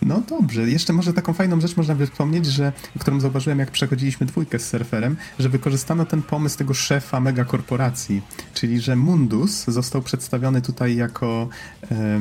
[0.02, 4.27] no dobrze, jeszcze może taką fajną rzecz można by wspomnieć, że, którą zauważyłem jak przechodziliśmy
[4.27, 8.22] dwójkę z surferem, że wykorzystano ten pomysł tego szefa megakorporacji,
[8.55, 11.48] czyli że Mundus został przedstawiony tutaj jako
[11.90, 12.20] e,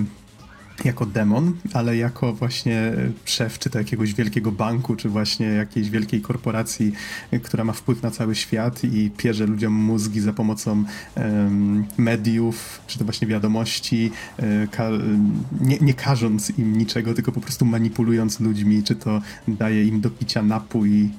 [0.85, 2.93] jako demon, ale jako właśnie
[3.25, 6.91] szef czy to jakiegoś wielkiego banku, czy właśnie jakiejś wielkiej korporacji,
[7.43, 10.83] która ma wpływ na cały świat i pierze ludziom mózgi za pomocą
[11.15, 17.65] um, mediów, czy to właśnie wiadomości, um, nie, nie każąc im niczego, tylko po prostu
[17.65, 21.09] manipulując ludźmi, czy to daje im do picia napój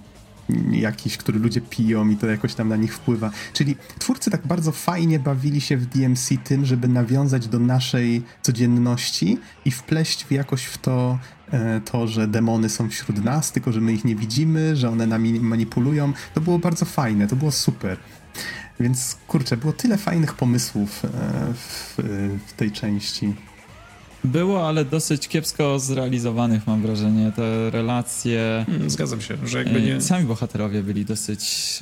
[0.73, 3.31] jakiś, który ludzie piją i to jakoś tam na nich wpływa.
[3.53, 9.39] Czyli twórcy tak bardzo fajnie bawili się w DMC tym, żeby nawiązać do naszej codzienności
[9.65, 11.19] i wpleść w jakoś w to
[11.51, 15.07] e, to, że demony są wśród nas, tylko że my ich nie widzimy, że one
[15.07, 16.13] nami manipulują.
[16.35, 17.99] To było bardzo fajne, to było super.
[18.81, 21.09] Więc kurczę, było tyle fajnych pomysłów e,
[21.55, 21.95] w,
[22.47, 23.35] w tej części.
[24.25, 27.33] Było, ale dosyć kiepsko zrealizowanych, mam wrażenie.
[27.37, 28.65] Te relacje.
[28.67, 30.01] Hmm, zgadzam się, że jakby nie.
[30.01, 31.79] Sami bohaterowie byli dosyć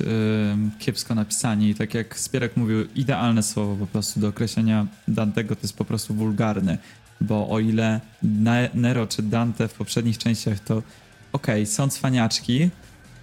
[0.79, 1.75] kiepsko napisani.
[1.75, 6.13] Tak jak Spierek mówił, idealne słowo po prostu do określenia Dantego to jest po prostu
[6.13, 6.77] wulgarny.
[7.21, 8.01] Bo o ile
[8.73, 10.77] Nero czy Dante w poprzednich częściach to
[11.33, 12.69] okej, okay, są cwaniaczki,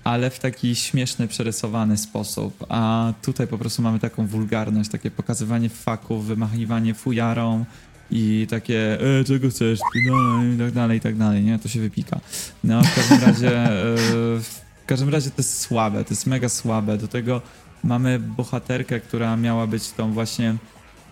[0.04, 2.66] ale w taki śmieszny, przerysowany sposób.
[2.68, 7.64] A tutaj po prostu mamy taką wulgarność, takie pokazywanie faków, wymachiwanie fujarą
[8.10, 9.78] i takie, e, czego chcesz,
[10.10, 11.58] no i tak dalej, i tak dalej, nie?
[11.58, 12.20] To się wypika.
[12.64, 13.96] No, w każdym razie, e,
[14.40, 16.98] w każdym razie to jest słabe, to jest mega słabe.
[16.98, 17.42] Do tego
[17.84, 20.54] mamy bohaterkę, która miała być tą właśnie,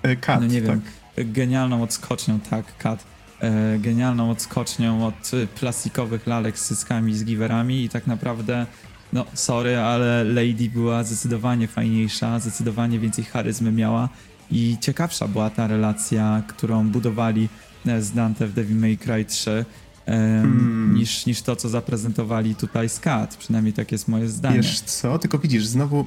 [0.02, 0.82] e, Kat, no nie wiem,
[1.16, 1.32] tak.
[1.32, 3.04] genialną odskocznią, tak, Kat,
[3.40, 5.30] e, genialną odskocznią od
[5.60, 8.66] plastikowych lalek z cyckami, z giwerami i tak naprawdę
[9.14, 14.08] no sorry, ale Lady była zdecydowanie fajniejsza, zdecydowanie więcej charyzmy miała
[14.50, 17.48] i ciekawsza była ta relacja, którą budowali
[17.86, 19.64] e, z Dante w Devil May Cry 3
[20.06, 20.94] hmm.
[20.94, 23.36] niż, niż to, co zaprezentowali tutaj z Kat.
[23.36, 24.56] Przynajmniej tak jest moje zdanie.
[24.56, 26.06] Wiesz co, tylko widzisz, znowu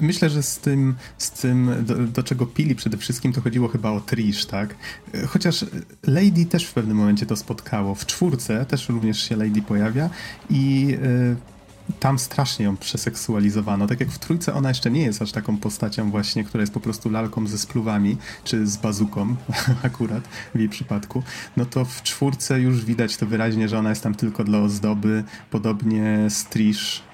[0.00, 3.90] Myślę, że z tym, z tym do, do, czego pili przede wszystkim, to chodziło chyba
[3.90, 4.74] o Trish, tak?
[5.28, 5.64] Chociaż
[6.06, 7.94] Lady też w pewnym momencie to spotkało.
[7.94, 10.10] W czwórce też również się Lady pojawia
[10.50, 10.86] i...
[10.86, 11.57] Yy
[12.00, 13.86] tam strasznie ją przeseksualizowano.
[13.86, 16.80] Tak jak w trójce ona jeszcze nie jest aż taką postacią właśnie, która jest po
[16.80, 19.36] prostu lalką ze spluwami, czy z bazuką
[19.82, 21.22] akurat w jej przypadku,
[21.56, 25.24] no to w czwórce już widać to wyraźnie, że ona jest tam tylko dla ozdoby,
[25.50, 26.44] podobnie z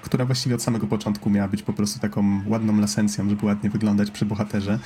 [0.01, 4.11] która właściwie od samego początku miała być po prostu taką ładną lasencją, żeby ładnie wyglądać
[4.11, 4.79] przy bohaterze.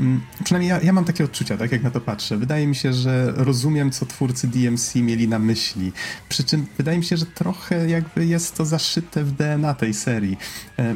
[0.00, 2.36] Mm, przynajmniej ja, ja mam takie odczucia, tak jak na to patrzę.
[2.36, 5.92] Wydaje mi się, że rozumiem, co twórcy DMC mieli na myśli.
[6.28, 10.36] Przy czym wydaje mi się, że trochę jakby jest to zaszyte w DNA tej serii.
[10.78, 10.94] E,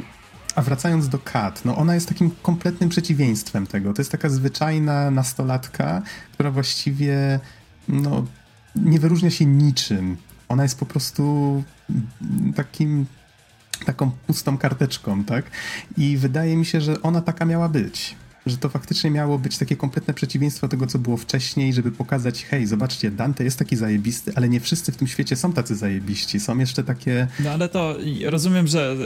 [0.55, 3.93] a wracając do Kat, no ona jest takim kompletnym przeciwieństwem tego.
[3.93, 6.03] To jest taka zwyczajna nastolatka,
[6.33, 7.41] która właściwie
[7.89, 8.27] no,
[8.77, 10.17] nie wyróżnia się niczym.
[10.49, 11.63] Ona jest po prostu
[12.57, 13.07] takim
[13.87, 15.45] taką pustą karteczką, tak?
[15.97, 18.17] I wydaje mi się, że ona taka miała być
[18.47, 22.67] że to faktycznie miało być takie kompletne przeciwieństwo tego, co było wcześniej, żeby pokazać, hej,
[22.67, 26.41] zobaczcie, Dante jest taki zajebisty, ale nie wszyscy w tym świecie są tacy zajebiści.
[26.41, 27.29] Są jeszcze takie...
[27.41, 28.97] No ale to rozumiem, że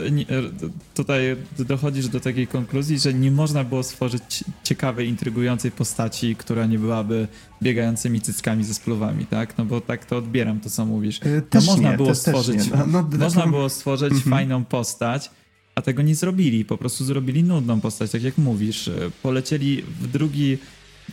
[0.93, 6.79] tutaj dochodzisz do takiej konkluzji, że nie można było stworzyć ciekawej, intrygującej postaci, która nie
[6.79, 7.27] byłaby
[7.63, 9.57] biegającymi cyckami ze spluwami, tak?
[9.57, 11.21] No bo tak to odbieram, to co mówisz.
[11.25, 14.29] Yy, no można nie, było stworzyć, no, no, można było stworzyć -hmm.
[14.29, 15.31] fajną postać,
[15.79, 16.65] a tego nie zrobili.
[16.65, 18.89] Po prostu zrobili nudną postać, tak jak mówisz.
[19.23, 20.57] Polecieli w drugi,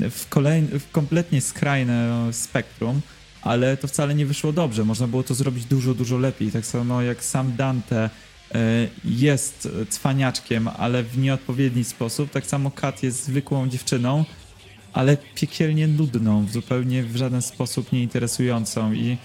[0.00, 3.00] w, kolejny, w kompletnie skrajne spektrum,
[3.42, 4.84] ale to wcale nie wyszło dobrze.
[4.84, 6.50] Można było to zrobić dużo, dużo lepiej.
[6.50, 8.10] Tak samo jak sam Dante
[8.54, 12.30] e, jest cwaniaczkiem, ale w nieodpowiedni sposób.
[12.30, 14.24] Tak samo Kat jest zwykłą dziewczyną,
[14.92, 19.16] ale piekielnie nudną, zupełnie w żaden sposób nieinteresującą i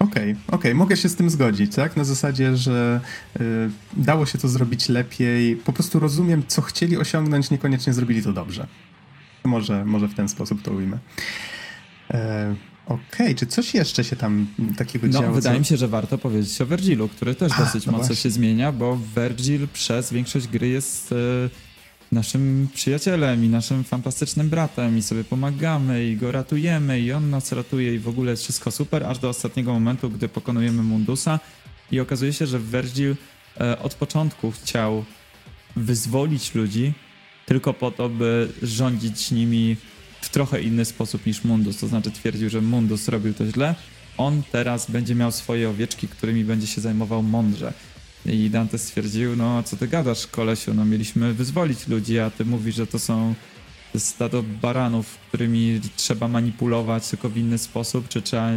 [0.00, 0.74] Okej, okay, okej, okay.
[0.74, 1.96] mogę się z tym zgodzić, tak?
[1.96, 3.00] Na zasadzie, że
[3.40, 5.56] y, dało się to zrobić lepiej.
[5.56, 8.66] Po prostu rozumiem, co chcieli osiągnąć, niekoniecznie zrobili to dobrze.
[9.44, 10.98] Może, może w ten sposób to ujmę.
[12.10, 12.54] E,
[12.86, 13.34] okej, okay.
[13.34, 14.46] czy coś jeszcze się tam
[14.76, 15.26] takiego no, działo?
[15.26, 15.60] No, wydaje co...
[15.60, 18.22] mi się, że warto powiedzieć o Vergilu, który też A, dosyć no mocno właśnie.
[18.22, 21.12] się zmienia, bo Vergil przez większość gry jest...
[21.12, 21.69] Y
[22.12, 27.52] naszym przyjacielem i naszym fantastycznym bratem i sobie pomagamy i go ratujemy i on nas
[27.52, 31.40] ratuje i w ogóle jest wszystko super, aż do ostatniego momentu, gdy pokonujemy Mundusa
[31.92, 33.16] i okazuje się, że Virgil
[33.60, 35.04] e, od początku chciał
[35.76, 36.92] wyzwolić ludzi
[37.46, 39.76] tylko po to, by rządzić nimi
[40.20, 41.76] w trochę inny sposób niż Mundus.
[41.76, 43.74] To znaczy twierdził, że Mundus robił to źle,
[44.16, 47.72] on teraz będzie miał swoje owieczki, którymi będzie się zajmował mądrze.
[48.26, 52.74] I Dante stwierdził, no co ty gadasz, kolesiu, no mieliśmy wyzwolić ludzi, a ty mówisz,
[52.74, 53.34] że to są
[53.98, 58.50] stado baranów, którymi trzeba manipulować tylko w inny sposób, czy trzeba,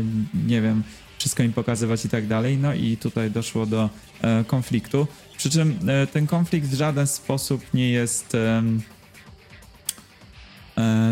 [0.48, 0.84] nie wiem,
[1.18, 2.58] wszystko im pokazywać i tak dalej.
[2.58, 3.90] No i tutaj doszło do
[4.22, 5.08] e, konfliktu.
[5.38, 8.64] Przy czym e, ten konflikt w żaden sposób nie jest e,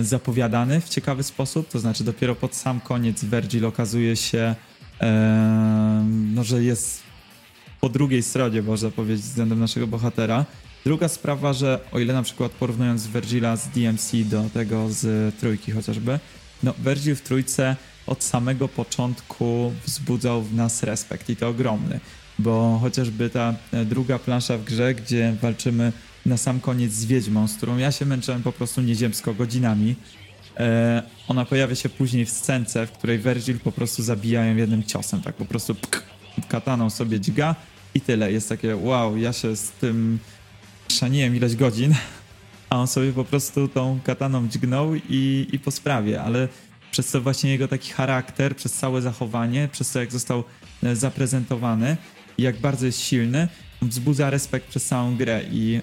[0.01, 4.55] zapowiadany w ciekawy sposób, to znaczy dopiero pod sam koniec Virgil okazuje się,
[5.01, 7.10] e, no, że jest
[7.81, 10.45] po drugiej stronie, można powiedzieć, względem naszego bohatera.
[10.85, 15.71] Druga sprawa, że o ile na przykład porównując Virgila z DMC do tego z trójki
[15.71, 16.19] chociażby,
[16.63, 17.75] no Virgil w trójce
[18.07, 21.99] od samego początku wzbudzał w nas respekt i to ogromny,
[22.39, 25.91] bo chociażby ta e, druga plansza w grze, gdzie walczymy
[26.25, 29.95] na sam koniec z wiedźmą, z którą ja się męczyłem po prostu nieziemsko godzinami,
[30.57, 34.83] e, ona pojawia się później w scence, w której Virgil po prostu zabija ją jednym
[34.83, 36.01] ciosem, tak po prostu pk,
[36.47, 37.55] kataną sobie dźga
[37.95, 38.31] i tyle.
[38.31, 40.19] Jest takie wow, ja się z tym
[40.89, 41.95] szaniłem ileś godzin,
[42.69, 46.47] a on sobie po prostu tą kataną dźgnął i, i po sprawie, ale
[46.91, 50.43] przez to właśnie jego taki charakter, przez całe zachowanie, przez to jak został
[50.83, 51.97] e, zaprezentowany
[52.37, 53.47] i jak bardzo jest silny,
[53.81, 55.81] wzbudza respekt przez całą grę i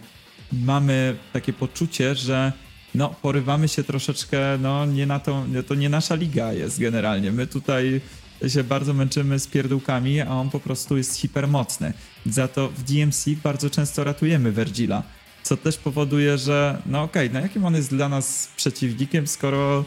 [0.52, 2.52] mamy takie poczucie, że
[2.94, 7.32] no porywamy się troszeczkę, no nie na to, to nie nasza liga jest generalnie.
[7.32, 8.00] My tutaj
[8.48, 11.92] się bardzo męczymy z pierdółkami, a on po prostu jest hipermocny.
[12.26, 15.02] Za to w DMC bardzo często ratujemy Vergila,
[15.42, 19.84] co też powoduje, że no okej, okay, no jakim on jest dla nas przeciwnikiem, skoro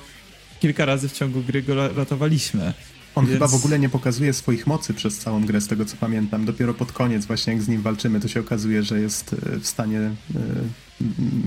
[0.59, 2.73] kilka razy w ciągu gry go ratowaliśmy.
[3.15, 3.35] On Więc...
[3.35, 6.45] chyba w ogóle nie pokazuje swoich mocy przez całą grę, z tego co pamiętam.
[6.45, 9.67] Dopiero pod koniec, właśnie jak z nim walczymy, to się okazuje, że jest e, w
[9.67, 10.13] stanie e,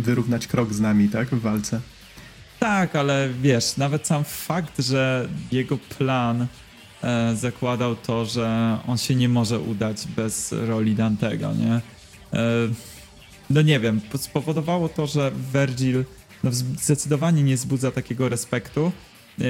[0.02, 1.80] wyrównać krok z nami, tak, w walce.
[2.60, 6.46] Tak, ale wiesz, nawet sam fakt, że jego plan
[7.34, 11.72] zakładał to, że on się nie może udać bez roli Dantego, nie?
[11.72, 12.68] E,
[13.50, 16.04] no nie wiem, spowodowało to, że Virgil
[16.44, 18.92] no, zdecydowanie nie wzbudza takiego respektu.
[19.40, 19.44] E,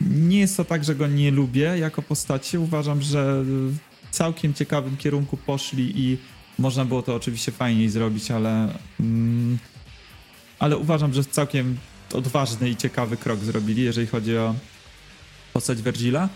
[0.00, 2.58] nie jest to tak, że go nie lubię jako postaci.
[2.58, 3.76] Uważam, że w
[4.10, 6.18] całkiem ciekawym kierunku poszli i
[6.58, 8.68] można było to oczywiście fajniej zrobić, ale,
[9.00, 9.58] mm,
[10.58, 11.76] ale uważam, że całkiem
[12.12, 14.54] odważny i ciekawy krok zrobili, jeżeli chodzi o
[15.52, 16.28] postać Vergila.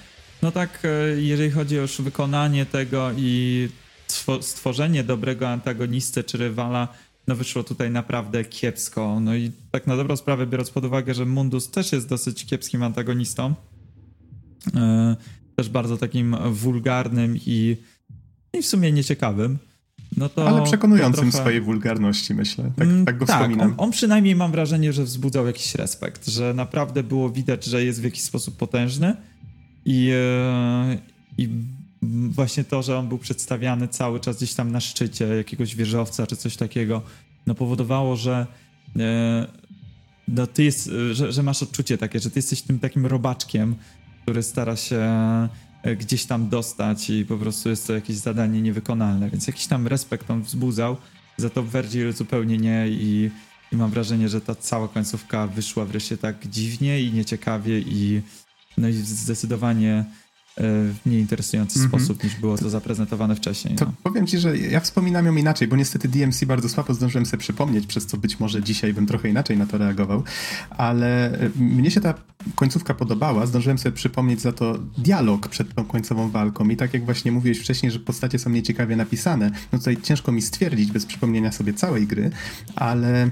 [0.45, 3.69] No tak, e, jeżeli chodzi o wykonanie tego i
[4.41, 6.89] stworzenie dobrego antagonisty czy rywala,
[7.27, 9.21] no wyszło tutaj naprawdę kiepsko.
[9.21, 12.83] No i tak na dobrą sprawę, biorąc pod uwagę, że Mundus też jest dosyć kiepskim
[12.83, 13.55] antagonistą,
[14.67, 14.81] yy,
[15.57, 17.77] też bardzo takim wulgarnym i,
[18.53, 19.59] i w sumie nieciekawym.
[20.17, 21.39] No to, Ale przekonującym trochę...
[21.39, 22.73] swojej wulgarności, myślę.
[22.77, 23.71] Tak, mm, tak go tak, wspominam.
[23.71, 28.01] On, on przynajmniej mam wrażenie, że wzbudzał jakiś respekt, że naprawdę było widać, że jest
[28.01, 29.17] w jakiś sposób potężny
[29.85, 30.99] i, yy,
[31.39, 31.49] i
[32.31, 36.37] właśnie to, że on był przedstawiany cały czas gdzieś tam na szczycie jakiegoś wieżowca czy
[36.37, 37.03] coś takiego,
[37.47, 38.47] no powodowało, że
[38.99, 39.47] e,
[40.29, 43.75] no ty jest, że, że, masz odczucie takie, że ty jesteś tym takim robaczkiem,
[44.23, 45.01] który stara się
[45.83, 49.87] e, gdzieś tam dostać i po prostu jest to jakieś zadanie niewykonalne, więc jakiś tam
[49.87, 50.97] respekt on wzbudzał,
[51.37, 53.31] za to Virgil zupełnie nie i,
[53.73, 58.23] i mam wrażenie, że ta cała końcówka wyszła wreszcie tak dziwnie i nieciekawie i
[58.79, 60.05] no i zdecydowanie
[60.57, 61.91] w mniej interesujący mm -hmm.
[61.91, 63.77] sposób niż było to zaprezentowane wcześniej.
[63.77, 63.93] To no.
[64.03, 67.87] powiem ci, że ja wspominam ją inaczej, bo niestety DMC bardzo słabo zdążyłem sobie przypomnieć,
[67.87, 70.23] przez co być może dzisiaj bym trochę inaczej na to reagował,
[70.71, 72.15] ale e, mnie się ta
[72.55, 77.05] końcówka podobała, zdążyłem sobie przypomnieć za to dialog przed tą końcową walką i tak jak
[77.05, 81.53] właśnie mówiłeś wcześniej, że postacie są nieciekawie napisane, no tutaj ciężko mi stwierdzić bez przypomnienia
[81.53, 82.31] sobie całej gry,
[82.77, 83.31] ale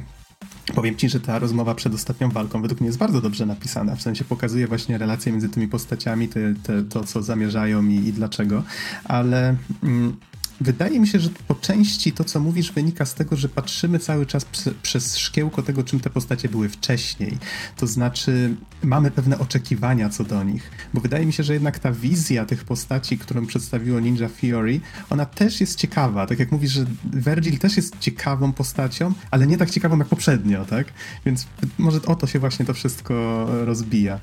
[0.75, 3.97] Powiem ci, że ta rozmowa przed ostatnią walką według mnie jest bardzo dobrze napisana.
[3.97, 8.13] W sensie pokazuje właśnie relacje między tymi postaciami, te, te, to co zamierzają i, i
[8.13, 8.63] dlaczego.
[9.05, 10.17] Ale mm,
[10.63, 14.27] Wydaje mi się, że po części to, co mówisz, wynika z tego, że patrzymy cały
[14.27, 14.47] czas
[14.83, 17.39] przez szkiełko tego, czym te postacie były wcześniej.
[17.77, 21.93] To znaczy, mamy pewne oczekiwania co do nich, bo wydaje mi się, że jednak ta
[21.93, 24.81] wizja tych postaci, którą przedstawiło Ninja Theory,
[25.11, 26.27] ona też jest ciekawa.
[26.27, 30.65] Tak jak mówisz, że Virgil też jest ciekawą postacią, ale nie tak ciekawą jak poprzednio,
[30.65, 30.87] tak?
[31.27, 31.47] Więc
[31.79, 34.21] może o to się właśnie to wszystko rozbija.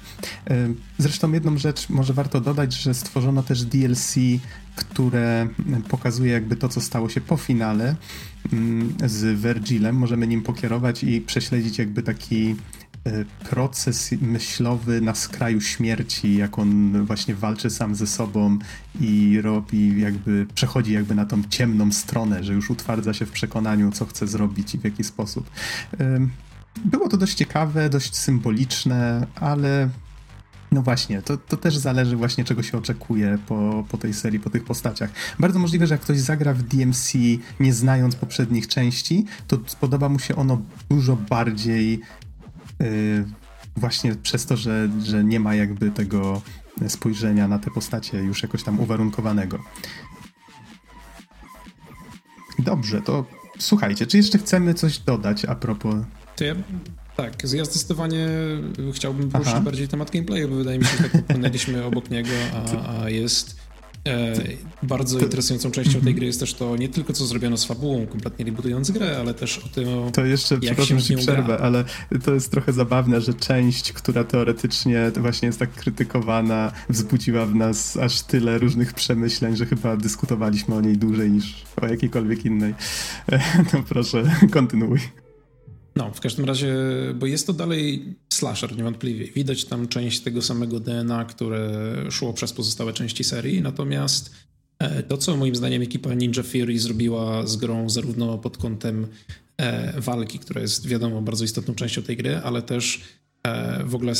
[0.97, 4.15] Zresztą jedną rzecz może warto dodać, że stworzono też DLC
[4.79, 5.47] które
[5.87, 7.95] pokazuje jakby to, co stało się po finale
[8.53, 9.95] mm, z Virgilem.
[9.95, 12.55] Możemy nim pokierować i prześledzić jakby taki
[13.05, 18.57] e, proces myślowy na skraju śmierci, jak on właśnie walczy sam ze sobą
[19.01, 23.91] i robi jakby, przechodzi jakby na tą ciemną stronę, że już utwardza się w przekonaniu,
[23.91, 25.49] co chce zrobić i w jaki sposób.
[26.85, 29.89] Było to dość ciekawe, dość symboliczne, ale
[30.71, 34.49] No właśnie, to, to też zależy właśnie czego się oczekuje po, po tej serii, po
[34.49, 35.11] tych postaciach.
[35.39, 37.13] Bardzo możliwe, że jak ktoś zagra w DMC
[37.59, 42.01] nie znając poprzednich części, to spodoba mu się ono dużo bardziej
[42.79, 43.25] yy,
[43.77, 46.41] właśnie przez to, że, że nie ma jakby tego
[46.87, 49.59] spojrzenia na te postacie już jakoś tam uwarunkowanego.
[52.59, 53.25] Dobrze, to
[53.59, 55.95] słuchajcie, czy jeszcze chcemy coś dodać a propos
[56.35, 56.55] To ja,
[57.21, 58.27] tak, ja zdecydowanie
[58.93, 59.63] chciałbym poruszyć Aha.
[59.63, 63.55] bardziej temat gameplayu, bo wydaje mi się, że tak popłynęliśmy obok niego, a, a jest
[64.07, 64.33] e,
[64.83, 66.05] bardzo interesującą częścią Mhm.
[66.05, 69.33] tej gry jest też to nie tylko co zrobiono z fabułą, kompletnie rebootując grę, ale
[69.33, 71.57] też o tym, To jeszcze, jak przepraszam, że przerwę, gra.
[71.57, 71.83] ale
[72.25, 77.97] to jest trochę zabawne, że część, która teoretycznie właśnie jest tak krytykowana, wzbudziła w nas
[77.97, 82.73] aż tyle różnych przemyśleń, że chyba dyskutowaliśmy o niej dłużej niż o jakiejkolwiek innej.
[83.73, 84.99] No proszę, kontynuuj.
[85.99, 86.75] No, w każdym razie,
[87.15, 89.27] bo jest to dalej slasher, niewątpliwie.
[89.31, 91.71] Widać tam część tego samego DNA, które
[92.11, 94.31] szło przez pozostałe części serii, natomiast
[94.79, 99.07] e, to, co moim zdaniem ekipa Ninja Fury zrobiła z grą zarówno pod kątem
[99.57, 103.01] e, walki, która jest wiadomo bardzo istotną częścią tej gry, ale też
[103.43, 104.13] e, w ogóle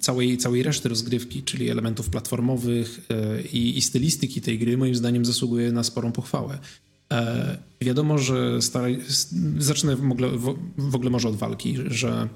[0.00, 3.00] całej, całej reszty rozgrywki, czyli elementów platformowych
[3.52, 6.58] i, i stylistyki tej gry, moim zdaniem zasługuje na sporą pochwałę.
[7.12, 9.00] E, wiadomo, że staraj,
[9.58, 10.28] zacznę w ogóle,
[10.78, 12.28] w, ogóle może od walki, że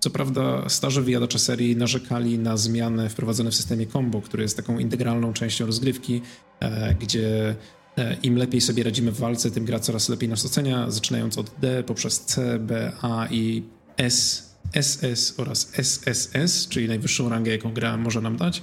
[0.00, 4.78] co prawda starzy wyjadacze serii narzekali na zmiany wprowadzone w systemie combo, który jest taką
[4.78, 6.20] integralną częścią rozgrywki,
[6.60, 7.56] e, gdzie
[7.96, 11.50] e, im lepiej sobie radzimy w walce, tym gra coraz lepiej nas ocenia, zaczynając od
[11.60, 13.62] D poprzez C, B, A i
[13.96, 18.62] S, SS oraz SSS, czyli najwyższą rangę, jaką gra może nam dać.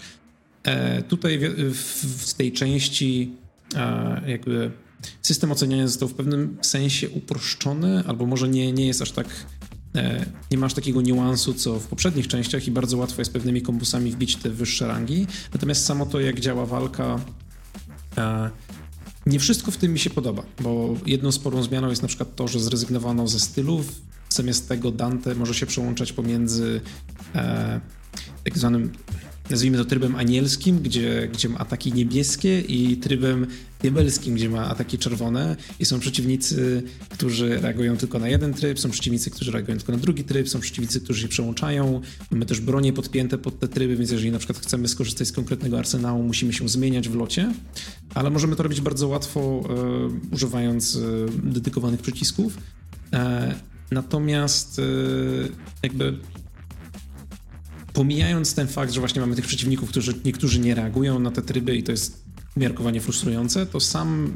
[0.64, 3.32] E, tutaj w, w, w tej części
[3.76, 4.72] e, jakby
[5.22, 9.28] system oceniania został w pewnym sensie uproszczony, albo może nie, nie jest aż tak.
[9.96, 14.12] E, nie masz takiego niuansu, co w poprzednich częściach, i bardzo łatwo jest pewnymi kombusami
[14.12, 15.28] wbić te wyższe rangi.
[15.54, 17.20] Natomiast samo to, jak działa walka,
[18.18, 18.50] e,
[19.26, 22.48] nie wszystko w tym mi się podoba, bo jedną sporą zmianą jest na przykład to,
[22.48, 24.02] że zrezygnowano ze stylów.
[24.30, 26.82] Zamiast tego Dante może się przełączać pomiędzy
[27.36, 27.82] e,
[28.44, 28.92] tak zwanym,
[29.50, 33.48] nazwijmy to trybem anielskim, gdzie, gdzie ma ataki niebieskie i trybem
[33.81, 38.89] diabelskim, gdzie ma ataki czerwone i są przeciwnicy, którzy reagują tylko na jeden tryb, są
[38.89, 42.01] przeciwnicy, którzy reagują tylko na drugi tryb, są przeciwnicy, którzy się przełączają.
[42.31, 45.80] Mamy też bronie podpięte pod te tryby, więc jeżeli na przykład chcemy skorzystać z konkretnego
[45.80, 47.53] arsenału, musimy się zmieniać w locie,
[48.14, 49.39] ale możemy to robić bardzo łatwo,
[50.30, 50.99] e, używając e,
[51.43, 52.57] dedykowanych przycisków.
[53.14, 53.56] E,
[53.91, 54.84] natomiast e,
[55.84, 56.18] jakby
[57.93, 61.76] pomijając ten fakt, że właśnie mamy tych przeciwników, którzy niektórzy nie reagują na te tryby
[61.76, 62.28] i to jest
[62.60, 64.31] umiarkowanie frustrujące, to sam...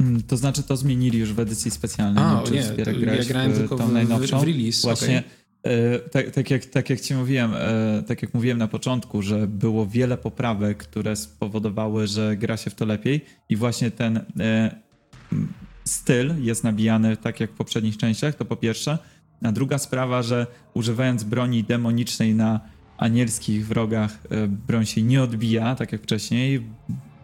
[0.00, 2.24] Mm, To znaczy to zmienili już w edycji specjalnej.
[2.24, 5.22] A, nie, nie, to ja grałem w tylko tą w- w- release, Właśnie
[5.62, 9.46] e, tak, tak, jak, tak jak ci mówiłem, e, tak jak mówiłem na początku, że
[9.46, 14.74] było wiele poprawek, które spowodowały, że gra się w to lepiej i właśnie ten e,
[15.84, 18.98] styl jest nabijany tak jak w poprzednich częściach, to po pierwsze.
[19.42, 22.60] A druga sprawa, że używając broni demonicznej na
[22.98, 24.18] anielskich wrogach,
[24.66, 26.62] broń się nie odbija, tak jak wcześniej,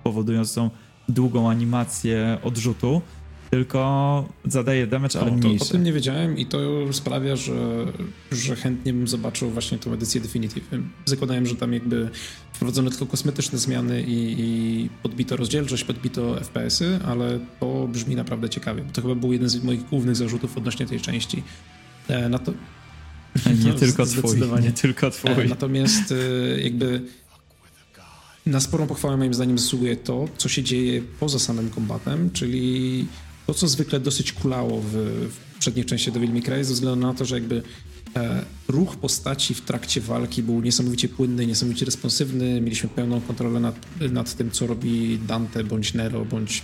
[0.07, 0.71] powodując tą
[1.09, 3.03] długą animację odrzutu,
[3.51, 6.59] tylko zadaje damage, ale O, to, o tym nie wiedziałem i to
[6.93, 7.87] sprawia, że,
[8.33, 10.65] że chętnie bym zobaczył właśnie tą edycję Definitive.
[11.05, 12.11] Zakładałem, że tam jakby
[12.53, 18.83] wprowadzono tylko kosmetyczne zmiany i, i podbito rozdzielczość, podbito FPS-y, ale to brzmi naprawdę ciekawie.
[18.83, 21.43] Bo to chyba był jeden z moich głównych zarzutów odnośnie tej części.
[22.09, 22.53] E, na to,
[23.47, 25.45] Nie No, tylko twój, nie tylko twój.
[25.45, 27.03] E, Natomiast e, jakby
[28.47, 33.07] na sporą pochwałę moim zdaniem zasługuje to, co się dzieje poza samym kombatem, czyli
[33.47, 34.93] to, co zwykle dosyć kulało w,
[35.31, 37.63] w przednich częściach Devil May Cry, ze względu na to, że jakby
[38.17, 43.77] e, ruch postaci w trakcie walki był niesamowicie płynny, niesamowicie responsywny, mieliśmy pełną kontrolę nad,
[44.13, 46.63] nad tym, co robi Dante, bądź Nero, bądź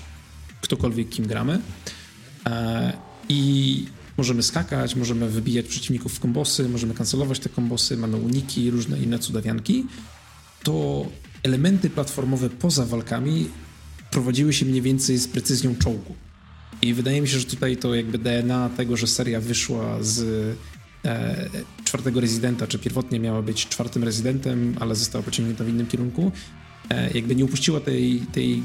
[0.61, 1.61] ktokolwiek, kim gramy.
[2.47, 2.93] E,
[3.29, 3.85] I
[4.17, 9.19] możemy skakać, możemy wybijać przeciwników w kombosy, możemy kancelować te kombosy, mamy uniki, różne inne
[9.19, 9.87] cudawianki.
[10.63, 11.07] To
[11.43, 13.49] elementy platformowe poza walkami
[14.11, 16.15] prowadziły się mniej więcej z precyzją czołgu.
[16.83, 20.21] I wydaje mi się, że tutaj to jakby DNA tego, że seria wyszła z
[21.05, 21.49] e,
[21.85, 26.33] czwartego rezydenta, czy pierwotnie miała być czwartym rezydentem, ale została pociągnięta w innym kierunku,
[26.91, 28.63] e, jakby nie upuściła tej, tej,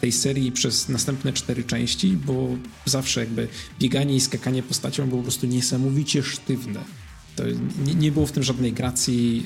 [0.00, 2.48] tej serii przez następne cztery części, bo
[2.84, 3.48] zawsze jakby
[3.80, 6.80] bieganie i skakanie postacią było po prostu niesamowicie sztywne.
[7.36, 7.42] To
[7.86, 9.44] nie, nie było w tym żadnej gracji,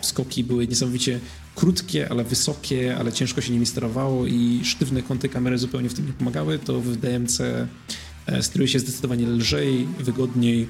[0.00, 1.20] e, skoki były niesamowicie
[1.54, 6.06] krótkie, ale wysokie, ale ciężko się nimi sterowało i sztywne kąty kamery zupełnie w tym
[6.06, 10.68] nie pomagały, to w DMC e, steruje się zdecydowanie lżej, wygodniej,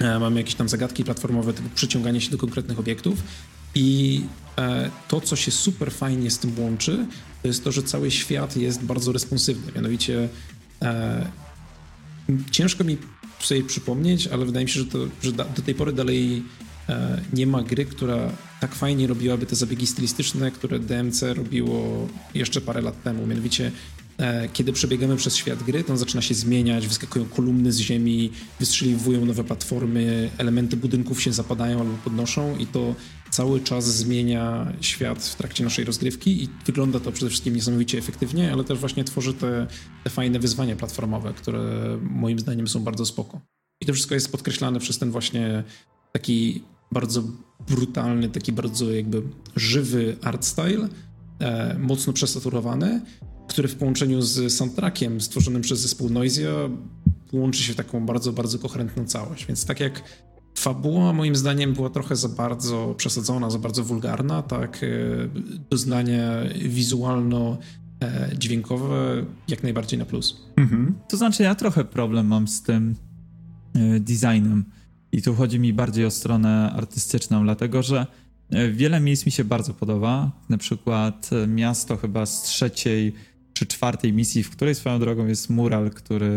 [0.00, 3.22] E, Mamy jakieś tam zagadki platformowe, typu przyciąganie się do konkretnych obiektów.
[3.74, 4.22] I
[4.58, 7.06] e, to, co się super fajnie z tym łączy,
[7.42, 9.72] to jest to, że cały świat jest bardzo responsywny.
[9.72, 10.28] Mianowicie
[12.50, 12.96] ciężko mi
[13.40, 16.42] sobie przypomnieć, ale wydaje mi się, że, to, że do tej pory dalej
[17.32, 22.80] nie ma gry, która tak fajnie robiłaby te zabiegi stylistyczne, które DMC robiło jeszcze parę
[22.80, 23.26] lat temu.
[23.26, 23.70] Mianowicie
[24.20, 28.30] E, kiedy przebiegamy przez świat gry, to on zaczyna się zmieniać, wyskakują kolumny z ziemi,
[28.58, 32.94] wystrzeliwują nowe platformy, elementy budynków się zapadają albo podnoszą i to
[33.30, 38.52] cały czas zmienia świat w trakcie naszej rozgrywki i wygląda to przede wszystkim niesamowicie efektywnie,
[38.52, 39.66] ale też właśnie tworzy te,
[40.04, 41.60] te fajne wyzwania platformowe, które
[42.02, 43.40] moim zdaniem są bardzo spoko.
[43.80, 45.64] I to wszystko jest podkreślane przez ten właśnie
[46.12, 46.62] taki
[46.92, 47.22] bardzo
[47.68, 49.22] brutalny, taki bardzo jakby
[49.56, 50.88] żywy art style,
[51.38, 53.00] e, mocno przesaturowany,
[53.48, 56.50] który w połączeniu z soundtrackiem stworzonym przez zespół Noisia
[57.32, 59.46] łączy się w taką bardzo, bardzo koherentną całość.
[59.46, 60.02] Więc tak jak
[60.58, 64.86] fabuła moim zdaniem była trochę za bardzo przesadzona, za bardzo wulgarna, tak e,
[65.70, 66.28] doznanie
[66.68, 70.36] wizualno-dźwiękowe jak najbardziej na plus.
[70.56, 70.94] Mhm.
[71.08, 72.94] To znaczy ja trochę problem mam z tym
[73.74, 74.64] e, designem
[75.12, 78.06] i tu chodzi mi bardziej o stronę artystyczną, dlatego że
[78.50, 83.12] e, wiele miejsc mi się bardzo podoba, na przykład miasto chyba z trzeciej
[83.60, 86.30] czy czwartej misji, w której swoją drogą jest mural, który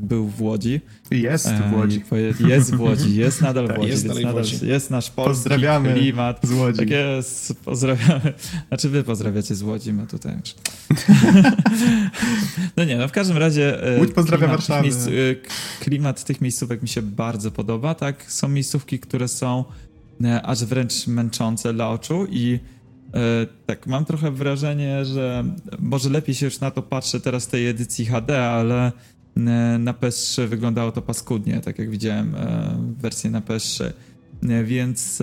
[0.00, 0.80] był w Łodzi.
[1.10, 2.02] Jest w Łodzi.
[2.48, 3.90] Jest w Łodzi, jest nadal w tak, Łodzi.
[3.90, 6.40] Jest, jest, nadal, jest nasz polski Pozdrawiamy klimat.
[6.42, 6.78] z Łodzi.
[6.78, 8.32] Tak jest, pozdrawiamy.
[8.68, 10.54] Znaczy wy pozdrawiacie z Łodzi, my tutaj już.
[12.76, 13.82] No nie, no w każdym razie...
[13.96, 14.82] E, Łódź pozdrawia Warszawę.
[14.82, 15.10] Miejsc, e,
[15.80, 18.32] klimat tych miejscówek mi się bardzo podoba, tak?
[18.32, 19.64] Są miejscówki, które są
[20.24, 22.77] e, aż wręcz męczące dla oczu i E,
[23.66, 25.44] tak, mam trochę wrażenie, że
[25.78, 29.40] może lepiej się już na to patrzę teraz w tej edycji HD, ale e,
[29.78, 33.92] na PS3 wyglądało to paskudnie, tak jak widziałem e, wersję na PS3.
[34.64, 35.22] Więc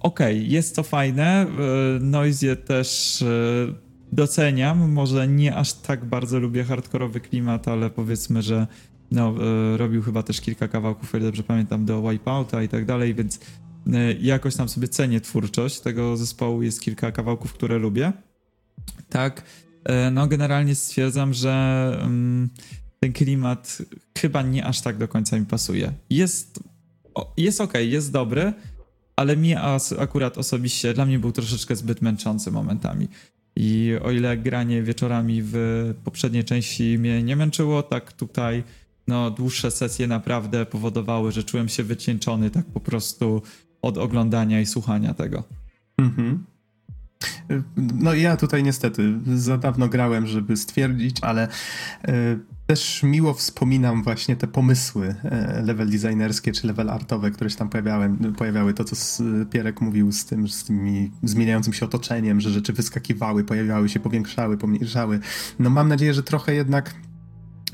[0.00, 1.46] okej, okay, jest to fajne.
[2.00, 3.24] Noise też
[4.12, 4.92] doceniam.
[4.92, 8.66] Może nie aż tak bardzo lubię hardkorowy klimat, ale powiedzmy, że
[9.10, 9.34] no,
[9.76, 13.40] robił chyba też kilka kawałków, o ile dobrze pamiętam, do Wipeouta i tak dalej, więc
[13.40, 13.69] E,
[14.20, 18.12] jakoś tam sobie cenię twórczość tego zespołu, jest kilka kawałków, które lubię.
[19.08, 19.42] Tak,
[19.84, 21.52] e, no generalnie stwierdzam, że
[22.02, 22.50] mm,
[23.00, 23.78] ten klimat
[24.18, 25.92] chyba nie aż tak do końca mi pasuje.
[26.10, 26.60] Jest,
[27.36, 28.52] jest ok, jest dobry,
[29.16, 29.54] ale mi
[29.98, 33.08] akurat osobiście, dla mnie był troszeczkę zbyt męczący momentami.
[33.56, 35.54] I o ile granie wieczorami w
[36.04, 38.64] poprzedniej części mnie nie męczyło, tak tutaj
[39.06, 43.42] no, dłuższe sesje naprawdę powodowały, że czułem się wycieńczony tak po prostu
[43.82, 45.44] od oglądania i słuchania tego.
[45.98, 46.44] Mhm.
[47.76, 51.48] No ja tutaj niestety za dawno grałem, żeby stwierdzić, ale
[52.04, 57.56] e, też miło wspominam właśnie te pomysły e, level designerskie czy level artowe, które się
[57.56, 58.74] tam pojawiały, pojawiały.
[58.74, 63.88] To, co Pierek mówił z tym, z tymi zmieniającym się otoczeniem, że rzeczy wyskakiwały, pojawiały
[63.88, 65.20] się, powiększały, pomniejszały.
[65.58, 66.94] No mam nadzieję, że trochę jednak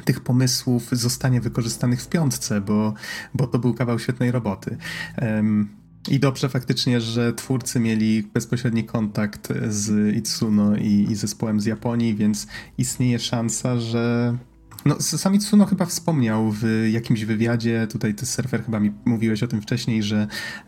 [0.04, 2.94] tych pomysłów zostanie wykorzystanych w piątce, bo,
[3.34, 4.76] bo to był kawał świetnej roboty.
[5.22, 11.64] Um, i dobrze faktycznie, że twórcy mieli bezpośredni kontakt z Itsuno i, i zespołem z
[11.64, 12.46] Japonii, więc
[12.78, 14.36] istnieje szansa, że
[14.84, 19.46] no, sam Itsuno chyba wspomniał w jakimś wywiadzie, tutaj ty surfer chyba mi mówiłeś o
[19.46, 20.26] tym wcześniej, że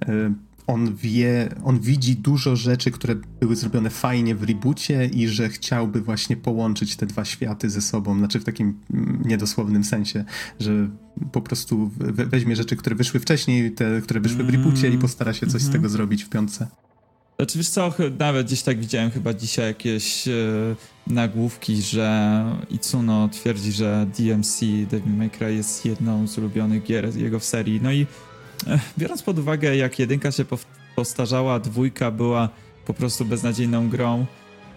[0.08, 0.32] y,
[0.68, 6.00] on wie, on widzi dużo rzeczy, które były zrobione fajnie w reboocie i że chciałby
[6.00, 10.24] właśnie połączyć te dwa światy ze sobą, znaczy w takim mm, niedosłownym sensie,
[10.60, 10.88] że
[11.32, 15.46] po prostu weźmie rzeczy, które wyszły wcześniej, te, które wyszły w reboocie i postara się
[15.46, 15.72] coś z mhm.
[15.72, 16.66] tego zrobić w piątce.
[17.36, 20.32] Znaczy wiesz co, nawet gdzieś tak widziałem chyba dzisiaj jakieś e,
[21.06, 27.38] nagłówki, że Itsuno twierdzi, że DMC, Devil May Cry jest jedną z ulubionych gier jego
[27.38, 27.80] w serii.
[27.82, 28.06] No i
[28.98, 30.44] biorąc pod uwagę, jak jedynka się
[30.96, 32.48] postarzała, dwójka była
[32.86, 34.26] po prostu beznadziejną grą,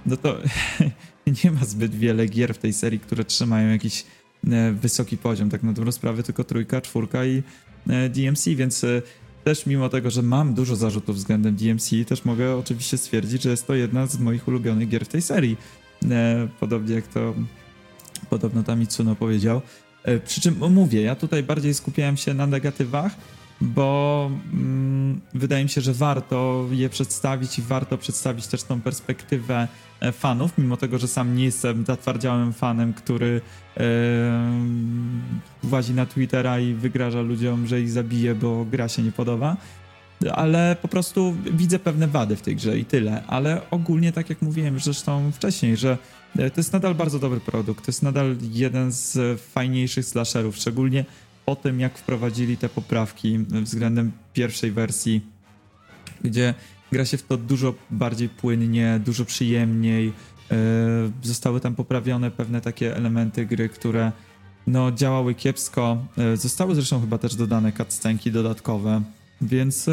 [0.05, 0.37] no to
[1.43, 4.05] nie ma zbyt wiele gier w tej serii, które trzymają jakiś
[4.51, 7.43] e, wysoki poziom, tak na dobrą sprawę, tylko trójka, czwórka i
[7.89, 9.01] e, DMC, więc e,
[9.43, 13.67] też mimo tego, że mam dużo zarzutów względem DMC, też mogę oczywiście stwierdzić, że jest
[13.67, 15.57] to jedna z moich ulubionych gier w tej serii.
[16.59, 17.33] Podobnie jak to
[18.29, 19.61] podobno tam Itsuno powiedział.
[20.25, 23.15] Przy czym mówię, ja tutaj bardziej skupiałem się na negatywach,
[23.61, 29.67] bo mm, wydaje mi się, że warto je przedstawić i warto przedstawić też tą perspektywę
[29.99, 33.41] e, fanów, mimo tego, że sam nie jestem zatwardziałym fanem, który
[33.77, 33.83] yy,
[35.63, 39.57] włazi na Twittera i wygraża ludziom, że ich zabije, bo gra się nie podoba.
[40.33, 43.23] Ale po prostu widzę pewne wady w tej grze i tyle.
[43.27, 45.97] Ale ogólnie, tak jak mówiłem zresztą wcześniej, że
[46.37, 47.85] e, to jest nadal bardzo dobry produkt.
[47.85, 51.05] To jest nadal jeden z fajniejszych slasherów, szczególnie
[51.51, 55.21] po tym, jak wprowadzili te poprawki względem pierwszej wersji
[56.23, 56.53] gdzie
[56.91, 60.13] gra się w to dużo bardziej płynnie, dużo przyjemniej.
[60.51, 60.55] E,
[61.23, 64.11] zostały tam poprawione pewne takie elementy gry, które
[64.67, 66.05] no, działały kiepsko.
[66.17, 69.01] E, zostały zresztą chyba też dodane cutscenki dodatkowe,
[69.41, 69.89] więc,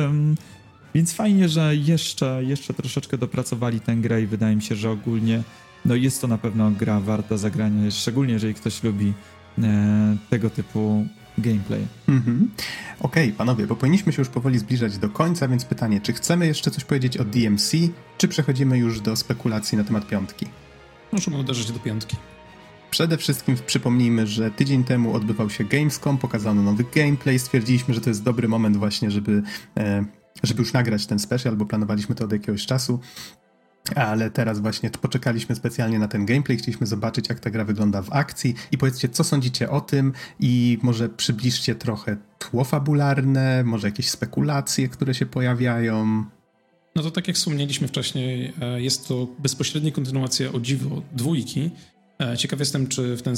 [0.95, 5.43] więc fajnie, że jeszcze, jeszcze troszeczkę dopracowali tę grę i wydaje mi się, że ogólnie
[5.85, 9.13] no, jest to na pewno gra warta zagrania, szczególnie jeżeli ktoś lubi
[9.59, 11.07] e, tego typu
[11.39, 11.87] gameplay.
[12.09, 12.51] Mhm.
[13.01, 16.47] Okej, okay, panowie, bo powinniśmy się już powoli zbliżać do końca, więc pytanie, czy chcemy
[16.47, 17.73] jeszcze coś powiedzieć o DMC,
[18.19, 20.47] czy przechodzimy już do spekulacji na temat piątki?
[21.13, 22.17] Możemy uderzyć do piątki.
[22.91, 28.11] Przede wszystkim przypomnijmy, że tydzień temu odbywał się Gamescom, pokazano nowy gameplay, stwierdziliśmy, że to
[28.11, 29.43] jest dobry moment właśnie, żeby,
[29.77, 30.05] e,
[30.43, 33.01] żeby już nagrać ten special, bo planowaliśmy to od jakiegoś czasu.
[33.95, 38.13] Ale teraz właśnie poczekaliśmy specjalnie na ten gameplay, chcieliśmy zobaczyć, jak ta gra wygląda w
[38.13, 38.55] akcji.
[38.73, 40.13] I powiedzcie, co sądzicie o tym?
[40.41, 46.25] I może przybliżcie trochę tło fabularne, może jakieś spekulacje, które się pojawiają.
[46.97, 51.71] No to tak jak wspomnieliśmy wcześniej, e, jest to bezpośrednia kontynuacja o dziwo dwójki,
[52.37, 53.35] ciekaw jestem, czy, w ten,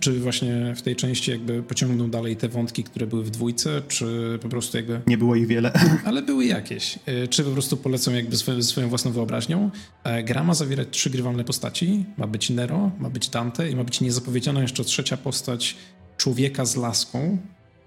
[0.00, 4.38] czy właśnie w tej części jakby pociągną dalej te wątki, które były w dwójce, czy
[4.42, 5.00] po prostu jakby...
[5.06, 5.72] Nie było ich wiele.
[6.04, 6.98] Ale były jakieś.
[7.06, 9.70] E, czy po prostu polecą jakby swoją, swoją własną wyobraźnią.
[10.04, 12.04] E, gra ma zawierać trzy grywalne postaci.
[12.16, 15.76] Ma być Nero, ma być Dante i ma być niezapowiedziana jeszcze trzecia postać
[16.16, 17.38] człowieka z laską.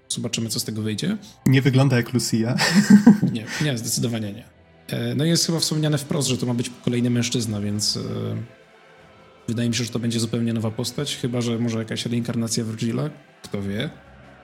[0.08, 1.16] Zobaczymy, co z tego wyjdzie.
[1.46, 2.56] Nie wygląda jak Lucia.
[3.32, 4.44] Nie, nie, zdecydowanie nie.
[5.16, 7.98] No i jest chyba wspomniane wprost, że to ma być kolejny mężczyzna, więc
[9.48, 13.10] Wydaje mi się, że to będzie zupełnie nowa postać, chyba że może jakaś reinkarnacja Virgila,
[13.42, 13.90] kto wie.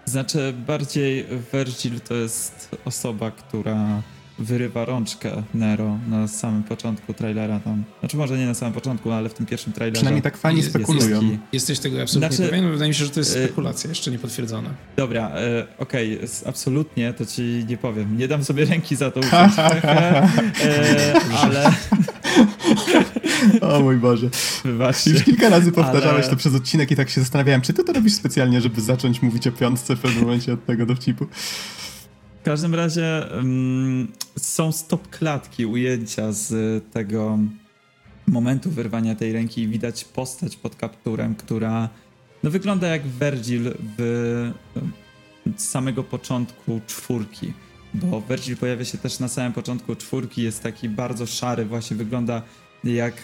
[0.05, 4.03] Znaczy, bardziej Virgil to jest osoba, która
[4.39, 7.85] wyrywa rączkę Nero na samym początku trailera tam.
[8.01, 9.97] Znaczy może nie na samym początku, ale w tym pierwszym trailerze.
[9.97, 11.23] Przynajmniej tak fajnie jest, spekulują.
[11.23, 12.71] Jest, Jesteś tego absolutnie znaczy, pewien?
[12.71, 14.71] Wydaje mi się, że to jest e, spekulacja, jeszcze nie potwierdzona.
[14.97, 18.19] Dobra, e, okej, okay, absolutnie to ci nie powiem.
[18.19, 19.83] Nie dam sobie ręki za to trochę,
[20.65, 21.73] e, ale...
[23.61, 24.29] o mój Boże.
[24.65, 25.11] Wybaczcie.
[25.11, 26.31] Już kilka razy powtarzałeś ale...
[26.31, 29.47] to przez odcinek i tak się zastanawiałem, czy ty to robisz specjalnie, żeby zacząć mówić
[29.47, 31.27] o piątce w pewnym momencie od tego dowcipu.
[32.45, 37.39] W każdym razie um, są stop klatki, ujęcia z tego
[38.27, 41.89] momentu wyrwania tej ręki i widać postać pod kapturem, która
[42.43, 44.53] no, wygląda jak Virgil w
[45.57, 47.53] z samego początku czwórki.
[47.95, 52.43] Bo Virgil pojawia się też na samym początku czwórki, jest taki bardzo szary, właśnie wygląda
[52.85, 53.23] jak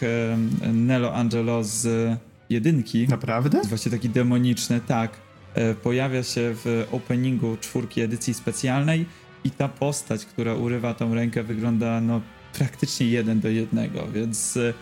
[0.72, 2.16] Nelo Angelo z
[2.50, 3.08] jedynki.
[3.08, 3.58] Naprawdę?
[3.58, 5.29] Jest właśnie taki demoniczny, tak.
[5.54, 9.06] E, pojawia się w openingu czwórki edycji specjalnej
[9.44, 12.20] i ta postać, która urywa tą rękę wygląda no
[12.52, 14.74] praktycznie jeden do jednego, więc e,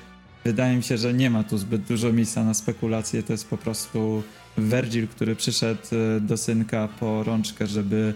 [0.45, 3.57] wydaje mi się, że nie ma tu zbyt dużo miejsca na spekulacje, to jest po
[3.57, 4.23] prostu
[4.59, 5.83] Virgil, który przyszedł
[6.17, 8.15] e, do synka po rączkę, żeby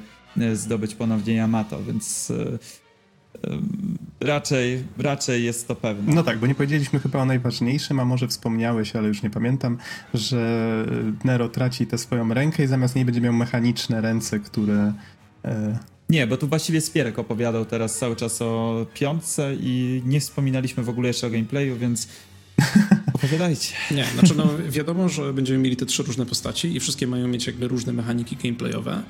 [0.54, 2.32] zdobyć ponownie Yamato, więc
[4.20, 6.14] raczej, raczej jest to pewne.
[6.14, 9.78] No tak, bo nie powiedzieliśmy chyba o najważniejszym, a może wspomniałeś, ale już nie pamiętam,
[10.14, 10.66] że
[11.24, 14.92] Nero traci tę swoją rękę i zamiast niej będzie miał mechaniczne ręce, które...
[15.44, 15.78] E...
[16.08, 20.88] Nie, bo tu właściwie Spierek opowiadał teraz cały czas o piątce i nie wspominaliśmy w
[20.88, 22.08] ogóle jeszcze o gameplayu, więc
[23.12, 23.74] opowiadajcie.
[23.90, 27.46] Nie, znaczy no wiadomo, że będziemy mieli te trzy różne postaci i wszystkie mają mieć
[27.46, 29.02] jakby różne mechaniki gameplayowe.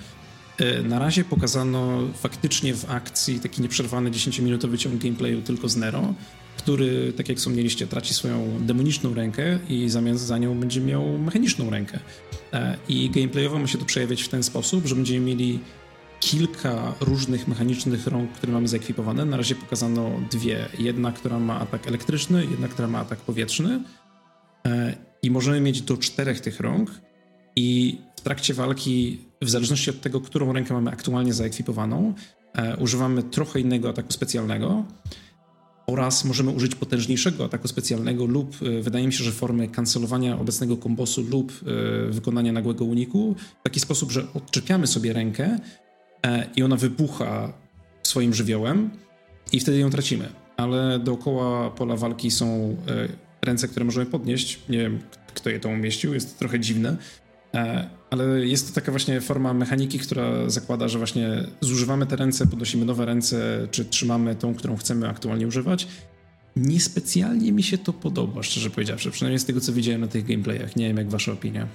[0.63, 6.15] E, na razie pokazano faktycznie w akcji taki nieprzerwany 10-minutowy ciąg gameplayu tylko z Nero,
[6.57, 11.71] który, tak jak wspomnieliście, traci swoją demoniczną rękę i zamiast za nią będzie miał mechaniczną
[11.71, 11.99] rękę.
[12.53, 15.61] E, I gameplayowo ma się to przejawiać w ten sposób, że będziemy mieli
[16.21, 19.25] kilka różnych mechanicznych rąk, które mamy zaekwipowane.
[19.25, 20.69] Na razie pokazano dwie.
[20.79, 23.81] Jedna, która ma atak elektryczny, jedna, która ma atak powietrzny.
[24.67, 26.91] E, I możemy mieć do czterech tych rąk.
[27.57, 32.15] I w trakcie walki w zależności od tego, którą rękę mamy aktualnie zaekwipowaną,
[32.55, 34.85] e, używamy trochę innego ataku specjalnego
[35.87, 40.77] oraz możemy użyć potężniejszego ataku specjalnego lub e, wydaje mi się, że formy kancelowania obecnego
[40.77, 45.59] kombosu lub e, wykonania nagłego uniku w taki sposób, że odczepiamy sobie rękę
[46.57, 47.53] i ona wybucha
[48.03, 48.91] swoim żywiołem
[49.53, 50.29] i wtedy ją tracimy.
[50.57, 52.77] Ale dookoła pola walki są
[53.43, 54.61] ręce, które możemy podnieść.
[54.69, 55.01] Nie wiem,
[55.35, 56.97] kto je tam umieścił, jest to trochę dziwne.
[58.13, 62.85] Ale jest to taka właśnie forma mechaniki, która zakłada, że właśnie zużywamy te ręce, podnosimy
[62.85, 65.89] nowe ręce, czy trzymamy tą, którą chcemy aktualnie używać.
[66.57, 70.77] Niespecjalnie mi się to podoba, szczerze powiedziawszy, przynajmniej z tego, co widziałem na tych gameplayach.
[70.77, 71.67] Nie wiem, jak wasza opinia.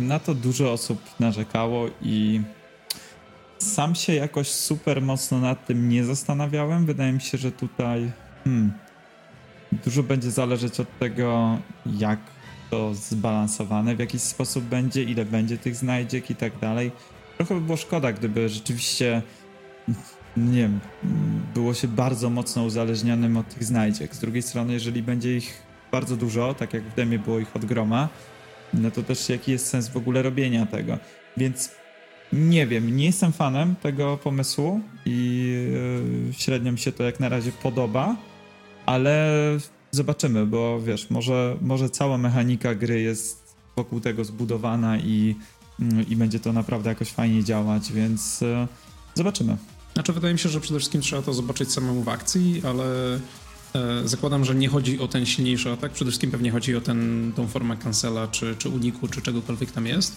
[0.00, 2.40] Na to dużo osób narzekało i
[3.58, 6.86] sam się jakoś super mocno nad tym nie zastanawiałem.
[6.86, 8.12] Wydaje mi się, że tutaj
[8.44, 8.72] hmm,
[9.84, 11.58] dużo będzie zależeć od tego,
[11.98, 12.35] jak
[12.70, 16.92] to zbalansowane w jakiś sposób będzie, ile będzie tych znajdziek i tak dalej.
[17.36, 19.22] Trochę by było szkoda, gdyby rzeczywiście
[20.36, 20.80] nie wiem,
[21.54, 24.14] było się bardzo mocno uzależnionym od tych znajdziek.
[24.14, 25.62] Z drugiej strony, jeżeli będzie ich
[25.92, 28.08] bardzo dużo, tak jak w demie było ich od groma,
[28.74, 30.98] no to też jaki jest sens w ogóle robienia tego.
[31.36, 31.70] Więc
[32.32, 35.46] nie wiem, nie jestem fanem tego pomysłu i
[36.26, 38.16] yy, średnio mi się to jak na razie podoba,
[38.86, 39.28] ale
[39.96, 45.36] zobaczymy, bo wiesz, może, może cała mechanika gry jest wokół tego zbudowana i,
[45.78, 48.68] yy, i będzie to naprawdę jakoś fajnie działać, więc yy,
[49.14, 49.56] zobaczymy.
[49.94, 53.20] Znaczy, wydaje mi się, że przede wszystkim trzeba to zobaczyć samemu w akcji, ale e,
[54.04, 55.92] zakładam, że nie chodzi o ten silniejszy atak.
[55.92, 59.86] Przede wszystkim pewnie chodzi o ten, tą formę cancela, czy, czy uniku, czy czegokolwiek tam
[59.86, 60.16] jest.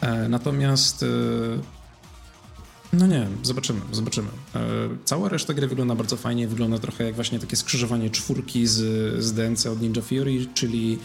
[0.00, 1.04] E, natomiast.
[2.92, 4.28] No nie, zobaczymy, zobaczymy.
[4.54, 4.60] E,
[5.04, 8.76] cała reszta gry wygląda bardzo fajnie, wygląda trochę jak właśnie takie skrzyżowanie czwórki z,
[9.24, 10.98] z DNC od Ninja Fury, czyli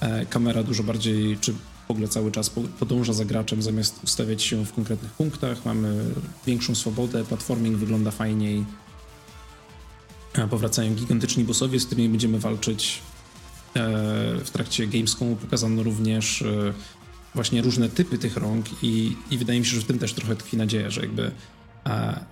[0.00, 1.52] e, kamera dużo bardziej, czy
[1.88, 5.64] w ogóle cały czas podąża za graczem, zamiast ustawiać się w konkretnych punktach.
[5.64, 6.04] Mamy
[6.46, 8.64] większą swobodę, platforming wygląda fajniej.
[10.50, 13.02] Powracają gigantyczni bossowie, z którymi będziemy walczyć.
[13.74, 13.80] E,
[14.44, 16.44] w trakcie Gamescomu pokazano również
[17.34, 20.36] właśnie różne typy tych rąk i, i wydaje mi się, że w tym też trochę
[20.36, 21.30] tkwi nadzieja, że jakby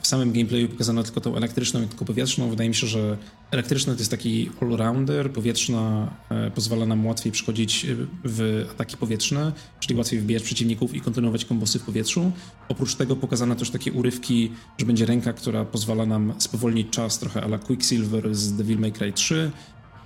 [0.03, 2.51] w samym gameplayu pokazano tylko tą elektryczną i tylko powietrzną.
[2.51, 3.19] Wydaje mi się, że
[3.51, 7.89] elektryczna to jest taki all-rounder, powietrzna e, pozwala nam łatwiej przychodzić e,
[8.25, 12.33] w ataki powietrzne, czyli łatwiej wbijać przeciwników i kontynuować kombosy w powietrzu.
[12.69, 17.43] Oprócz tego pokazano też takie urywki, że będzie ręka, która pozwala nam spowolnić czas, trochę
[17.43, 19.51] ala Quicksilver z Devil May Cry 3.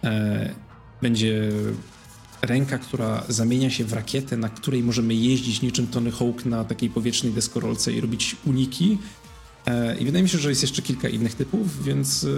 [0.04, 0.54] E,
[1.02, 1.52] będzie
[2.42, 6.90] ręka, która zamienia się w rakietę, na której możemy jeździć niczym Tony Hawk na takiej
[6.90, 8.98] powietrznej deskorolce i robić uniki.
[9.66, 12.28] E, I wydaje mi się, że jest jeszcze kilka innych typów, więc e,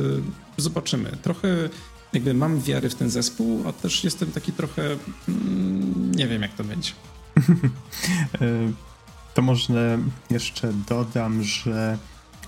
[0.56, 1.16] zobaczymy.
[1.22, 1.68] Trochę
[2.12, 4.96] jakby mam wiary w ten zespół, a też jestem taki trochę.
[5.28, 6.92] Mm, nie wiem, jak to będzie.
[8.40, 8.72] E,
[9.34, 9.98] to może
[10.30, 11.98] jeszcze dodam, że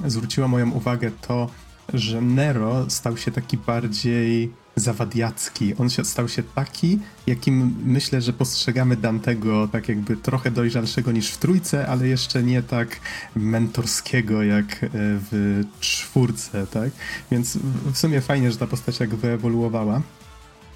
[0.07, 1.51] zwróciło moją uwagę to,
[1.95, 5.75] że Nero stał się taki bardziej zawadiacki.
[5.79, 11.31] On się, stał się taki, jakim myślę, że postrzegamy Dantego tak jakby trochę dojrzalszego niż
[11.31, 13.01] w trójce, ale jeszcze nie tak
[13.37, 16.91] mentorskiego jak e, w czwórce, tak?
[17.31, 17.59] Więc
[17.93, 20.03] w sumie fajnie, że ta postać jak wyewoluowała.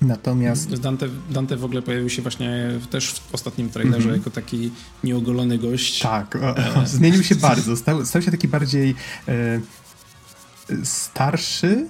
[0.02, 0.74] Natomiast.
[0.74, 4.18] Dante, Dante w ogóle pojawił się właśnie też w ostatnim trailerze mm -hmm.
[4.18, 4.70] jako taki
[5.04, 6.02] nieogolony gość.
[6.02, 7.76] Tak, o, o, zmienił się bardzo.
[7.76, 8.94] Stał, stał się taki bardziej
[9.28, 9.60] e,
[10.84, 11.86] starszy,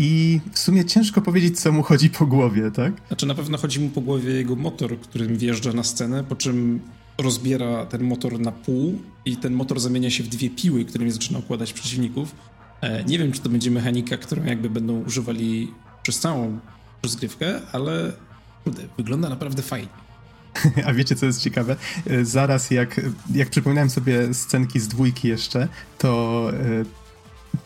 [0.00, 2.92] i w sumie ciężko powiedzieć, co mu chodzi po głowie, tak?
[3.08, 6.80] Znaczy na pewno chodzi mu po głowie jego motor, którym wjeżdża na scenę, po czym
[7.18, 11.38] rozbiera ten motor na pół i ten motor zamienia się w dwie piły, którymi zaczyna
[11.38, 12.34] układać przeciwników.
[12.80, 15.72] E, nie wiem, czy to będzie mechanika, którą jakby będą używali
[16.02, 16.58] przez całą
[17.02, 18.12] rozgrywkę, ale
[18.64, 19.88] kurde, wygląda naprawdę fajnie.
[20.86, 21.76] A wiecie, co jest ciekawe?
[22.06, 23.00] E, zaraz jak,
[23.34, 25.68] jak przypominałem sobie scenki z dwójki jeszcze,
[25.98, 26.99] to e,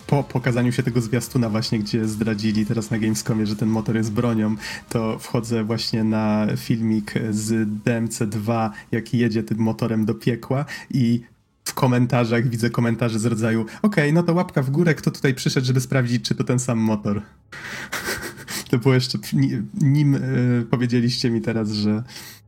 [0.06, 4.12] po pokazaniu się tego zwiastuna właśnie, gdzie zdradzili teraz na Gamescomie, że ten motor jest
[4.12, 4.56] bronią,
[4.88, 11.20] to wchodzę właśnie na filmik z DMC2, jak jedzie tym motorem do piekła i
[11.64, 15.34] w komentarzach widzę komentarze z rodzaju okej, okay, no to łapka w górę, kto tutaj
[15.34, 17.22] przyszedł, żeby sprawdzić, czy to ten sam motor.
[18.70, 19.18] to było jeszcze,
[19.74, 22.43] nim y, powiedzieliście mi teraz, że E,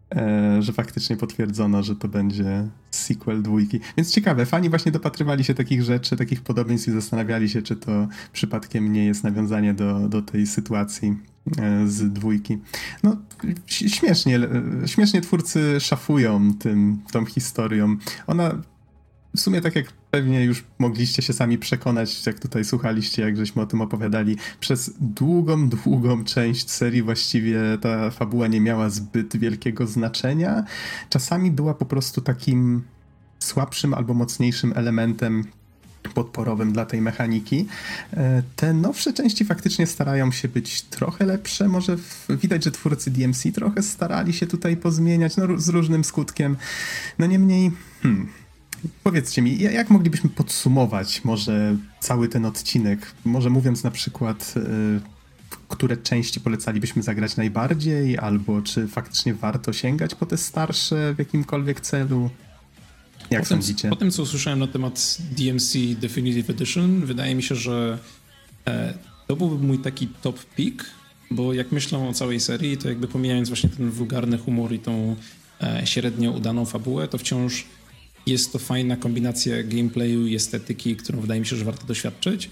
[0.61, 3.81] że faktycznie potwierdzono, że to będzie sequel dwójki.
[3.97, 8.09] Więc ciekawe, fani właśnie dopatrywali się takich rzeczy, takich podobieństw i zastanawiali się, czy to
[8.33, 11.17] przypadkiem nie jest nawiązanie do, do tej sytuacji
[11.59, 12.59] e, z dwójki.
[13.03, 13.17] No,
[13.67, 14.39] śmiesznie,
[14.85, 17.97] e, śmiesznie twórcy szafują tym, tą historią.
[18.27, 18.63] Ona
[19.37, 23.63] w sumie tak jak pewnie już mogliście się sami przekonać, jak tutaj słuchaliście, jak żeśmy
[23.63, 29.87] o tym opowiadali, przez długą, długą część serii właściwie ta fabuła nie miała zbyt wielkiego
[29.87, 30.65] znaczenia.
[31.11, 32.83] Czasami była po prostu takim
[33.39, 35.45] słabszym albo mocniejszym elementem
[36.15, 37.67] podporowym dla tej mechaniki.
[38.13, 41.69] E, te nowsze części faktycznie starają się być trochę lepsze.
[41.69, 41.97] Może
[42.29, 46.57] widać, że twórcy DMC trochę starali się tutaj pozmieniać, no z różnym skutkiem.
[47.19, 47.73] No niemniej,
[48.03, 48.29] hmm,
[49.03, 53.13] Powiedzcie mi, jak moglibyśmy podsumować może cały ten odcinek?
[53.25, 55.01] Może mówiąc na przykład, y,
[55.69, 61.81] które części polecalibyśmy zagrać najbardziej, albo czy faktycznie warto sięgać po te starsze w jakimkolwiek
[61.81, 62.31] celu?
[63.31, 63.83] Jak po sądzicie?
[63.83, 67.99] Tym, po tym, co usłyszałem na temat DMC Definitive Edition, wydaje mi się, że
[68.67, 68.95] e,
[69.27, 70.85] to byłby mój taki top pick,
[71.31, 75.17] bo jak myślę o całej serii, to jakby pomijając właśnie ten wulgarny humor i tą
[75.63, 77.65] e, średnio udaną fabułę, to wciąż
[78.27, 82.51] jest to fajna kombinacja gameplayu i estetyki, którą wydaje mi się, że warto doświadczyć.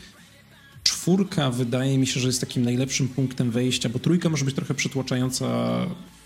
[0.82, 4.74] Czwórka wydaje mi się, że jest takim najlepszym punktem wejścia, bo trójka może być trochę
[4.74, 5.46] przytłaczająca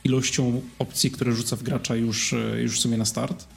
[0.04, 3.48] ilością opcji, które rzuca w gracza już, już w sumie na start,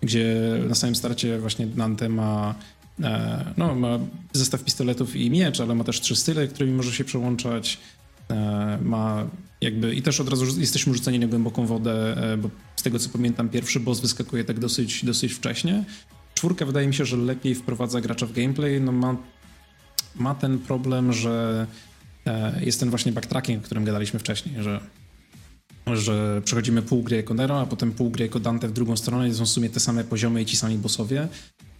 [0.00, 0.36] gdzie
[0.68, 2.54] na samym starcie właśnie Dante ma,
[3.02, 3.98] e, no, ma
[4.32, 7.78] zestaw pistoletów i miecz, ale ma też trzy style, którymi może się przełączać.
[8.30, 9.26] E, ma
[9.60, 13.08] jakby i też od razu jesteśmy rzuceni na głęboką wodę, e, bo z tego co
[13.08, 15.84] pamiętam pierwszy boss wyskakuje tak dosyć, dosyć wcześnie.
[16.34, 19.16] Czwórka wydaje mi się, że lepiej wprowadza gracza w gameplay, no ma,
[20.16, 21.66] ma ten problem, że
[22.26, 24.80] e, jest ten właśnie backtracking, o którym gadaliśmy wcześniej, że
[25.96, 29.28] że przechodzimy pół gry jako Nero, a potem pół gry jako Dante w drugą stronę
[29.28, 31.28] i są w sumie te same poziomy i ci sami bossowie.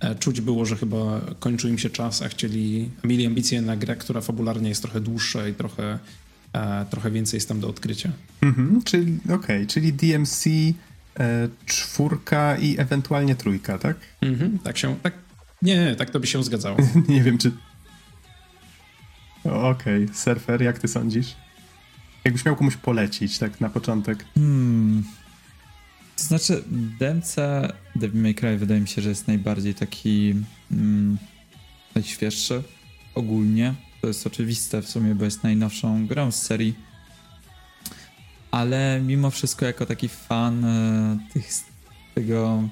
[0.01, 3.97] E, czuć było, że chyba kończył im się czas, a chcieli, mieli ambicje na grę,
[3.97, 5.99] która fabularnie jest trochę dłuższa i trochę,
[6.53, 8.13] e, trochę więcej jest tam do odkrycia.
[8.43, 13.97] Mhm, czyli okej, okay, czyli DMC e, czwórka i ewentualnie trójka, tak?
[14.21, 15.15] Mhm, tak się, tak,
[15.63, 16.77] nie, tak to by się zgadzało.
[17.09, 17.53] nie wiem, czy...
[19.45, 20.15] Okej, okay.
[20.15, 21.37] Surfer, jak ty sądzisz?
[22.25, 24.25] Jakbyś miał komuś polecić, tak na początek.
[24.35, 25.05] Hmm.
[26.17, 26.65] To znaczy,
[26.99, 27.37] DMC
[27.97, 30.35] Devil May Cry wydaje mi się, że jest najbardziej taki
[30.73, 31.19] mm,
[31.95, 32.63] najświeższy
[33.15, 33.75] ogólnie.
[34.01, 36.75] To jest oczywiste w sumie, bo jest najnowszą grą z serii.
[38.51, 41.49] Ale mimo wszystko, jako taki fan e, tych,
[42.15, 42.63] tego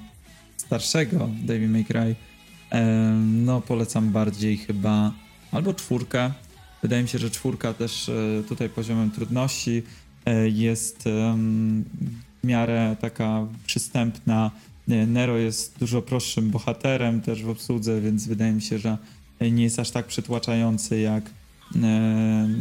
[0.57, 2.15] starszego Devil May Cry,
[2.71, 2.85] e,
[3.23, 5.13] no polecam bardziej chyba
[5.51, 6.31] albo czwórkę,
[6.81, 9.83] Wydaje mi się, że czwórka też e, tutaj poziomem trudności
[10.53, 11.03] jest
[12.43, 14.51] w miarę taka przystępna.
[14.87, 18.97] Nero jest dużo prostszym bohaterem też w obsłudze, więc wydaje mi się, że
[19.41, 21.29] nie jest aż tak przytłaczający jak e,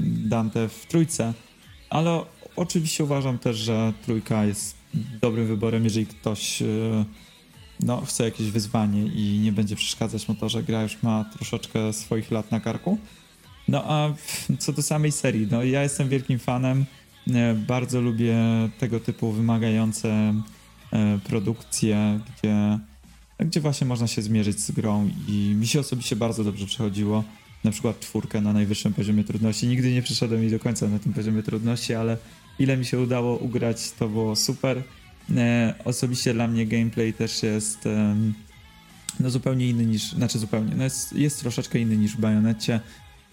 [0.06, 1.34] Dante w trójce.
[1.90, 2.20] Ale
[2.56, 4.76] oczywiście uważam też, że trójka jest
[5.20, 6.62] dobrym wyborem, jeżeli ktoś
[7.80, 11.92] no, chce jakieś wyzwanie i nie będzie przeszkadzać mu to, że gra już ma troszeczkę
[11.92, 12.98] swoich lat na karku.
[13.68, 14.14] No a
[14.58, 16.84] co do samej serii, no ja jestem wielkim fanem.
[17.34, 18.36] E, bardzo lubię
[18.78, 20.34] tego typu wymagające
[20.92, 22.78] e, produkcje, gdzie,
[23.38, 27.24] gdzie właśnie można się zmierzyć z grą i mi się osobiście bardzo dobrze przechodziło.
[27.64, 29.66] Na przykład czwórkę na najwyższym poziomie trudności.
[29.66, 32.16] Nigdy nie przyszedłem jej do końca na tym poziomie trudności, ale
[32.58, 34.82] ile mi się udało ugrać, to było super.
[35.36, 37.88] E, osobiście dla mnie gameplay też jest
[39.20, 42.80] no zupełnie inny niż, znaczy zupełnie, no jest, jest troszeczkę inny niż w Bajonecie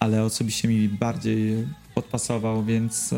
[0.04, 3.14] ale osobiście mi bardziej podpasował, więc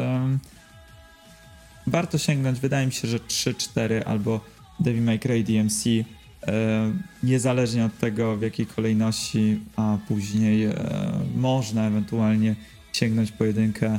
[1.86, 2.60] warto sięgnąć.
[2.60, 4.40] Wydaje mi się, że 3-4 albo
[4.80, 5.84] Devil May Cry DMC,
[7.22, 10.74] niezależnie od tego w jakiej kolejności, a później um,
[11.36, 12.56] można ewentualnie
[12.92, 13.98] sięgnąć pojedynkę.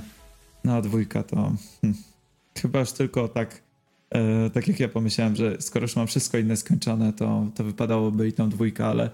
[0.64, 1.36] No a dwójka to
[1.82, 2.00] hmm,
[2.62, 3.62] chyba już tylko tak,
[4.10, 8.28] e, tak jak ja pomyślałem, że skoro już mam wszystko inne skończone, to, to wypadałoby
[8.28, 9.10] i tą dwójkę, ale,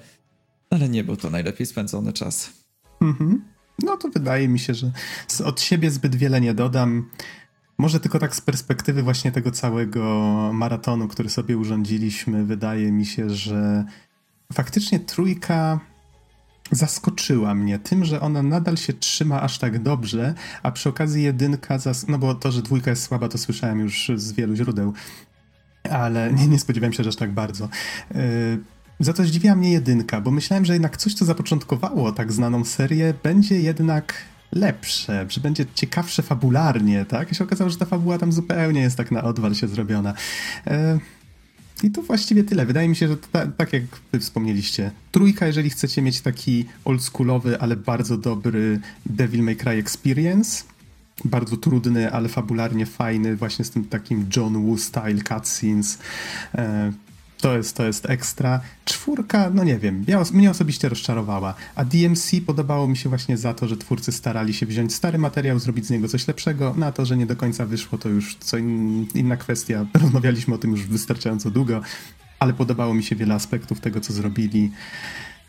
[0.70, 2.54] ale nie był to najlepiej spędzony czas.
[3.02, 3.42] Mhm.
[3.84, 4.92] No to wydaje mi się, że
[5.46, 7.10] od siebie zbyt wiele nie dodam.
[7.78, 10.04] Może tylko tak z perspektywy właśnie tego całego
[10.54, 13.86] maratonu, który sobie urządziliśmy, wydaje mi się, że
[14.54, 15.80] faktycznie trójka
[16.72, 20.34] zaskoczyła mnie tym, że ona nadal się trzyma aż tak dobrze,
[20.64, 24.12] a przy okazji jedynka, zas- no bo to, że dwójka jest słaba, to słyszałem już
[24.16, 24.94] z wielu źródeł,
[25.90, 27.70] ale nie, nie spodziewałem się, że aż tak bardzo.
[28.16, 28.20] Yy,
[29.00, 33.14] za to zdziwiła mnie jedynka, bo myślałem, że jednak coś, co zapoczątkowało tak znaną serię,
[33.24, 34.14] będzie jednak
[34.56, 37.32] lepsze, że będzie ciekawsze fabularnie, tak?
[37.32, 40.14] I się okazało, że ta fabuła tam zupełnie jest tak na odwal się zrobiona.
[40.68, 41.00] E,
[41.84, 42.66] I to właściwie tyle.
[42.66, 47.60] Wydaje mi się, że ta, tak jak wy wspomnieliście, trójka, jeżeli chcecie mieć taki oldschoolowy,
[47.60, 50.64] ale bardzo dobry Devil May Cry experience,
[51.26, 56.00] bardzo trudny, ale fabularnie fajny, właśnie z tym takim John Woo style cutscenes,
[56.56, 56.92] e,
[57.44, 58.60] to jest, to jest ekstra.
[58.86, 61.54] Czwórka, no nie wiem, ja, mnie osobiście rozczarowała.
[61.76, 65.60] A DMC podobało mi się właśnie za to, że twórcy starali się wziąć stary materiał,
[65.60, 66.74] zrobić z niego coś lepszego.
[66.78, 69.86] Na to, że nie do końca wyszło, to już co in, inna kwestia.
[70.02, 71.82] Rozmawialiśmy o tym już wystarczająco długo,
[72.40, 74.72] ale podobało mi się wiele aspektów tego, co zrobili.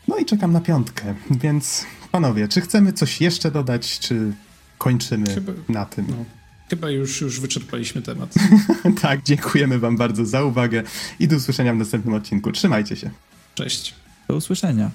[0.09, 4.33] No i czekam na piątkę, więc panowie, czy chcemy coś jeszcze dodać, czy
[4.79, 6.07] kończymy Chyba, na tym?
[6.09, 6.44] No.
[6.71, 8.35] Chyba już, już wyczerpaliśmy temat.
[9.03, 10.83] tak, dziękujemy Wam bardzo za uwagę
[11.19, 12.53] i do usłyszenia w następnym odcinku.
[12.53, 13.11] Trzymajcie się.
[13.55, 13.95] Cześć.
[14.29, 14.91] Do usłyszenia.